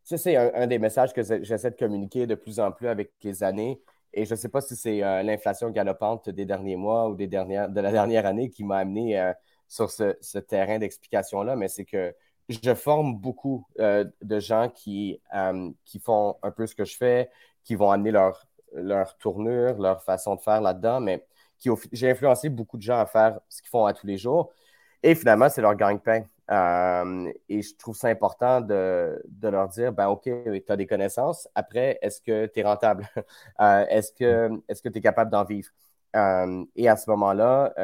ça, 0.04 0.18
c'est 0.18 0.36
un, 0.36 0.66
des 0.66 0.78
messages 0.78 1.12
que 1.12 1.22
j'essaie 1.42 1.70
de 1.70 1.76
communiquer 1.76 2.26
de 2.26 2.34
plus 2.34 2.60
en 2.60 2.70
plus 2.70 2.88
avec 2.88 3.12
les 3.22 3.42
années. 3.42 3.80
Et 4.12 4.24
je 4.24 4.32
ne 4.32 4.36
sais 4.36 4.48
pas 4.48 4.60
si 4.60 4.76
c'est 4.76 5.02
euh, 5.02 5.22
l'inflation 5.22 5.70
galopante 5.70 6.30
des 6.30 6.44
derniers 6.44 6.76
mois 6.76 7.08
ou 7.08 7.14
des 7.14 7.26
dernières, 7.26 7.68
de 7.68 7.80
la 7.80 7.92
dernière 7.92 8.26
année 8.26 8.50
qui 8.50 8.64
m'a 8.64 8.78
amené 8.78 9.32
sur 9.68 9.90
ce, 9.90 10.38
terrain 10.38 10.78
d'explication-là, 10.78 11.56
mais 11.56 11.68
c'est 11.68 11.84
que 11.84 12.14
je 12.48 12.74
forme 12.74 13.16
beaucoup 13.16 13.66
de 13.78 14.40
gens 14.40 14.68
qui, 14.68 15.20
qui 15.84 15.98
font 15.98 16.36
un 16.42 16.50
peu 16.52 16.66
ce 16.66 16.74
que 16.74 16.84
je 16.84 16.96
fais, 16.96 17.28
qui 17.64 17.74
vont 17.74 17.90
amener 17.90 18.12
leur, 18.12 18.46
leur 18.72 19.16
tournure, 19.16 19.78
leur 19.78 20.02
façon 20.02 20.36
de 20.36 20.40
faire 20.40 20.60
là-dedans, 20.60 21.00
mais 21.00 21.26
j'ai 21.92 22.10
influencé 22.10 22.48
beaucoup 22.48 22.76
de 22.76 22.82
gens 22.82 22.98
à 22.98 23.06
faire 23.06 23.40
ce 23.48 23.62
qu'ils 23.62 23.70
font 23.70 23.86
à 23.86 23.92
tous 23.92 24.06
les 24.06 24.18
jours. 24.18 24.52
Et 25.02 25.14
finalement, 25.14 25.48
c'est 25.48 25.62
leur 25.62 25.74
gagne-pain. 25.74 26.24
Euh, 26.50 27.32
et 27.48 27.62
je 27.62 27.74
trouve 27.76 27.96
ça 27.96 28.08
important 28.08 28.60
de, 28.60 29.20
leur 29.42 29.68
dire, 29.68 29.92
ben 29.92 30.08
OK, 30.08 30.24
tu 30.24 30.62
as 30.68 30.76
des 30.76 30.86
connaissances. 30.86 31.48
Après, 31.54 31.98
est-ce 32.02 32.20
que 32.20 32.46
tu 32.46 32.60
es 32.60 32.62
rentable? 32.62 33.08
Euh, 33.60 33.86
est-ce 33.88 34.12
que 34.12 34.88
tu 34.88 34.98
es 34.98 35.00
capable 35.00 35.30
d'en 35.30 35.44
vivre? 35.44 35.70
Euh, 36.14 36.64
et 36.76 36.88
à 36.88 36.96
ce 36.96 37.10
moment-là, 37.10 37.74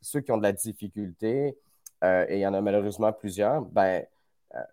ceux 0.00 0.20
qui 0.20 0.32
ont 0.32 0.36
de 0.38 0.42
la 0.42 0.52
difficulté, 0.52 1.58
et 2.02 2.36
il 2.36 2.38
y 2.38 2.46
en 2.46 2.54
a 2.54 2.60
malheureusement 2.60 3.12
plusieurs, 3.12 3.62
ben, 3.62 4.04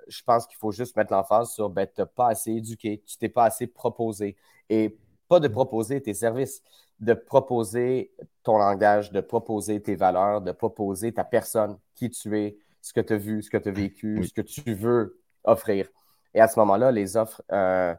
je 0.08 0.22
pense 0.24 0.46
qu'il 0.46 0.58
faut 0.58 0.72
juste 0.72 0.96
mettre 0.98 1.14
l'emphase 1.14 1.52
sur, 1.52 1.70
ben, 1.70 1.88
tu 1.88 2.02
n'as 2.02 2.06
pas 2.06 2.28
assez 2.30 2.52
éduqué, 2.52 3.02
tu 3.06 3.18
t'es 3.18 3.30
pas 3.30 3.46
assez 3.46 3.68
proposé. 3.68 4.36
Et 4.70 4.98
pas 5.28 5.40
de 5.40 5.48
proposer 5.48 6.02
tes 6.02 6.14
services, 6.14 6.62
de 7.00 7.14
proposer 7.14 8.12
ton 8.44 8.58
langage, 8.58 9.12
de 9.12 9.22
proposer 9.22 9.82
tes 9.82 9.96
valeurs, 9.96 10.42
de 10.42 10.52
proposer 10.52 11.14
ta 11.14 11.24
personne, 11.24 11.78
qui 11.96 12.10
tu 12.10 12.38
es, 12.38 12.58
ce 12.82 12.94
que 12.94 13.02
tu 13.02 13.14
as 13.14 13.18
vu, 13.18 13.42
ce 13.42 13.50
que 13.50 13.58
tu 13.58 13.70
as 13.70 13.72
vécu, 13.72 14.24
ce 14.24 14.34
que 14.34 14.42
tu 14.42 14.74
veux 14.74 15.20
offrir. 15.44 15.88
Et 16.34 16.42
à 16.42 16.48
ce 16.48 16.60
moment-là, 16.60 16.92
les 16.92 17.18
offres, 17.18 17.42
euh, 17.52 17.94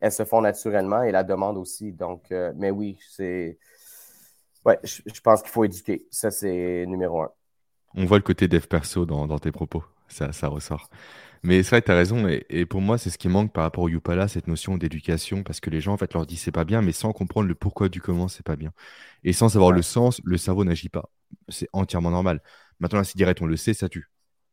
elles 0.00 0.12
se 0.12 0.24
font 0.24 0.40
naturellement 0.40 1.02
et 1.02 1.12
la 1.12 1.24
demande 1.24 1.56
aussi. 1.56 1.92
Donc, 1.92 2.30
euh, 2.30 2.52
mais 2.56 2.70
oui, 2.70 2.98
c'est. 3.10 3.58
Ouais, 4.64 4.78
je, 4.82 5.20
pense 5.22 5.42
qu'il 5.42 5.50
faut 5.50 5.64
éduquer. 5.64 6.06
Ça, 6.10 6.30
c'est 6.30 6.84
numéro 6.86 7.22
un. 7.22 7.30
On 7.94 8.04
voit 8.04 8.18
le 8.18 8.22
côté 8.22 8.48
dev 8.48 8.66
perso 8.66 9.06
dans, 9.06 9.38
tes 9.38 9.50
propos. 9.50 9.82
ça, 10.08 10.32
ça 10.32 10.48
ressort. 10.48 10.90
Mais 11.42 11.62
c'est 11.62 11.70
vrai, 11.70 11.82
tu 11.82 11.90
as 11.90 11.94
raison. 11.94 12.28
Et, 12.28 12.66
pour 12.66 12.80
moi, 12.80 12.98
c'est 12.98 13.10
ce 13.10 13.18
qui 13.18 13.28
manque 13.28 13.52
par 13.52 13.64
rapport 13.64 13.84
au 13.84 13.88
Yupala, 13.88 14.28
cette 14.28 14.48
notion 14.48 14.76
d'éducation, 14.76 15.42
parce 15.42 15.60
que 15.60 15.70
les 15.70 15.80
gens, 15.80 15.94
en 15.94 15.96
fait, 15.96 16.12
leur 16.12 16.26
disent 16.26 16.42
c'est 16.42 16.52
pas 16.52 16.64
bien, 16.64 16.82
mais 16.82 16.92
sans 16.92 17.12
comprendre 17.12 17.48
le 17.48 17.54
pourquoi 17.54 17.88
du 17.88 18.00
comment, 18.00 18.28
c'est 18.28 18.44
pas 18.44 18.56
bien. 18.56 18.72
Et 19.24 19.32
sans 19.32 19.48
savoir 19.48 19.72
le 19.72 19.82
sens, 19.82 20.20
le 20.24 20.36
cerveau 20.36 20.64
n'agit 20.64 20.88
pas. 20.88 21.10
C'est 21.48 21.68
entièrement 21.72 22.10
normal. 22.10 22.42
Maintenant, 22.80 22.98
la 22.98 23.04
cigarette, 23.04 23.40
on 23.40 23.46
le 23.46 23.56
sait, 23.56 23.74
ça 23.74 23.88
tue. 23.88 24.10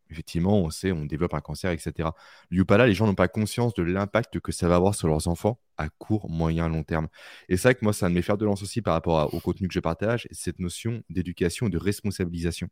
Effectivement, 0.09 0.59
on 0.59 0.69
sait, 0.69 0.91
on 0.91 1.05
développe 1.05 1.33
un 1.33 1.41
cancer, 1.41 1.71
etc. 1.71 2.09
Le 2.49 2.57
Yupala, 2.57 2.85
les 2.87 2.93
gens 2.93 3.07
n'ont 3.07 3.15
pas 3.15 3.27
conscience 3.27 3.73
de 3.73 3.83
l'impact 3.83 4.39
que 4.39 4.51
ça 4.51 4.67
va 4.67 4.75
avoir 4.75 4.93
sur 4.93 5.07
leurs 5.07 5.27
enfants 5.27 5.59
à 5.77 5.89
court, 5.89 6.29
moyen, 6.29 6.69
long 6.69 6.83
terme. 6.83 7.07
Et 7.49 7.57
c'est 7.57 7.69
vrai 7.69 7.75
que 7.75 7.83
moi, 7.83 7.93
ça 7.93 8.07
me 8.09 8.21
fait 8.21 8.37
de 8.37 8.45
lance 8.45 8.61
aussi 8.61 8.81
par 8.81 8.93
rapport 8.93 9.33
au 9.33 9.39
contenu 9.39 9.67
que 9.67 9.73
je 9.73 9.79
partage, 9.79 10.27
cette 10.31 10.59
notion 10.59 11.01
d'éducation 11.09 11.67
et 11.67 11.69
de 11.69 11.77
responsabilisation. 11.77 12.69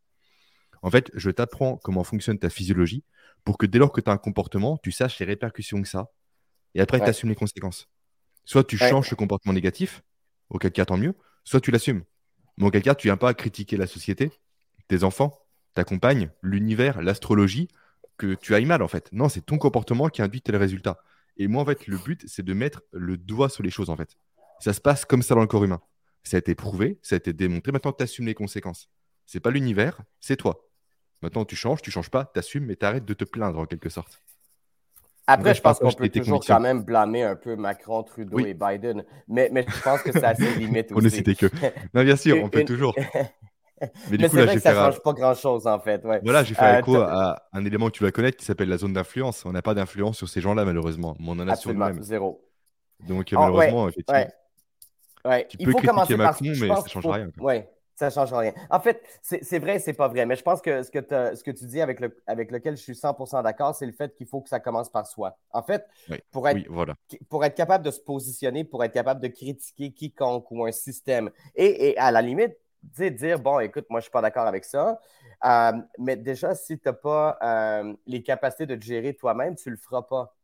En 0.82 0.90
fait, 0.90 1.10
je 1.14 1.30
t'apprends 1.30 1.78
comment 1.82 2.04
fonctionne 2.04 2.38
ta 2.38 2.50
physiologie 2.50 3.04
pour 3.44 3.58
que 3.58 3.66
dès 3.66 3.78
lors 3.78 3.92
que 3.92 4.00
tu 4.00 4.10
as 4.10 4.12
un 4.12 4.18
comportement, 4.18 4.78
tu 4.82 4.92
saches 4.92 5.18
les 5.18 5.26
répercussions 5.26 5.82
que 5.82 5.88
ça 5.88 6.10
et 6.74 6.80
après 6.80 7.00
tu 7.00 7.06
assumes 7.06 7.30
les 7.30 7.34
conséquences. 7.34 7.88
Soit 8.44 8.64
tu 8.64 8.76
changes 8.76 9.08
ce 9.08 9.14
comportement 9.14 9.54
négatif, 9.54 10.02
auquel 10.50 10.72
cas 10.72 10.84
tant 10.84 10.98
mieux, 10.98 11.14
soit 11.44 11.60
tu 11.60 11.70
l'assumes. 11.70 12.04
Mais 12.56 12.66
auquel 12.66 12.82
cas, 12.82 12.94
tu 12.94 13.08
viens 13.08 13.16
pas 13.16 13.34
critiquer 13.34 13.76
la 13.76 13.86
société, 13.86 14.30
tes 14.88 15.02
enfants, 15.04 15.43
ta 15.74 15.84
compagne, 15.84 16.30
l'univers, 16.42 17.02
l'astrologie, 17.02 17.68
que 18.16 18.34
tu 18.34 18.54
ailles 18.54 18.64
mal 18.64 18.82
en 18.82 18.88
fait. 18.88 19.08
Non, 19.12 19.28
c'est 19.28 19.44
ton 19.44 19.58
comportement 19.58 20.08
qui 20.08 20.22
induit 20.22 20.40
tel 20.40 20.56
résultat. 20.56 21.02
Et 21.36 21.48
moi, 21.48 21.62
en 21.62 21.66
fait, 21.66 21.86
le 21.86 21.98
but, 21.98 22.24
c'est 22.26 22.44
de 22.44 22.54
mettre 22.54 22.82
le 22.92 23.16
doigt 23.16 23.48
sur 23.48 23.62
les 23.62 23.70
choses 23.70 23.90
en 23.90 23.96
fait. 23.96 24.16
Ça 24.60 24.72
se 24.72 24.80
passe 24.80 25.04
comme 25.04 25.22
ça 25.22 25.34
dans 25.34 25.40
le 25.40 25.46
corps 25.46 25.64
humain. 25.64 25.80
Ça 26.22 26.36
a 26.36 26.38
été 26.38 26.54
prouvé, 26.54 26.98
ça 27.02 27.16
a 27.16 27.18
été 27.18 27.32
démontré. 27.32 27.72
Maintenant, 27.72 27.92
tu 27.92 28.02
assumes 28.02 28.26
les 28.26 28.34
conséquences. 28.34 28.88
C'est 29.26 29.40
pas 29.40 29.50
l'univers, 29.50 30.00
c'est 30.20 30.36
toi. 30.36 30.68
Maintenant, 31.22 31.44
tu 31.44 31.56
changes, 31.56 31.82
tu 31.82 31.90
changes 31.90 32.10
pas, 32.10 32.30
tu 32.32 32.38
assumes, 32.38 32.66
mais 32.66 32.76
tu 32.76 32.86
arrêtes 32.86 33.04
de 33.04 33.14
te 33.14 33.24
plaindre 33.24 33.58
en 33.58 33.66
quelque 33.66 33.88
sorte. 33.88 34.20
Après, 35.26 35.54
je, 35.54 35.62
pense 35.62 35.78
qu'on 35.78 35.90
peut 35.90 36.08
toujours 36.10 36.44
quand 36.44 36.60
même 36.60 36.82
blâmer 36.82 37.22
un 37.22 37.34
peu 37.34 37.56
Macron, 37.56 38.02
Trudeau 38.02 38.40
et 38.40 38.52
Biden, 38.52 39.04
mais, 39.26 39.48
mais 39.50 39.64
je 39.66 39.82
pense 39.82 40.02
que 40.02 40.12
c'est 40.12 40.24
assez 40.24 40.54
limite 40.58 40.92
aussi. 40.92 41.00
on 41.00 41.02
ne 41.02 41.08
citait 41.08 41.34
que. 41.34 41.46
Non, 41.94 42.04
bien 42.04 42.16
sûr, 42.16 42.36
on 42.44 42.50
peut 42.50 42.64
toujours. 42.64 42.94
Mais, 44.10 44.28
c'est 44.28 44.44
vrai 44.44 44.54
que 44.54 44.60
ça 44.60 44.72
ne 44.72 44.76
change 44.76 45.02
pas 45.02 45.12
grand-chose, 45.12 45.66
en 45.66 45.78
fait. 45.78 46.02
Voilà, 46.22 46.44
j'ai 46.44 46.54
fait 46.54 46.76
euh, 46.76 46.78
écho 46.78 46.96
à 46.96 47.42
un 47.52 47.64
élément 47.64 47.86
que 47.86 47.92
tu 47.92 48.04
vas 48.04 48.12
connaître 48.12 48.36
qui 48.36 48.44
s'appelle 48.44 48.68
la 48.68 48.78
zone 48.78 48.92
d'influence. 48.92 49.44
On 49.44 49.52
n'a 49.52 49.62
pas 49.62 49.74
d'influence 49.74 50.16
sur 50.16 50.28
ces 50.28 50.40
gens-là, 50.40 50.64
malheureusement. 50.64 51.16
Mais 51.18 51.26
on 51.28 51.32
en 51.32 51.48
a 51.48 51.56
sur 51.56 51.72
nous-mêmes. 51.72 52.02
zéro. 52.02 52.44
Donc, 53.06 53.28
oh, 53.32 53.38
malheureusement, 53.38 53.88
effectivement. 53.88 54.26
Ouais. 55.24 55.46
Tu 55.48 55.56
peux 55.58 55.72
critiquer 55.72 56.16
Macron, 56.16 56.34
mais 56.40 56.68
ça 56.68 56.82
ne 56.82 56.88
change 56.88 57.06
rien. 57.06 57.30
Ouais. 57.38 57.68
Ça 57.96 58.06
ne 58.06 58.10
change 58.10 58.32
rien. 58.32 58.52
En 58.70 58.80
fait, 58.80 59.00
c'est 59.22 59.58
vrai, 59.60 59.78
c'est 59.78 59.92
pas 59.92 60.08
vrai. 60.08 60.26
Mais 60.26 60.34
je 60.34 60.42
pense 60.42 60.60
que 60.60 60.82
ce 60.82 60.90
que, 60.90 60.98
ce 61.00 61.44
que 61.44 61.52
tu 61.52 61.64
dis 61.66 61.80
avec, 61.80 62.00
le, 62.00 62.20
avec 62.26 62.50
lequel 62.50 62.76
je 62.76 62.82
suis 62.82 62.94
100% 62.94 63.42
d'accord, 63.44 63.74
c'est 63.74 63.86
le 63.86 63.92
fait 63.92 64.14
qu'il 64.16 64.26
faut 64.26 64.40
que 64.40 64.48
ça 64.48 64.58
commence 64.58 64.90
par 64.90 65.06
soi. 65.06 65.38
En 65.50 65.62
fait, 65.62 65.86
pour, 66.32 66.48
être, 66.48 66.68
pour 67.28 67.44
être 67.44 67.54
capable 67.54 67.84
de 67.84 67.92
se 67.92 68.00
positionner, 68.00 68.64
pour 68.64 68.82
être 68.82 68.92
capable 68.92 69.20
de 69.20 69.28
critiquer 69.28 69.92
quiconque 69.92 70.50
ou 70.50 70.64
un 70.64 70.72
système, 70.72 71.30
et, 71.54 71.96
à 71.96 72.10
la 72.10 72.20
limite, 72.20 72.56
dire, 73.10 73.38
bon, 73.38 73.60
écoute, 73.60 73.86
moi, 73.90 74.00
je 74.00 74.02
ne 74.02 74.04
suis 74.04 74.12
pas 74.12 74.22
d'accord 74.22 74.46
avec 74.46 74.64
ça. 74.64 75.00
Euh, 75.44 75.72
mais 75.98 76.16
déjà, 76.16 76.54
si 76.54 76.78
tu 76.78 76.88
n'as 76.88 76.94
pas 76.94 77.38
euh, 77.42 77.94
les 78.06 78.22
capacités 78.22 78.66
de 78.66 78.76
te 78.76 78.84
gérer 78.84 79.14
toi-même, 79.14 79.56
tu 79.56 79.68
ne 79.68 79.74
le 79.74 79.80
feras 79.80 80.02
pas. 80.02 80.34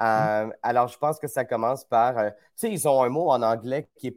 Euh, 0.00 0.50
alors, 0.62 0.88
je 0.88 0.98
pense 0.98 1.18
que 1.18 1.26
ça 1.26 1.44
commence 1.44 1.84
par. 1.84 2.18
Euh, 2.18 2.30
tu 2.30 2.36
sais, 2.56 2.70
ils 2.70 2.86
ont 2.88 3.02
un 3.02 3.08
mot 3.08 3.30
en 3.30 3.42
anglais 3.42 3.88
qui 3.96 4.12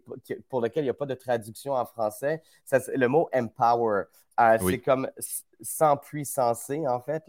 pour 0.50 0.62
lequel 0.62 0.84
il 0.84 0.88
n'y 0.88 0.92
a 0.92 0.96
pas 0.96 1.06
de 1.06 1.16
traduction 1.16 1.74
en 1.74 1.86
français. 1.86 2.42
le 2.72 3.08
mot 3.08 3.30
empower. 3.34 4.04
Euh, 4.40 4.58
c'est 4.60 4.80
comme 4.80 5.10
sans 5.60 5.98
puissancer, 5.98 6.88
en 6.88 7.00
fait. 7.02 7.24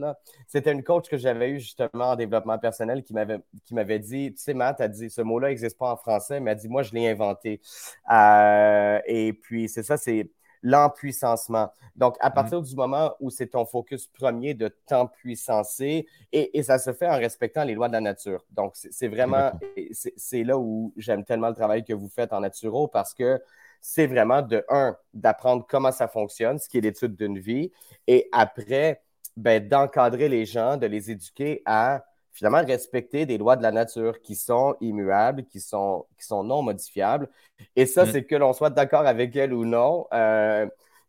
C'était 0.47 0.73
une 0.73 0.83
coach 0.83 1.09
que 1.09 1.17
j'avais 1.17 1.51
eu 1.51 1.61
justement 1.61 2.11
en 2.11 2.17
développement 2.17 2.59
personnel 2.59 3.03
qui 3.03 3.13
m'avait, 3.13 3.99
dit 3.99 4.33
Tu 4.35 4.43
sais, 4.43 4.55
Matt, 4.55 4.81
a 4.81 4.89
dit 4.89 5.11
ce 5.11 5.21
mot-là 5.21 5.49
n'existe 5.49 5.77
pas 5.77 5.93
en 5.93 5.97
français, 5.97 6.41
mais 6.41 6.53
elle 6.53 6.59
a 6.59 6.61
dit 6.61 6.69
Moi, 6.69 6.83
je 6.83 6.93
l'ai 6.93 7.09
inventé. 7.11 7.61
et 9.07 9.33
puis, 9.43 9.69
c'est 9.69 9.83
ça, 9.83 9.97
c'est 9.97 10.31
l'empuissancement. 10.63 11.73
Donc, 11.97 12.17
à 12.21 12.29
mhm. 12.29 12.35
partir 12.35 12.63
du 12.63 12.75
moment 12.75 13.15
où 13.21 13.31
c'est 13.31 13.49
ton 13.49 13.65
focus 13.65 14.07
premier 14.07 14.55
de 14.55 14.69
t'empuissancer, 14.69 16.07
et, 16.33 16.59
et 16.59 16.63
ça 16.63 16.79
se 16.79 16.93
fait 16.93 17.09
en 17.09 17.17
respectant 17.17 17.65
les 17.65 17.75
lois 17.75 17.89
de 17.89 17.95
la 17.95 18.01
nature. 18.01 18.45
Donc, 18.51 18.73
c'est 18.75 19.09
vraiment, 19.09 19.53
c'est 20.17 20.45
là 20.45 20.59
où 20.59 20.93
j'aime 20.97 21.25
tellement 21.25 21.49
le 21.49 21.55
travail 21.55 21.85
que 21.85 21.93
vous 21.93 22.09
faites 22.09 22.33
en 22.33 22.41
naturo 22.41 22.89
parce 22.89 23.13
que 23.13 23.41
c'est 23.81 24.07
vraiment 24.07 24.43
de 24.43 24.65
un, 24.69 24.97
d'apprendre 25.13 25.67
comment 25.69 25.91
ça 25.91 26.07
fonctionne, 26.07 26.59
ce 26.59 26.69
qui 26.69 26.79
est 26.79 26.83
l'étude 26.83 27.17
d'une 27.17 27.39
vie, 27.39 27.73
et 28.07 28.29
après, 28.33 29.03
ben, 29.37 29.67
d'encadrer 29.67 30.29
les 30.29 30.45
gens, 30.45 30.77
de 30.77 30.87
les 30.87 31.11
éduquer 31.11 31.63
à 31.67 32.05
finalement 32.33 32.65
respecter 32.65 33.27
des 33.27 33.39
lois 33.39 33.57
de 33.57 33.63
la 33.63 33.73
nature 33.73 34.21
qui 34.23 34.35
sont 34.35 34.75
immuables, 34.81 35.45
qui 35.45 35.61
sont, 35.61 36.07
qui 36.19 36.27
sont 36.27 36.43
non 36.45 36.63
modifiables. 36.63 37.29
Et 37.77 37.87
ça, 37.87 38.05
mm. 38.05 38.11
c'est 38.11 38.25
que 38.25 38.35
l'on 38.35 38.53
soit 38.53 38.71
d'accord 38.71 39.07
avec 39.07 39.37
elles 39.37 39.53
ou 39.53 39.65
non. 39.65 40.07
Euh, 40.13 40.67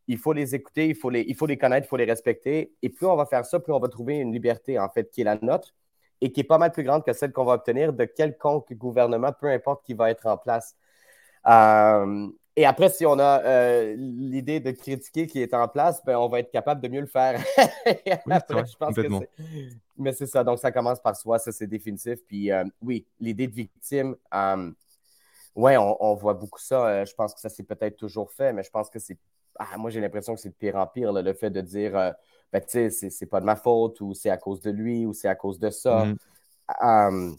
il 0.08 0.18
faut 0.18 0.34
les 0.34 0.54
écouter, 0.54 0.88
il 0.90 0.96
faut 0.96 1.10
les, 1.10 1.22
il 1.22 1.36
faut 1.36 1.46
les 1.46 1.58
connaître, 1.58 1.88
il 1.88 1.90
faut 1.90 1.98
les 1.98 2.06
respecter. 2.06 2.74
Et 2.82 2.90
plus 2.90 3.06
on 3.08 3.16
va 3.16 3.26
faire 3.26 3.46
ça, 3.46 3.60
plus 3.60 3.74
on 3.74 3.80
va 3.80 3.88
trouver 3.88 4.18
une 4.18 4.34
liberté, 4.34 4.78
en 4.78 4.90
fait, 4.90 5.10
qui 5.10 5.22
est 5.22 5.24
la 5.24 5.38
nôtre 5.42 5.74
et 6.20 6.32
qui 6.32 6.42
est 6.42 6.46
pas 6.46 6.58
mal 6.58 6.72
plus 6.72 6.84
grande 6.84 7.04
que 7.04 7.14
celle 7.14 7.32
qu'on 7.34 7.46
va 7.46 7.54
obtenir 7.54 7.94
de 7.94 8.06
quelconque 8.06 8.74
gouvernement, 8.74 9.32
peu 9.34 9.48
importe 9.48 9.86
qui 9.86 9.94
va 9.94 10.10
être 10.10 10.26
en 10.26 10.38
place. 10.38 10.76
Euh, 11.48 12.30
et 12.56 12.66
après, 12.66 12.90
si 12.90 13.06
on 13.06 13.18
a 13.20 13.42
euh, 13.42 13.96
l'idée 13.98 14.60
de 14.60 14.72
critiquer 14.72 15.28
qui 15.28 15.42
est 15.42 15.54
en 15.54 15.68
place, 15.68 16.04
ben, 16.06 16.18
on 16.18 16.30
va 16.30 16.40
être 16.40 16.52
capable 16.52 16.82
de 16.82 16.88
mieux 16.88 17.02
le 17.02 17.08
faire. 17.08 17.42
après, 18.30 18.66
je 18.66 18.78
pense 18.78 18.96
que 18.96 19.02
Mais 19.98 20.14
c'est 20.14 20.28
ça. 20.28 20.44
Donc, 20.44 20.60
ça 20.60 20.72
commence 20.72 21.00
par 21.00 21.16
soi. 21.16 21.40
Ça, 21.40 21.52
c'est 21.52 21.68
définitif. 21.68 22.20
Puis, 22.28 22.52
euh, 22.52 22.64
oui, 22.82 23.06
l'idée 23.20 23.48
de 23.48 23.54
victime, 23.54 24.16
euh, 24.34 24.72
oui, 25.56 25.78
on, 25.78 26.16
voit 26.16 26.34
beaucoup 26.34 26.60
ça. 26.60 27.06
je 27.06 27.14
pense 27.14 27.34
que 27.34 27.40
ça 27.40 27.50
s'est 27.50 27.64
peut-être 27.64 27.98
toujours 27.98 28.32
fait, 28.32 28.54
mais 28.54 28.64
je 28.64 28.72
pense 28.72 28.90
que 28.90 29.00
c'est. 29.00 29.18
Ah, 29.60 29.78
moi, 29.78 29.92
j'ai 29.92 30.02
l'impression 30.02 30.34
que 30.34 30.42
c'est 30.42 30.50
de 30.50 30.56
pire 30.56 30.76
en 30.78 30.88
pire, 30.88 31.14
le 31.14 31.34
fait 31.34 31.52
de 31.52 31.62
dire, 31.62 31.92
ben, 32.52 32.60
tu 32.62 32.90
sais, 32.90 33.10
c'est 33.12 33.26
pas 33.28 33.40
de 33.40 33.46
ma 33.46 33.56
faute, 33.56 34.02
ou 34.02 34.16
c'est 34.16 34.32
à 34.32 34.38
cause 34.38 34.62
de 34.62 34.72
lui, 34.72 35.06
ou 35.06 35.14
c'est 35.14 35.28
à 35.28 35.36
cause 35.36 35.60
de 35.60 35.70
ça. 35.70 36.06
Mm-hmm 36.06 37.36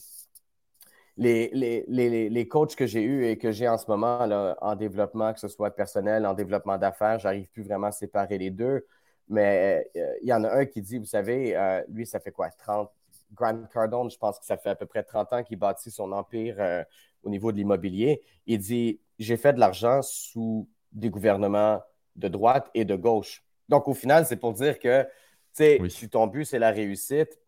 les, 1.17 1.85
les, 1.87 2.29
les, 2.29 2.49
coachs 2.49 2.75
que 2.75 2.87
j'ai 2.87 3.03
eus 3.03 3.27
et 3.27 3.39
que 3.39 3.53
j'ai 3.53 3.69
en 3.69 3.79
ce 3.79 3.87
moment 3.89 4.27
là, 4.27 4.57
en 4.61 4.75
développement, 4.75 5.33
que 5.33 5.41
ce 5.41 5.49
soit 5.49 5.71
personnel, 5.71 6.27
en 6.27 6.35
développement 6.35 6.77
d'affaires, 6.77 7.19
j'arrive 7.19 7.49
plus 7.51 7.63
vraiment 7.63 7.89
à 7.89 7.93
séparer 7.93 8.39
les 8.39 8.51
deux. 8.51 8.85
Mais 9.29 9.91
euh, 9.97 10.15
il 10.23 10.29
y 10.29 10.33
en 10.33 10.45
a 10.45 10.51
un 10.51 10.67
qui 10.67 10.83
dit, 10.83 10.99
vous 10.99 11.05
savez, 11.05 11.57
euh, 11.57 11.83
lui, 11.89 12.07
ça 12.07 12.21
fait 12.21 12.31
quoi, 12.31 12.51
30, 12.51 12.91
Grant 13.33 13.65
Cardone, 13.73 14.11
je 14.11 14.19
pense 14.19 14.39
que 14.39 14.45
ça 14.45 14.57
fait 14.57 14.71
à 14.71 14.75
peu 14.75 14.87
près 14.87 15.03
30 15.03 15.33
ans 15.33 15.43
qu'il 15.43 15.59
bâtit 15.59 15.91
son 15.91 16.13
empire 16.13 16.57
euh, 16.59 16.85
au 17.23 17.31
niveau 17.31 17.51
de 17.53 17.57
l'immobilier. 17.57 18.23
Il 18.47 18.59
dit, 18.59 19.01
j'ai 19.19 19.37
fait 19.37 19.53
de 19.53 19.61
l'argent 19.61 20.03
sous 20.03 20.69
des 20.93 21.11
gouvernements 21.11 21.83
de 22.17 22.29
droite 22.29 22.71
et 22.75 22.85
de 22.85 22.95
gauche. 22.95 23.43
Donc, 23.69 23.89
au 23.89 23.95
final, 23.95 24.27
c'est 24.27 24.37
pour 24.37 24.53
dire 24.53 24.79
que, 24.79 25.03
tu 25.03 25.09
sais, 25.55 25.81
si 25.89 26.09
ton 26.09 26.27
but, 26.27 26.45
c'est 26.45 26.59
la 26.59 26.71
réussite, 26.71 27.39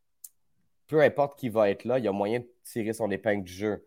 peu 0.87 1.01
importe 1.03 1.39
qui 1.39 1.49
va 1.49 1.71
être 1.71 1.85
là, 1.85 1.99
il 1.99 2.05
y 2.05 2.09
a 2.09 2.13
moyen 2.13 2.41
de 2.41 2.49
tirer 2.65 2.93
son 2.93 3.11
épingle 3.11 3.45
du 3.45 3.53
jeu. 3.53 3.87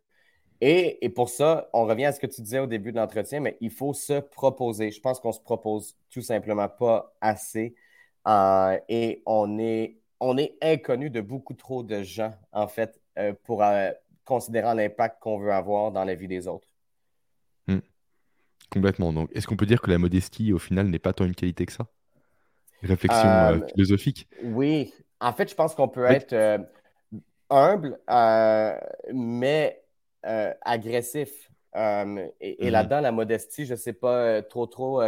Et, 0.61 1.09
pour 1.15 1.29
ça, 1.29 1.69
on 1.73 1.85
revient 1.85 2.05
à 2.05 2.11
ce 2.11 2.19
que 2.19 2.27
tu 2.27 2.41
disais 2.41 2.59
au 2.59 2.67
début 2.67 2.91
de 2.91 2.97
l'entretien, 2.97 3.39
mais 3.39 3.57
il 3.61 3.71
faut 3.71 3.93
se 3.93 4.19
proposer. 4.19 4.91
Je 4.91 4.99
pense 4.99 5.19
qu'on 5.19 5.31
se 5.31 5.39
propose 5.39 5.95
tout 6.09 6.21
simplement 6.21 6.67
pas 6.67 7.15
assez. 7.21 7.75
Euh, 8.27 8.77
et 8.89 9.23
on 9.25 9.57
est, 9.57 9.97
on 10.19 10.37
est 10.37 10.57
inconnu 10.61 11.09
de 11.09 11.21
beaucoup 11.21 11.53
trop 11.53 11.81
de 11.81 12.03
gens, 12.03 12.33
en 12.51 12.67
fait, 12.67 12.99
euh, 13.17 13.33
pour 13.43 13.63
euh, 13.63 13.91
considérer 14.25 14.75
l'impact 14.75 15.21
qu'on 15.21 15.39
veut 15.39 15.53
avoir 15.53 15.93
dans 15.93 16.03
la 16.03 16.15
vie 16.15 16.27
des 16.27 16.47
autres. 16.47 16.67
Hmm. 17.67 17.79
Complètement. 18.69 19.13
Donc, 19.13 19.29
est-ce 19.33 19.47
qu'on 19.47 19.55
peut 19.55 19.65
dire 19.65 19.81
que 19.81 19.89
la 19.89 19.97
modestie, 19.97 20.51
au 20.51 20.59
final, 20.59 20.87
n'est 20.87 20.99
pas 20.99 21.13
tant 21.13 21.25
une 21.25 21.35
qualité 21.35 21.65
que 21.65 21.73
ça? 21.73 21.87
Réflexion 22.83 23.61
philosophique 23.73 24.27
Oui. 24.43 24.93
En 25.21 25.33
fait, 25.33 25.49
je 25.49 25.55
pense 25.55 25.75
qu'on 25.75 25.89
peut 25.89 26.05
être 26.05 26.33
humble, 27.49 27.99
euh, 28.09 28.77
mais 29.13 29.81
euh, 30.25 30.53
agressif. 30.61 31.51
Euh, 31.75 32.27
et, 32.41 32.67
mm-hmm. 32.67 32.71
là-dedans, 32.71 33.01
la 33.01 33.11
modestie, 33.11 33.65
je 33.65 33.73
ne 33.73 33.77
sais 33.77 33.93
pas 33.93 34.41
trop, 34.41 34.65
trop 34.67 35.01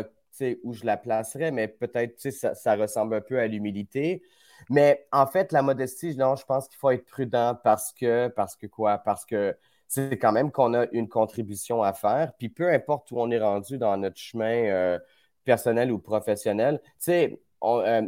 où 0.64 0.74
je 0.74 0.86
la 0.86 0.98
placerais, 0.98 1.52
mais 1.52 1.68
peut-être 1.68 2.20
ça, 2.32 2.56
ça 2.56 2.76
ressemble 2.76 3.16
un 3.16 3.22
peu 3.22 3.40
à 3.40 3.48
l'humilité. 3.48 4.24
Mais 4.70 5.08
en 5.12 5.28
fait, 5.28 5.52
la 5.52 5.62
modestie, 5.62 6.16
non, 6.16 6.36
je 6.36 6.46
pense 6.46 6.68
qu'il 6.68 6.78
faut 6.78 6.92
être 6.92 7.06
prudent 7.06 7.58
parce 7.64 7.92
que, 7.94 8.28
parce 8.30 8.56
que 8.56 8.68
quoi? 8.68 9.00
Parce 9.00 9.26
que 9.26 9.56
c'est 9.88 10.18
quand 10.18 10.32
même 10.32 10.52
qu'on 10.52 10.74
a 10.74 10.86
une 10.92 11.10
contribution 11.10 11.84
à 11.84 11.94
faire. 11.94 12.34
Puis 12.38 12.50
peu 12.50 12.72
importe 12.72 13.12
où 13.12 13.20
on 13.20 13.30
est 13.32 13.40
rendu 13.40 13.78
dans 13.78 13.98
notre 13.98 14.18
chemin 14.18 14.98
personnel 15.44 15.92
ou 15.92 16.00
professionnel, 16.00 16.80
tu 16.84 16.90
sais, 17.00 17.42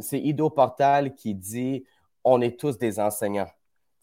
c'est 0.01 0.19
Ido 0.19 0.49
Portal 0.49 1.13
qui 1.15 1.35
dit 1.35 1.85
on 2.23 2.39
est 2.41 2.57
tous 2.57 2.77
des 2.77 2.99
enseignants 2.99 3.49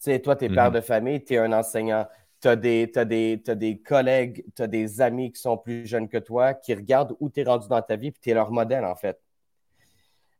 sais, 0.01 0.19
toi, 0.19 0.35
tu 0.35 0.45
es 0.45 0.49
père 0.49 0.69
mhm. 0.69 0.75
de 0.75 0.81
famille, 0.81 1.23
tu 1.23 1.35
es 1.35 1.37
un 1.37 1.53
enseignant. 1.53 2.07
Tu 2.41 2.47
as, 2.47 2.55
des, 2.55 2.87
des 2.87 3.77
collègues, 3.79 4.45
tu 4.55 4.63
as 4.63 4.67
des 4.67 5.01
amis 5.01 5.31
qui 5.31 5.39
sont 5.39 5.57
plus 5.57 5.85
jeunes 5.85 6.09
que 6.09 6.17
toi, 6.17 6.53
qui 6.53 6.73
regardent 6.73 7.15
où 7.19 7.29
tu 7.29 7.41
es 7.41 7.43
rendu 7.43 7.67
dans 7.67 7.81
ta 7.81 7.95
vie, 7.95 8.11
puis 8.11 8.19
tu 8.21 8.29
es 8.31 8.33
leur 8.33 8.51
modèle, 8.51 8.83
en 8.83 8.95
fait. 8.95 9.19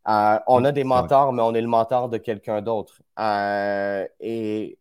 on 0.06 0.66
a 0.66 0.72
des 0.72 0.84
mentors, 0.84 1.32
mais 1.32 1.44
on 1.44 1.54
est 1.54 1.62
le 1.62 1.68
mentor 1.68 2.10
de 2.10 2.18
quelqu'un 2.18 2.62
d'autre. 2.62 3.02
et 4.20 4.78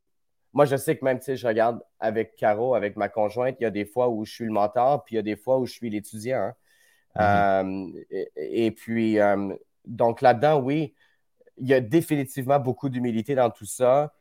moi, 0.53 0.65
je 0.65 0.77
sais 0.77 0.97
que 0.97 1.05
même, 1.05 1.21
si 1.21 1.37
je 1.37 1.47
regarde 1.47 1.81
avec 2.01 2.35
Caro, 2.37 2.75
avec 2.75 2.97
ma 2.97 3.09
conjointe, 3.09 3.57
il 3.61 3.65
y 3.65 3.67
a 3.67 3.71
des 3.71 3.85
fois 3.85 4.09
où 4.09 4.25
je 4.25 4.33
suis 4.33 4.45
le 4.45 4.53
mentor, 4.53 5.05
puis 5.05 5.15
il 5.15 5.17
y 5.17 5.21
a 5.21 5.23
des 5.23 5.37
fois 5.37 5.59
où 5.59 5.67
je 5.67 5.73
suis 5.73 5.91
l'étudiant. 5.91 6.53
Hein. 7.17 7.65
Mm-hmm. 7.65 8.05
et, 8.37 8.71
puis, 8.73 9.19
donc 9.85 10.21
là-dedans, 10.21 10.61
oui, 10.61 10.95
il 11.57 11.69
y 11.69 11.75
a 11.75 11.81
définitivement 11.81 12.59
beaucoup 12.59 12.89
d'humilité 12.89 13.35
dans 13.35 13.51
tout 13.51 13.67
ça. 13.67 14.13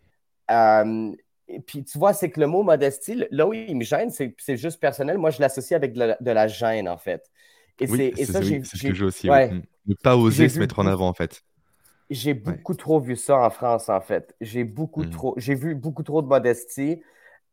Et 1.52 1.60
puis, 1.60 1.84
tu 1.84 1.98
vois, 1.98 2.14
c'est 2.14 2.30
que 2.30 2.40
le 2.40 2.46
mot 2.46 2.62
modestie, 2.62 3.26
là 3.32 3.48
où 3.48 3.54
il 3.54 3.76
me 3.76 3.84
gêne, 3.84 4.12
c'est 4.12 4.58
juste 4.58 4.80
personnel. 4.80 5.18
Moi, 5.18 5.32
je 5.32 5.42
l'associe 5.42 5.76
avec 5.76 5.94
de 5.94 6.32
la, 6.32 6.48
gêne, 6.48 6.88
en 6.88 6.98
fait. 6.98 7.30
Et 7.80 7.90
oui, 7.90 8.14
c'est 8.16 8.26
ça, 8.26 8.42
c'est 8.44 8.64
ce 8.64 8.88
que 8.88 8.94
j'ai 8.94 9.04
aussi. 9.04 9.28
Ne 9.28 9.96
pas 9.96 10.16
oser 10.16 10.48
se 10.48 10.60
mettre 10.60 10.78
en 10.80 10.86
avant, 10.86 11.08
en 11.08 11.14
fait. 11.14 11.42
J'ai 12.12 12.34
beaucoup 12.34 12.76
trop 12.76 13.00
vu 13.00 13.16
ça 13.16 13.38
en 13.38 13.50
France, 13.50 13.90
en 13.90 14.02
fait. 14.02 14.36
J'ai 14.42 14.64
beaucoup 14.64 15.04
mmh. 15.04 15.10
trop, 15.10 15.34
j'ai 15.38 15.56
vu 15.56 15.76
beaucoup 15.76 16.04
trop 16.04 16.22
de 16.22 16.28
modestie 16.28 17.02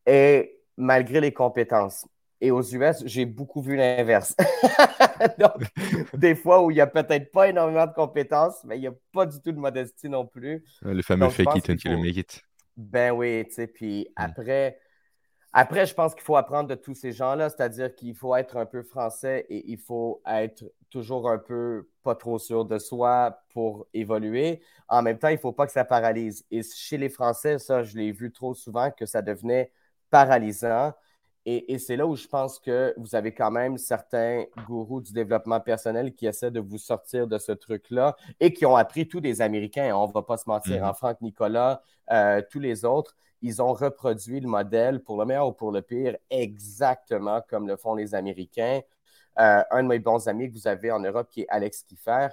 et 0.07 0.59
malgré 0.77 1.21
les 1.21 1.33
compétences. 1.33 2.07
Et 2.41 2.51
aux 2.51 2.63
US, 2.63 3.03
j'ai 3.07 3.25
beaucoup 3.25 3.63
vu 3.63 3.77
l'inverse. 3.77 4.35
Donc, 5.39 5.63
des 6.15 6.35
fois 6.35 6.63
où 6.63 6.71
il 6.71 6.75
n'y 6.75 6.81
a 6.81 6.87
peut-être 6.87 7.33
pas 7.33 7.49
énormément 7.49 7.87
de 7.87 7.93
compétences, 7.93 8.63
mais 8.65 8.77
il 8.77 8.81
n'y 8.81 8.87
a 8.87 8.95
pas 9.13 9.25
du 9.27 9.41
tout 9.41 9.53
de 9.53 9.59
modestie 9.59 10.09
non 10.09 10.27
plus. 10.27 10.63
Le 10.83 11.03
fameux 11.03 11.31
fake 11.31 11.57
it 11.57 11.71
until 11.71 11.93
you 11.93 11.99
make 12.03 12.17
it. 12.17 12.46
Ben 12.77 13.13
oui, 13.13 13.45
tu 13.47 13.55
sais, 13.55 13.67
puis 13.67 14.09
mm. 14.11 14.13
après, 14.17 14.79
après, 15.53 15.87
je 15.87 15.95
pense 15.95 16.15
qu'il 16.15 16.23
faut 16.23 16.37
apprendre 16.37 16.69
de 16.69 16.75
tous 16.75 16.95
ces 16.95 17.13
gens-là, 17.13 17.49
c'est-à-dire 17.49 17.95
qu'il 17.95 18.15
faut 18.15 18.37
être 18.37 18.59
un 18.59 18.67
peu 18.67 18.83
français 18.83 19.47
et 19.49 19.71
il 19.71 19.79
faut 19.79 20.21
être 20.27 20.65
toujours 20.91 21.31
un 21.31 21.39
peu 21.39 21.89
pas 22.03 22.15
trop 22.15 22.39
sûr 22.39 22.67
de 22.67 22.79
soi 22.79 23.43
pour 23.55 23.87
évoluer. 23.95 24.61
En 24.89 25.01
même 25.03 25.19
temps, 25.19 25.29
il 25.29 25.37
ne 25.37 25.39
faut 25.39 25.53
pas 25.53 25.67
que 25.67 25.73
ça 25.73 25.85
paralyse. 25.85 26.45
Et 26.51 26.63
chez 26.63 26.99
les 26.99 27.09
Français, 27.09 27.59
ça, 27.59 27.83
je 27.83 27.97
l'ai 27.97 28.13
vu 28.13 28.31
trop 28.33 28.55
souvent 28.55 28.91
que 28.91 29.07
ça 29.07 29.23
devenait 29.23 29.73
paralysant. 30.11 30.93
Et, 31.49 31.79
c'est 31.79 31.95
là 31.95 32.09
où 32.09 32.17
je 32.17 32.27
pense 32.27 32.59
que 32.59 32.93
vous 32.97 33.15
avez 33.15 33.33
quand 33.33 33.53
même 33.53 33.79
certains 33.79 34.47
gourous 34.67 35.01
du 35.01 35.13
développement 35.13 35.61
personnel 35.61 36.13
qui 36.13 36.27
essaient 36.27 36.51
de 36.51 36.59
vous 36.59 36.77
sortir 36.77 37.29
de 37.29 37.39
ce 37.39 37.53
truc-là 37.53 38.17
et 38.41 38.53
qui 38.53 38.67
ont 38.67 38.75
appris 38.75 39.07
tous 39.07 39.21
des 39.21 39.41
Américains. 39.41 39.95
On 39.95 40.09
ne 40.09 40.13
va 40.13 40.23
pas 40.23 40.39
se 40.39 40.49
mentir. 40.49 40.83
En 40.83 40.89
hein. 40.89 40.93
Franck 40.93 41.21
Nicolas, 41.21 41.83
euh, 42.11 42.43
tous 42.51 42.59
les 42.59 42.85
autres, 42.85 43.15
ils 43.43 43.63
ont 43.63 43.73
reproduit 43.73 44.41
le 44.41 44.49
modèle 44.49 45.01
pour 45.05 45.21
le 45.21 45.25
meilleur 45.25 45.47
ou 45.47 45.53
pour 45.53 45.71
le 45.71 45.83
pire 45.83 46.17
exactement 46.31 47.41
comme 47.49 47.69
le 47.69 47.77
font 47.77 47.95
les 47.95 48.17
Américains. 48.17 48.81
Euh, 49.39 49.63
un 49.71 49.85
de 49.85 49.89
mes 49.89 50.01
bons 50.01 50.27
amis 50.27 50.49
que 50.49 50.55
vous 50.55 50.67
avez 50.67 50.91
en 50.91 50.99
Europe 50.99 51.29
qui 51.31 51.43
est 51.43 51.49
Alex 51.49 51.85
Kiffer, 51.85 52.29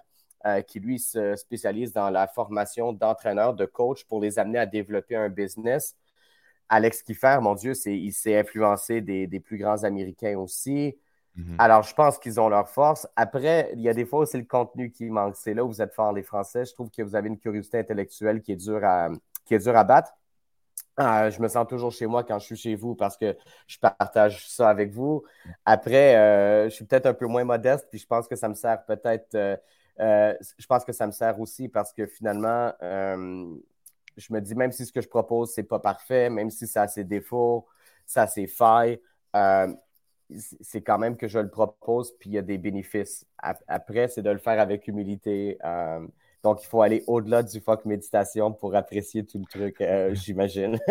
euh, 0.47 0.61
qui 0.61 0.80
lui 0.80 0.97
se 0.97 1.36
spécialise 1.36 1.93
dans 1.93 2.09
la 2.09 2.26
formation 2.26 2.93
d'entraîneurs, 2.93 3.53
de 3.53 3.66
coachs 3.66 4.05
pour 4.05 4.22
les 4.22 4.39
amener 4.39 4.57
à 4.57 4.66
développer 4.66 5.16
un 5.16 5.30
business. 5.30 5.95
Alex 6.70 7.01
Kiffer, 7.03 7.38
mon 7.41 7.55
Dieu, 7.55 7.74
il 7.86 8.11
s'est 8.11 8.38
influencé 8.38 9.01
des, 9.01 9.39
plus 9.39 9.57
grands 9.57 9.84
Américains 9.84 10.38
aussi. 10.38 10.97
Mhm. 11.36 11.55
Alors, 11.57 11.84
je 11.84 11.93
pense 11.93 12.20
qu'ils 12.20 12.39
ont 12.39 12.49
leur 12.49 12.70
force. 12.70 13.07
Après, 13.16 13.72
il 13.74 13.82
y 13.82 13.89
a 13.89 13.93
des 13.93 14.05
fois 14.05 14.26
c'est 14.26 14.38
le 14.38 14.45
contenu 14.45 14.91
qui 14.91 15.09
manque. 15.09 15.36
C'est 15.36 15.53
là 15.53 15.64
où 15.64 15.68
vous 15.68 15.82
êtes 15.82 15.93
fort, 15.93 16.14
les 16.14 16.24
Français. 16.24 16.66
Je 16.66 16.74
trouve 16.74 16.89
que 16.89 17.01
vous 17.01 17.16
avez 17.16 17.28
une 17.28 17.39
curiosité 17.39 17.80
intellectuelle 17.80 18.41
qui 18.41 18.51
est 18.51 18.55
dure 18.55 18.84
à, 18.84 19.09
qui 19.45 19.55
est 19.55 19.59
dure 19.59 19.76
à 19.76 19.84
battre. 19.84 20.14
Euh, 20.99 21.32
je 21.32 21.41
me 21.41 21.47
sens 21.47 21.68
toujours 21.68 21.91
chez 21.91 22.05
moi 22.05 22.24
quand 22.24 22.38
je 22.38 22.45
suis 22.45 22.55
chez 22.55 22.76
vous 22.76 22.93
parce 22.93 23.18
que 23.18 23.36
je 23.66 23.80
partage 23.80 24.47
ça 24.47 24.70
avec 24.70 24.91
vous. 24.91 25.24
Après, 25.66 26.16
euh, 26.16 26.66
je 26.66 26.76
suis 26.76 26.86
peut-être 26.86 27.07
un 27.07 27.16
peu 27.16 27.26
moins 27.26 27.43
modeste, 27.43 27.88
puis 27.89 27.97
je 27.97 28.05
pense 28.05 28.28
que 28.28 28.36
ça 28.36 28.47
me 28.47 28.53
sert 28.53 28.86
peut-être. 28.86 29.36
Euh, 29.99 30.34
je 30.57 30.66
pense 30.68 30.86
que 30.86 30.91
ça 30.91 31.07
me 31.07 31.11
sert 31.11 31.39
aussi 31.39 31.68
parce 31.68 31.93
que 31.93 32.05
finalement, 32.05 32.72
je 34.18 34.34
me 34.34 34.41
dis, 34.41 34.55
même 34.55 34.72
si 34.72 34.86
ce 34.86 34.91
que 34.91 35.01
je 35.01 35.07
propose, 35.07 35.51
c'est 35.51 35.64
pas 35.64 35.80
parfait, 35.80 36.30
même 36.30 36.49
si 36.49 36.68
ça 36.68 36.84
a 36.84 36.88
ses 36.88 37.03
défauts, 37.03 37.68
ça 38.05 38.24
a 38.24 38.28
ses 38.28 38.47
failles, 38.47 38.99
euh, 39.36 39.68
c'est 40.61 40.82
quand 40.82 40.97
même 40.97 41.18
que 41.18 41.28
je 41.28 41.39
le 41.39 41.49
propose, 41.49 42.14
puis 42.20 42.30
il 42.32 42.34
y 42.34 42.38
a 42.38 42.41
des 42.41 42.57
bénéfices. 42.57 43.26
Après, 43.68 44.07
c'est 44.07 44.22
de 44.22 44.30
le 44.30 44.38
faire 44.38 44.59
avec 44.59 44.88
humilité. 44.88 45.57
Euh, 45.64 46.05
donc, 46.43 46.64
il 46.64 46.68
faut 46.68 46.82
aller 46.82 47.03
au-delà 47.07 47.43
du 47.43 47.59
fuck 47.59 47.86
méditation 47.86 48.51
pour 48.51 48.76
apprécier 48.76 49.26
tout 49.26 49.39
le 49.39 49.45
truc, 49.45 49.80
euh, 49.82 50.14
j'imagine. 50.14 50.80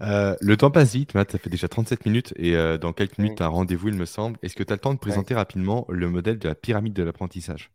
le 0.00 0.54
temps 0.56 0.70
passe 0.70 0.94
vite, 0.94 1.14
Matt, 1.14 1.32
ça 1.32 1.38
fait 1.38 1.50
déjà 1.50 1.68
37 1.68 2.06
minutes 2.06 2.32
et 2.36 2.54
dans 2.78 2.92
quelques 2.92 3.18
minutes, 3.18 3.38
tu 3.38 3.42
as 3.42 3.46
un 3.46 3.50
rendez-vous, 3.50 3.88
il 3.88 3.96
me 3.96 4.06
semble. 4.06 4.38
Est-ce 4.42 4.56
que 4.56 4.62
tu 4.62 4.72
as 4.72 4.76
le 4.76 4.80
temps 4.80 4.94
de 4.94 4.98
présenter 4.98 5.34
rapidement 5.34 5.86
le 5.88 6.08
modèle 6.08 6.38
de 6.38 6.48
la 6.48 6.54
pyramide 6.54 6.92
de 6.92 7.02
l'apprentissage? 7.02 7.70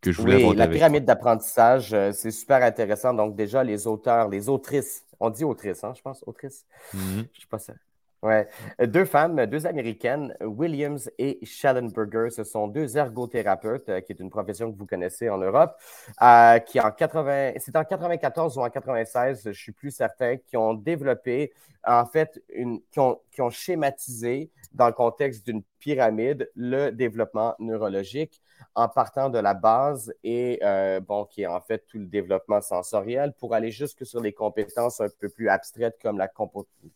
Que 0.00 0.12
je 0.12 0.20
voulais 0.20 0.44
oui, 0.44 0.56
la 0.56 0.68
pyramide 0.68 1.04
d'apprentissage, 1.04 1.92
euh, 1.92 2.12
c'est 2.12 2.30
super 2.30 2.62
intéressant. 2.62 3.12
Donc, 3.14 3.34
déjà, 3.34 3.64
les 3.64 3.86
auteurs, 3.86 4.28
les 4.28 4.48
autrices, 4.48 5.04
on 5.18 5.30
dit 5.30 5.44
autrices, 5.44 5.82
hein, 5.82 5.92
je 5.96 6.02
pense, 6.02 6.22
autrices. 6.26 6.64
Je 6.92 6.98
mhm. 6.98 7.26
Je 7.32 7.40
sais 7.40 7.46
pas 7.50 7.58
ça. 7.58 7.72
Ouais. 8.20 8.48
Deux 8.84 9.04
femmes, 9.04 9.46
deux 9.46 9.64
américaines, 9.66 10.34
Williams 10.40 11.08
et 11.18 11.38
Schellenberger, 11.44 12.30
ce 12.30 12.42
sont 12.42 12.66
deux 12.66 12.96
ergothérapeutes, 12.96 13.88
euh, 13.88 14.00
qui 14.00 14.10
est 14.10 14.18
une 14.18 14.30
profession 14.30 14.72
que 14.72 14.76
vous 14.76 14.86
connaissez 14.86 15.30
en 15.30 15.38
Europe, 15.38 15.76
euh, 16.20 16.58
qui 16.58 16.80
en 16.80 16.90
80, 16.90 17.52
c'est 17.58 17.76
en 17.76 17.84
94 17.84 18.58
ou 18.58 18.62
en 18.62 18.70
96, 18.70 19.42
je 19.44 19.52
suis 19.52 19.70
plus 19.70 19.92
certain, 19.92 20.36
qui 20.36 20.56
ont 20.56 20.74
développé, 20.74 21.52
en 21.86 22.06
fait, 22.06 22.42
une, 22.48 22.80
qui 22.90 22.98
ont, 22.98 23.20
qui 23.30 23.40
ont 23.40 23.50
schématisé 23.50 24.50
dans 24.72 24.86
le 24.86 24.92
contexte 24.92 25.46
d'une 25.46 25.62
pyramide 25.78 26.50
le 26.54 26.90
développement 26.90 27.54
neurologique 27.58 28.42
en 28.74 28.88
partant 28.88 29.30
de 29.30 29.38
la 29.38 29.54
base 29.54 30.12
et 30.24 30.58
euh, 30.62 31.00
bon, 31.00 31.24
qui 31.24 31.42
est 31.42 31.46
en 31.46 31.60
fait 31.60 31.84
tout 31.86 31.98
le 31.98 32.06
développement 32.06 32.60
sensoriel 32.60 33.32
pour 33.38 33.54
aller 33.54 33.70
jusque 33.70 34.04
sur 34.04 34.20
les 34.20 34.32
compétences 34.32 35.00
un 35.00 35.08
peu 35.20 35.28
plus 35.28 35.48
abstraites 35.48 35.96
comme 36.02 36.18
la 36.18 36.28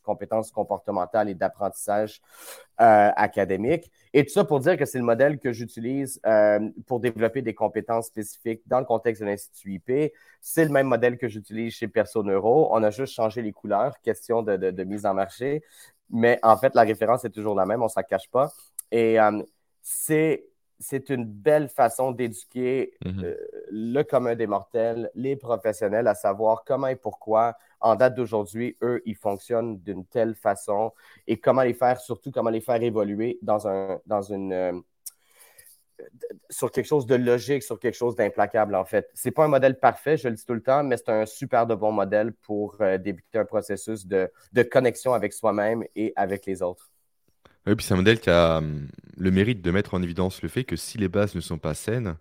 compétence 0.03 0.51
comportementale 0.51 1.29
et 1.29 1.35
d'apprentissage 1.35 2.21
euh, 2.81 3.11
académique. 3.17 3.91
Et 4.13 4.25
tout 4.25 4.33
ça 4.33 4.45
pour 4.45 4.61
dire 4.61 4.77
que 4.77 4.85
c'est 4.85 4.99
le 4.99 5.05
modèle 5.05 5.39
que 5.39 5.53
j'utilise 5.53 6.21
euh, 6.27 6.61
pour 6.87 7.01
développer 7.01 7.43
des 7.43 7.55
compétences 7.55 8.07
spécifiques 8.07 8.63
dans 8.67 8.79
le 8.79 8.85
contexte 8.85 9.23
de 9.23 9.27
l'Institut 9.27 9.75
IP. 9.75 10.13
C'est 10.41 10.65
le 10.65 10.71
même 10.71 10.87
modèle 10.87 11.19
que 11.19 11.29
j'utilise 11.29 11.75
chez 11.75 11.89
PersoNeuro. 11.89 12.69
On 12.73 12.83
a 12.83 12.91
juste 12.91 13.15
changé 13.15 13.43
les 13.43 13.53
couleurs, 13.53 14.01
question 14.01 14.43
de, 14.43 14.85
mise 14.85 15.07
en 15.07 15.15
marché. 15.15 15.63
Mais 16.13 16.39
en 16.43 16.57
fait, 16.57 16.75
la 16.75 16.83
référence 16.83 17.25
est 17.25 17.31
toujours 17.31 17.55
la 17.55 17.67
même, 17.67 17.81
on 17.81 17.87
ne 17.87 17.91
s'en 17.91 18.03
cache 18.03 18.29
pas. 18.31 18.53
Et 18.91 19.17
c'est 19.83 20.45
c'est 20.83 21.09
une 21.11 21.25
belle 21.25 21.69
façon 21.69 22.11
d'éduquer 22.11 22.93
mhm. 23.05 23.25
euh, 23.25 23.37
le 23.71 24.03
commun 24.03 24.35
des 24.35 24.47
mortels, 24.47 25.11
les 25.15 25.37
professionnels, 25.37 26.09
à 26.09 26.15
savoir 26.15 26.65
comment 26.67 26.89
et 26.89 26.97
pourquoi, 26.97 27.57
en 27.81 27.95
date 27.95 28.15
d'aujourd'hui, 28.15 28.77
eux, 28.83 29.01
ils 29.07 29.17
fonctionnent 29.17 29.79
d'une 29.79 30.05
telle 30.05 30.35
façon 30.35 30.93
et 31.27 31.39
comment 31.39 31.63
les 31.63 31.75
faire, 31.75 32.01
surtout 32.01 32.31
comment 32.31 32.51
les 32.51 32.61
faire 32.61 32.83
évoluer 32.83 33.39
dans, 33.43 33.67
un, 33.67 34.01
dans 34.07 34.23
une. 34.23 34.83
Sur 36.51 36.71
quelque 36.71 36.87
chose 36.87 37.07
de 37.07 37.15
logique, 37.15 37.63
sur 37.63 37.79
quelque 37.79 37.95
chose 37.97 38.17
d'implacable, 38.17 38.75
en 38.75 38.85
fait. 38.85 39.11
Ce 39.15 39.29
n'est 39.29 39.33
pas 39.33 39.45
un 39.45 39.49
modèle 39.49 39.79
parfait, 39.79 40.17
je 40.17 40.29
le 40.29 40.35
dis 40.35 40.45
tout 40.45 40.55
le 40.55 40.63
temps, 40.63 40.85
mais 40.85 40.97
c'est 40.97 41.11
un 41.11 41.27
super 41.27 41.67
de 41.67 41.75
bon 41.75 41.93
modèle 41.93 42.33
pour 42.33 42.77
euh, 42.81 42.99
débuter 42.99 43.39
un 43.39 43.45
processus 43.45 44.07
de 44.07 44.31
connexion 44.71 45.15
avec 45.15 45.33
soi-même 45.33 45.85
et 45.95 46.13
avec 46.17 46.47
les 46.47 46.63
autres. 46.63 46.93
Oui, 47.67 47.77
puis 47.77 47.87
c'est 47.87 47.95
un 47.95 47.99
modèle 47.99 48.19
qui 48.21 48.31
a 48.31 48.59
hum, 48.59 48.89
le 49.17 49.31
mérite 49.31 49.63
de 49.63 49.71
mettre 49.71 49.95
en 49.95 50.03
évidence 50.03 50.43
le 50.43 50.49
fait 50.49 50.65
que 50.65 50.75
si 50.77 50.99
les 50.99 51.09
bases 51.09 51.35
ne 51.37 51.41
sont 51.41 51.59
pas 51.59 51.75
saines, 51.75 52.17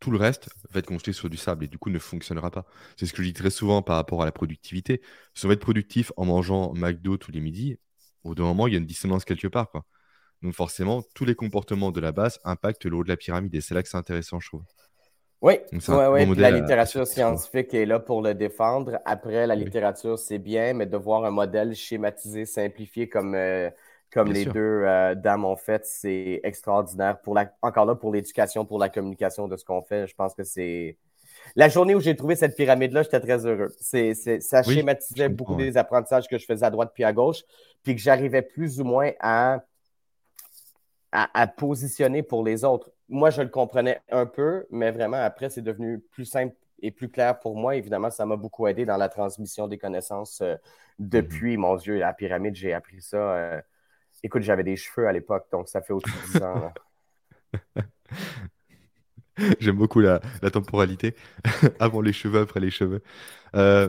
tout 0.00 0.10
le 0.10 0.18
reste 0.18 0.50
va 0.70 0.80
être 0.80 0.86
construit 0.86 1.14
sur 1.14 1.30
du 1.30 1.36
sable 1.36 1.64
et 1.64 1.68
du 1.68 1.78
coup 1.78 1.90
ne 1.90 1.98
fonctionnera 1.98 2.50
pas. 2.50 2.66
C'est 2.96 3.06
ce 3.06 3.12
que 3.12 3.22
je 3.22 3.28
dis 3.28 3.34
très 3.34 3.50
souvent 3.50 3.82
par 3.82 3.96
rapport 3.96 4.22
à 4.22 4.24
la 4.24 4.32
productivité. 4.32 5.00
Si 5.34 5.44
on 5.44 5.48
va 5.48 5.54
être 5.54 5.60
productif 5.60 6.10
en 6.16 6.24
mangeant 6.24 6.72
McDo 6.74 7.18
tous 7.18 7.30
les 7.30 7.40
midis, 7.40 7.78
au 8.24 8.30
bout 8.30 8.34
d'un 8.34 8.44
moment, 8.44 8.66
il 8.66 8.72
y 8.72 8.76
a 8.76 8.78
une 8.78 8.86
dissonance 8.86 9.24
quelque 9.24 9.46
part. 9.48 9.70
Quoi. 9.70 9.84
Donc 10.42 10.54
forcément, 10.54 11.02
tous 11.14 11.24
les 11.24 11.34
comportements 11.34 11.90
de 11.90 12.00
la 12.00 12.12
base 12.12 12.38
impactent 12.44 12.86
le 12.86 12.96
haut 12.96 13.04
de 13.04 13.08
la 13.08 13.16
pyramide 13.16 13.54
et 13.54 13.60
c'est 13.60 13.74
là 13.74 13.82
que 13.82 13.88
c'est 13.88 13.96
intéressant, 13.96 14.40
je 14.40 14.48
trouve. 14.48 14.62
Oui, 15.42 15.54
la 16.36 16.50
littérature 16.50 17.06
scientifique 17.06 17.72
est 17.72 17.86
là 17.86 17.98
pour 17.98 18.20
le 18.20 18.34
défendre. 18.34 19.00
Après, 19.06 19.46
la 19.46 19.54
littérature, 19.54 20.18
c'est 20.18 20.38
bien, 20.38 20.74
mais 20.74 20.84
de 20.84 20.96
voir 20.98 21.24
un 21.24 21.30
modèle 21.30 21.74
schématisé, 21.74 22.44
simplifié 22.44 23.08
comme 23.08 23.34
euh, 23.34 23.70
comme 24.12 24.32
les 24.32 24.44
deux 24.44 24.82
euh, 24.84 25.14
dames 25.14 25.44
ont 25.44 25.56
fait, 25.56 25.86
c'est 25.86 26.40
extraordinaire. 26.42 27.20
Pour 27.20 27.34
la, 27.34 27.52
encore 27.62 27.86
là, 27.86 27.94
pour 27.94 28.12
l'éducation, 28.12 28.64
pour 28.64 28.78
la 28.78 28.88
communication 28.88 29.46
de 29.46 29.56
ce 29.56 29.64
qu'on 29.64 29.82
fait, 29.82 30.06
je 30.06 30.14
pense 30.14 30.34
que 30.34 30.42
c'est. 30.42 30.98
La 31.56 31.68
journée 31.68 31.94
où 31.94 32.00
j'ai 32.00 32.16
trouvé 32.16 32.34
cette 32.34 32.56
pyramide-là, 32.56 33.02
j'étais 33.02 33.20
très 33.20 33.46
heureux. 33.46 33.72
C'est, 33.80 34.14
ça 34.14 34.62
schématisait 34.62 35.28
beaucoup 35.28 35.56
des 35.56 35.76
apprentissages 35.76 36.28
que 36.28 36.36
je 36.36 36.44
faisais 36.44 36.66
à 36.66 36.70
droite 36.70 36.90
puis 36.92 37.04
à 37.04 37.12
gauche, 37.12 37.42
puis 37.82 37.94
que 37.94 38.00
j'arrivais 38.00 38.42
plus 38.42 38.80
ou 38.80 38.84
moins 38.84 39.12
à, 39.20 39.62
à, 41.12 41.46
positionner 41.46 42.22
pour 42.22 42.44
les 42.44 42.64
autres. 42.64 42.90
Moi, 43.08 43.30
je 43.30 43.42
le 43.42 43.48
comprenais 43.48 44.00
un 44.10 44.26
peu, 44.26 44.66
mais 44.70 44.90
vraiment, 44.90 45.16
après, 45.16 45.50
c'est 45.50 45.62
devenu 45.62 45.98
plus 45.98 46.24
simple 46.24 46.54
et 46.80 46.90
plus 46.90 47.08
clair 47.08 47.38
pour 47.40 47.56
moi. 47.56 47.76
Évidemment, 47.76 48.10
ça 48.10 48.26
m'a 48.26 48.36
beaucoup 48.36 48.66
aidé 48.66 48.84
dans 48.84 48.96
la 48.96 49.08
transmission 49.08 49.66
des 49.66 49.78
connaissances 49.78 50.40
euh, 50.40 50.54
mm-hmm. 50.54 50.58
depuis, 50.98 51.56
mon 51.56 51.76
Dieu, 51.76 51.98
la 51.98 52.12
pyramide, 52.12 52.54
j'ai 52.54 52.72
appris 52.72 53.02
ça. 53.02 53.16
Euh, 53.16 53.60
Écoute, 54.22 54.42
j'avais 54.42 54.64
des 54.64 54.76
cheveux 54.76 55.06
à 55.06 55.12
l'époque, 55.12 55.46
donc 55.50 55.68
ça 55.68 55.80
fait 55.80 55.92
au-dessus 55.92 56.12
de 56.34 56.38
10 56.38 56.42
ans. 56.42 56.72
J'aime 59.60 59.76
beaucoup 59.76 60.00
la, 60.00 60.20
temporalité. 60.52 61.14
Avant 61.80 62.02
les 62.02 62.12
cheveux, 62.12 62.40
après 62.40 62.60
les 62.60 62.70
cheveux. 62.70 63.02
Euh, 63.56 63.88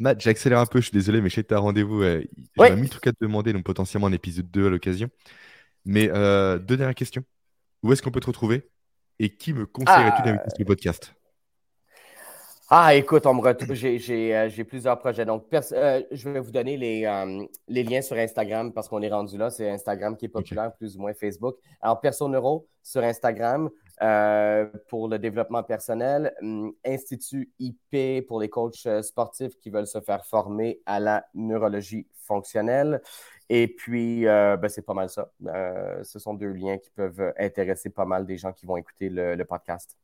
Matt, 0.00 0.20
j'accélère 0.20 0.58
un 0.58 0.66
peu, 0.66 0.80
je 0.80 0.86
suis 0.86 0.92
désolé, 0.92 1.20
mais 1.20 1.28
je 1.28 1.36
sais 1.36 1.44
que 1.44 1.48
tu 1.48 1.54
as 1.54 1.58
rendez-vous. 1.58 2.02
Euh, 2.02 2.24
J'ai 2.58 2.74
mis 2.74 2.88
trucs 2.88 3.06
à 3.06 3.12
te 3.12 3.18
demander, 3.20 3.52
donc 3.52 3.62
potentiellement 3.62 4.08
un 4.08 4.12
épisode 4.12 4.50
2 4.50 4.66
à 4.66 4.70
l'occasion. 4.70 5.08
Mais 5.84 6.10
euh, 6.10 6.58
deux 6.58 6.76
dernières 6.76 6.94
questions. 6.94 7.22
Où 7.82 7.92
est-ce 7.92 8.02
qu'on 8.02 8.10
peut 8.10 8.20
te 8.20 8.26
retrouver 8.26 8.68
Et 9.18 9.34
qui 9.34 9.52
me 9.52 9.66
conseillerais-tu 9.66 10.22
d'inviter 10.22 10.50
sur 10.50 10.58
le 10.58 10.64
podcast? 10.64 11.14
Ah, 12.70 12.94
écoute, 12.94 13.24
j'ai 13.72 14.64
plusieurs 14.64 14.98
projets. 14.98 15.24
Donc, 15.24 15.46
je 15.50 16.28
vais 16.28 16.40
vous 16.40 16.50
donner 16.50 16.76
les, 16.76 17.46
les, 17.66 17.82
liens 17.82 18.02
sur 18.02 18.16
Instagram 18.16 18.74
parce 18.74 18.88
qu'on 18.88 19.00
est 19.00 19.08
rendu 19.08 19.38
là. 19.38 19.48
C'est 19.48 19.70
Instagram 19.70 20.16
qui 20.18 20.26
est 20.26 20.28
populaire, 20.28 20.74
plus 20.76 20.96
ou 20.96 21.00
moins 21.00 21.14
Facebook. 21.14 21.56
Alors, 21.80 21.98
Perso 22.00 22.28
Neuro 22.28 22.68
sur 22.82 23.02
Instagram, 23.02 23.70
euh, 24.00 24.66
pour 24.88 25.08
le 25.08 25.18
développement 25.18 25.62
personnel, 25.62 26.32
hum, 26.40 26.72
Institut 26.86 27.50
IP 27.58 28.24
pour 28.26 28.40
les 28.40 28.48
coachs 28.48 28.86
euh, 28.86 29.02
sportifs 29.02 29.58
qui 29.58 29.70
veulent 29.70 29.88
se 29.88 30.00
faire 30.00 30.24
former 30.24 30.80
à 30.86 31.00
la 31.00 31.24
neurologie 31.34 32.06
fonctionnelle. 32.14 33.00
Et 33.48 33.68
puis, 33.68 34.26
euh, 34.26 34.56
ben, 34.56 34.68
c'est 34.68 34.82
pas 34.82 34.94
mal 34.94 35.08
ça. 35.08 35.30
ce 36.02 36.18
sont 36.18 36.34
deux 36.34 36.52
liens 36.52 36.78
qui 36.78 36.90
peuvent 36.90 37.32
intéresser 37.38 37.90
pas 37.90 38.04
mal 38.04 38.26
des 38.26 38.36
gens 38.36 38.52
qui 38.52 38.66
vont 38.66 38.76
écouter 38.76 39.08
le, 39.08 39.42
podcast. 39.44 39.96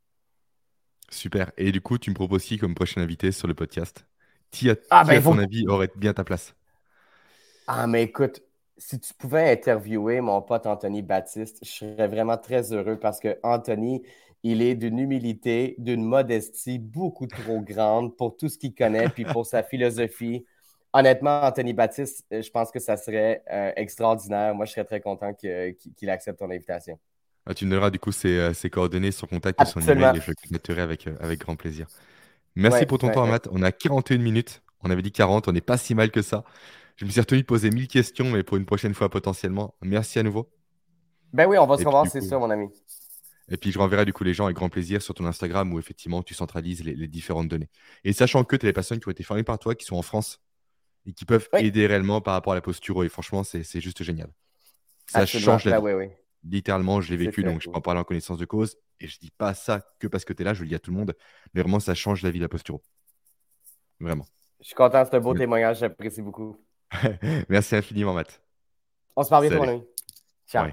Super. 1.09 1.51
Et 1.57 1.71
du 1.71 1.81
coup, 1.81 1.97
tu 1.97 2.09
me 2.09 2.15
proposes 2.15 2.43
qui 2.43 2.57
comme 2.57 2.73
prochaine 2.73 3.03
invité 3.03 3.31
sur 3.31 3.47
le 3.47 3.53
podcast? 3.53 4.05
Qui, 4.49 4.69
a, 4.69 4.75
ah, 4.89 5.03
ben, 5.03 5.19
à 5.19 5.21
ton 5.21 5.37
avis, 5.37 5.67
aurait 5.67 5.91
bien 5.95 6.13
ta 6.13 6.23
place 6.23 6.55
Ah, 7.67 7.85
mais 7.85 8.03
écoute, 8.03 8.41
si 8.77 8.99
tu 8.99 9.13
pouvais 9.13 9.51
interviewer 9.51 10.21
mon 10.21 10.41
pote 10.41 10.65
Anthony 10.65 11.01
Baptiste, 11.01 11.59
je 11.63 11.69
serais 11.69 12.07
vraiment 12.07 12.37
très 12.37 12.73
heureux 12.73 12.97
parce 12.99 13.19
que 13.19 13.37
Anthony, 13.43 14.01
il 14.43 14.61
est 14.61 14.75
d'une 14.75 14.99
humilité, 14.99 15.75
d'une 15.77 16.03
modestie 16.03 16.79
beaucoup 16.79 17.27
trop 17.27 17.61
grande 17.61 18.15
pour 18.15 18.37
tout 18.37 18.49
ce 18.49 18.57
qu'il 18.57 18.75
connaît, 18.75 19.09
puis 19.09 19.25
pour 19.25 19.45
sa 19.45 19.63
philosophie. 19.63 20.45
Honnêtement, 20.97 21.43
Anthony 21.43 21.73
Baptiste, 21.73 22.25
je 22.31 22.49
pense 22.49 22.71
que 22.71 22.79
ça 22.79 22.95
serait 22.95 23.43
euh, 23.51 23.73
extraordinaire. 23.75 24.55
Moi, 24.55 24.65
je 24.65 24.71
serais 24.71 24.85
très 24.85 25.01
content 25.01 25.33
qu'il 25.33 26.09
accepte 26.09 26.39
ton 26.39 26.49
invitation. 26.49 26.97
Ah, 27.45 27.53
tu 27.53 27.65
me 27.65 27.71
donneras 27.71 27.89
du 27.89 27.99
coup 27.99 28.13
ses, 28.13 28.37
euh, 28.37 28.69
coordonnées, 28.71 29.11
son 29.11 29.27
contact 29.27 29.61
et 29.61 29.65
son 29.65 29.81
email 29.81 30.15
et 30.15 30.21
je 30.21 30.31
connecterai 30.31 30.81
avec, 30.81 31.07
euh, 31.07 31.17
avec 31.19 31.41
grand 31.41 31.57
plaisir. 31.57 31.87
Merci 32.55 32.85
pour 32.85 32.97
ton 32.97 33.09
temps, 33.09 33.27
Matt. 33.27 33.49
On 33.51 33.61
a 33.61 33.73
41 33.73 34.19
minutes. 34.19 34.63
On 34.83 34.89
avait 34.89 35.01
dit 35.01 35.11
40. 35.11 35.49
On 35.49 35.51
n'est 35.51 35.59
pas 35.59 35.77
si 35.77 35.95
mal 35.95 36.11
que 36.11 36.21
ça. 36.21 36.45
Je 36.95 37.03
me 37.03 37.09
suis 37.09 37.19
retenu 37.19 37.41
de 37.41 37.45
poser 37.45 37.71
mille 37.71 37.89
questions, 37.89 38.31
mais 38.31 38.43
pour 38.43 38.55
une 38.55 38.65
prochaine 38.65 38.93
fois 38.93 39.09
potentiellement. 39.09 39.75
Merci 39.81 40.19
à 40.19 40.23
nouveau. 40.23 40.49
Ben 41.33 41.45
oui, 41.45 41.57
on 41.57 41.67
va 41.67 41.77
se 41.77 41.83
revoir, 41.83 42.07
c'est 42.07 42.21
sûr, 42.21 42.39
mon 42.39 42.49
ami. 42.49 42.69
Et 43.49 43.57
puis 43.57 43.71
je 43.73 43.77
renverrai 43.77 44.05
du 44.05 44.13
coup 44.13 44.23
les 44.23 44.33
gens 44.33 44.45
avec 44.45 44.55
grand 44.55 44.69
plaisir 44.69 45.01
sur 45.01 45.13
ton 45.13 45.25
Instagram 45.25 45.71
où 45.73 45.77
effectivement 45.77 46.23
tu 46.23 46.33
centralises 46.33 46.85
les, 46.85 47.07
différentes 47.07 47.49
données. 47.49 47.69
Et 48.05 48.13
sachant 48.13 48.45
que 48.45 48.55
tu 48.55 48.65
as 48.65 48.69
des 48.69 48.73
personnes 48.73 48.99
qui 48.99 49.09
ont 49.09 49.11
été 49.11 49.23
formées 49.23 49.43
par 49.43 49.59
toi, 49.59 49.75
qui 49.75 49.85
sont 49.85 49.97
en 49.97 50.01
France 50.01 50.39
et 51.05 51.13
qui 51.13 51.25
peuvent 51.25 51.47
aider 51.53 51.87
réellement 51.87 52.21
par 52.21 52.33
rapport 52.33 52.53
à 52.53 52.55
la 52.55 52.61
posture. 52.61 53.03
Et 53.03 53.09
franchement, 53.09 53.43
c'est 53.43 53.81
juste 53.81 54.03
génial. 54.03 54.29
Ça 55.07 55.25
change 55.25 55.65
la 55.65 55.79
ben 55.79 55.99
vie. 55.99 56.09
Littéralement, 56.43 57.01
je 57.01 57.09
l'ai 57.09 57.17
vécu, 57.17 57.43
donc 57.43 57.61
je 57.61 57.69
peux 57.69 57.75
en 57.75 57.81
parler 57.81 57.99
en 57.99 58.03
connaissance 58.03 58.37
de 58.37 58.45
cause. 58.45 58.77
Et 58.99 59.07
je 59.07 59.19
dis 59.19 59.31
pas 59.31 59.53
ça 59.53 59.81
que 59.99 60.07
parce 60.07 60.25
que 60.25 60.33
tu 60.33 60.43
es 60.43 60.45
là, 60.45 60.53
je 60.53 60.61
le 60.61 60.69
dis 60.69 60.75
à 60.75 60.79
tout 60.79 60.91
le 60.91 60.97
monde. 60.97 61.15
Mais 61.53 61.61
vraiment, 61.61 61.79
ça 61.79 61.95
change 61.95 62.21
la 62.21 62.31
vie, 62.31 62.39
la 62.39 62.49
posture. 62.49 62.79
Vraiment. 63.99 64.25
Je 64.59 64.67
suis 64.67 64.75
content, 64.75 65.03
c'est 65.05 65.15
un 65.15 65.19
beau 65.19 65.33
témoignage, 65.33 65.79
j'apprécie 65.79 66.21
beaucoup. 66.21 66.57
Merci 67.49 67.75
infiniment, 67.75 68.13
Matt. 68.13 68.41
On 69.15 69.23
se 69.23 69.29
parle 69.29 69.47
bientôt, 69.47 69.63
mon 69.63 69.69
ami. 69.69 69.83
Ciao. 70.47 70.69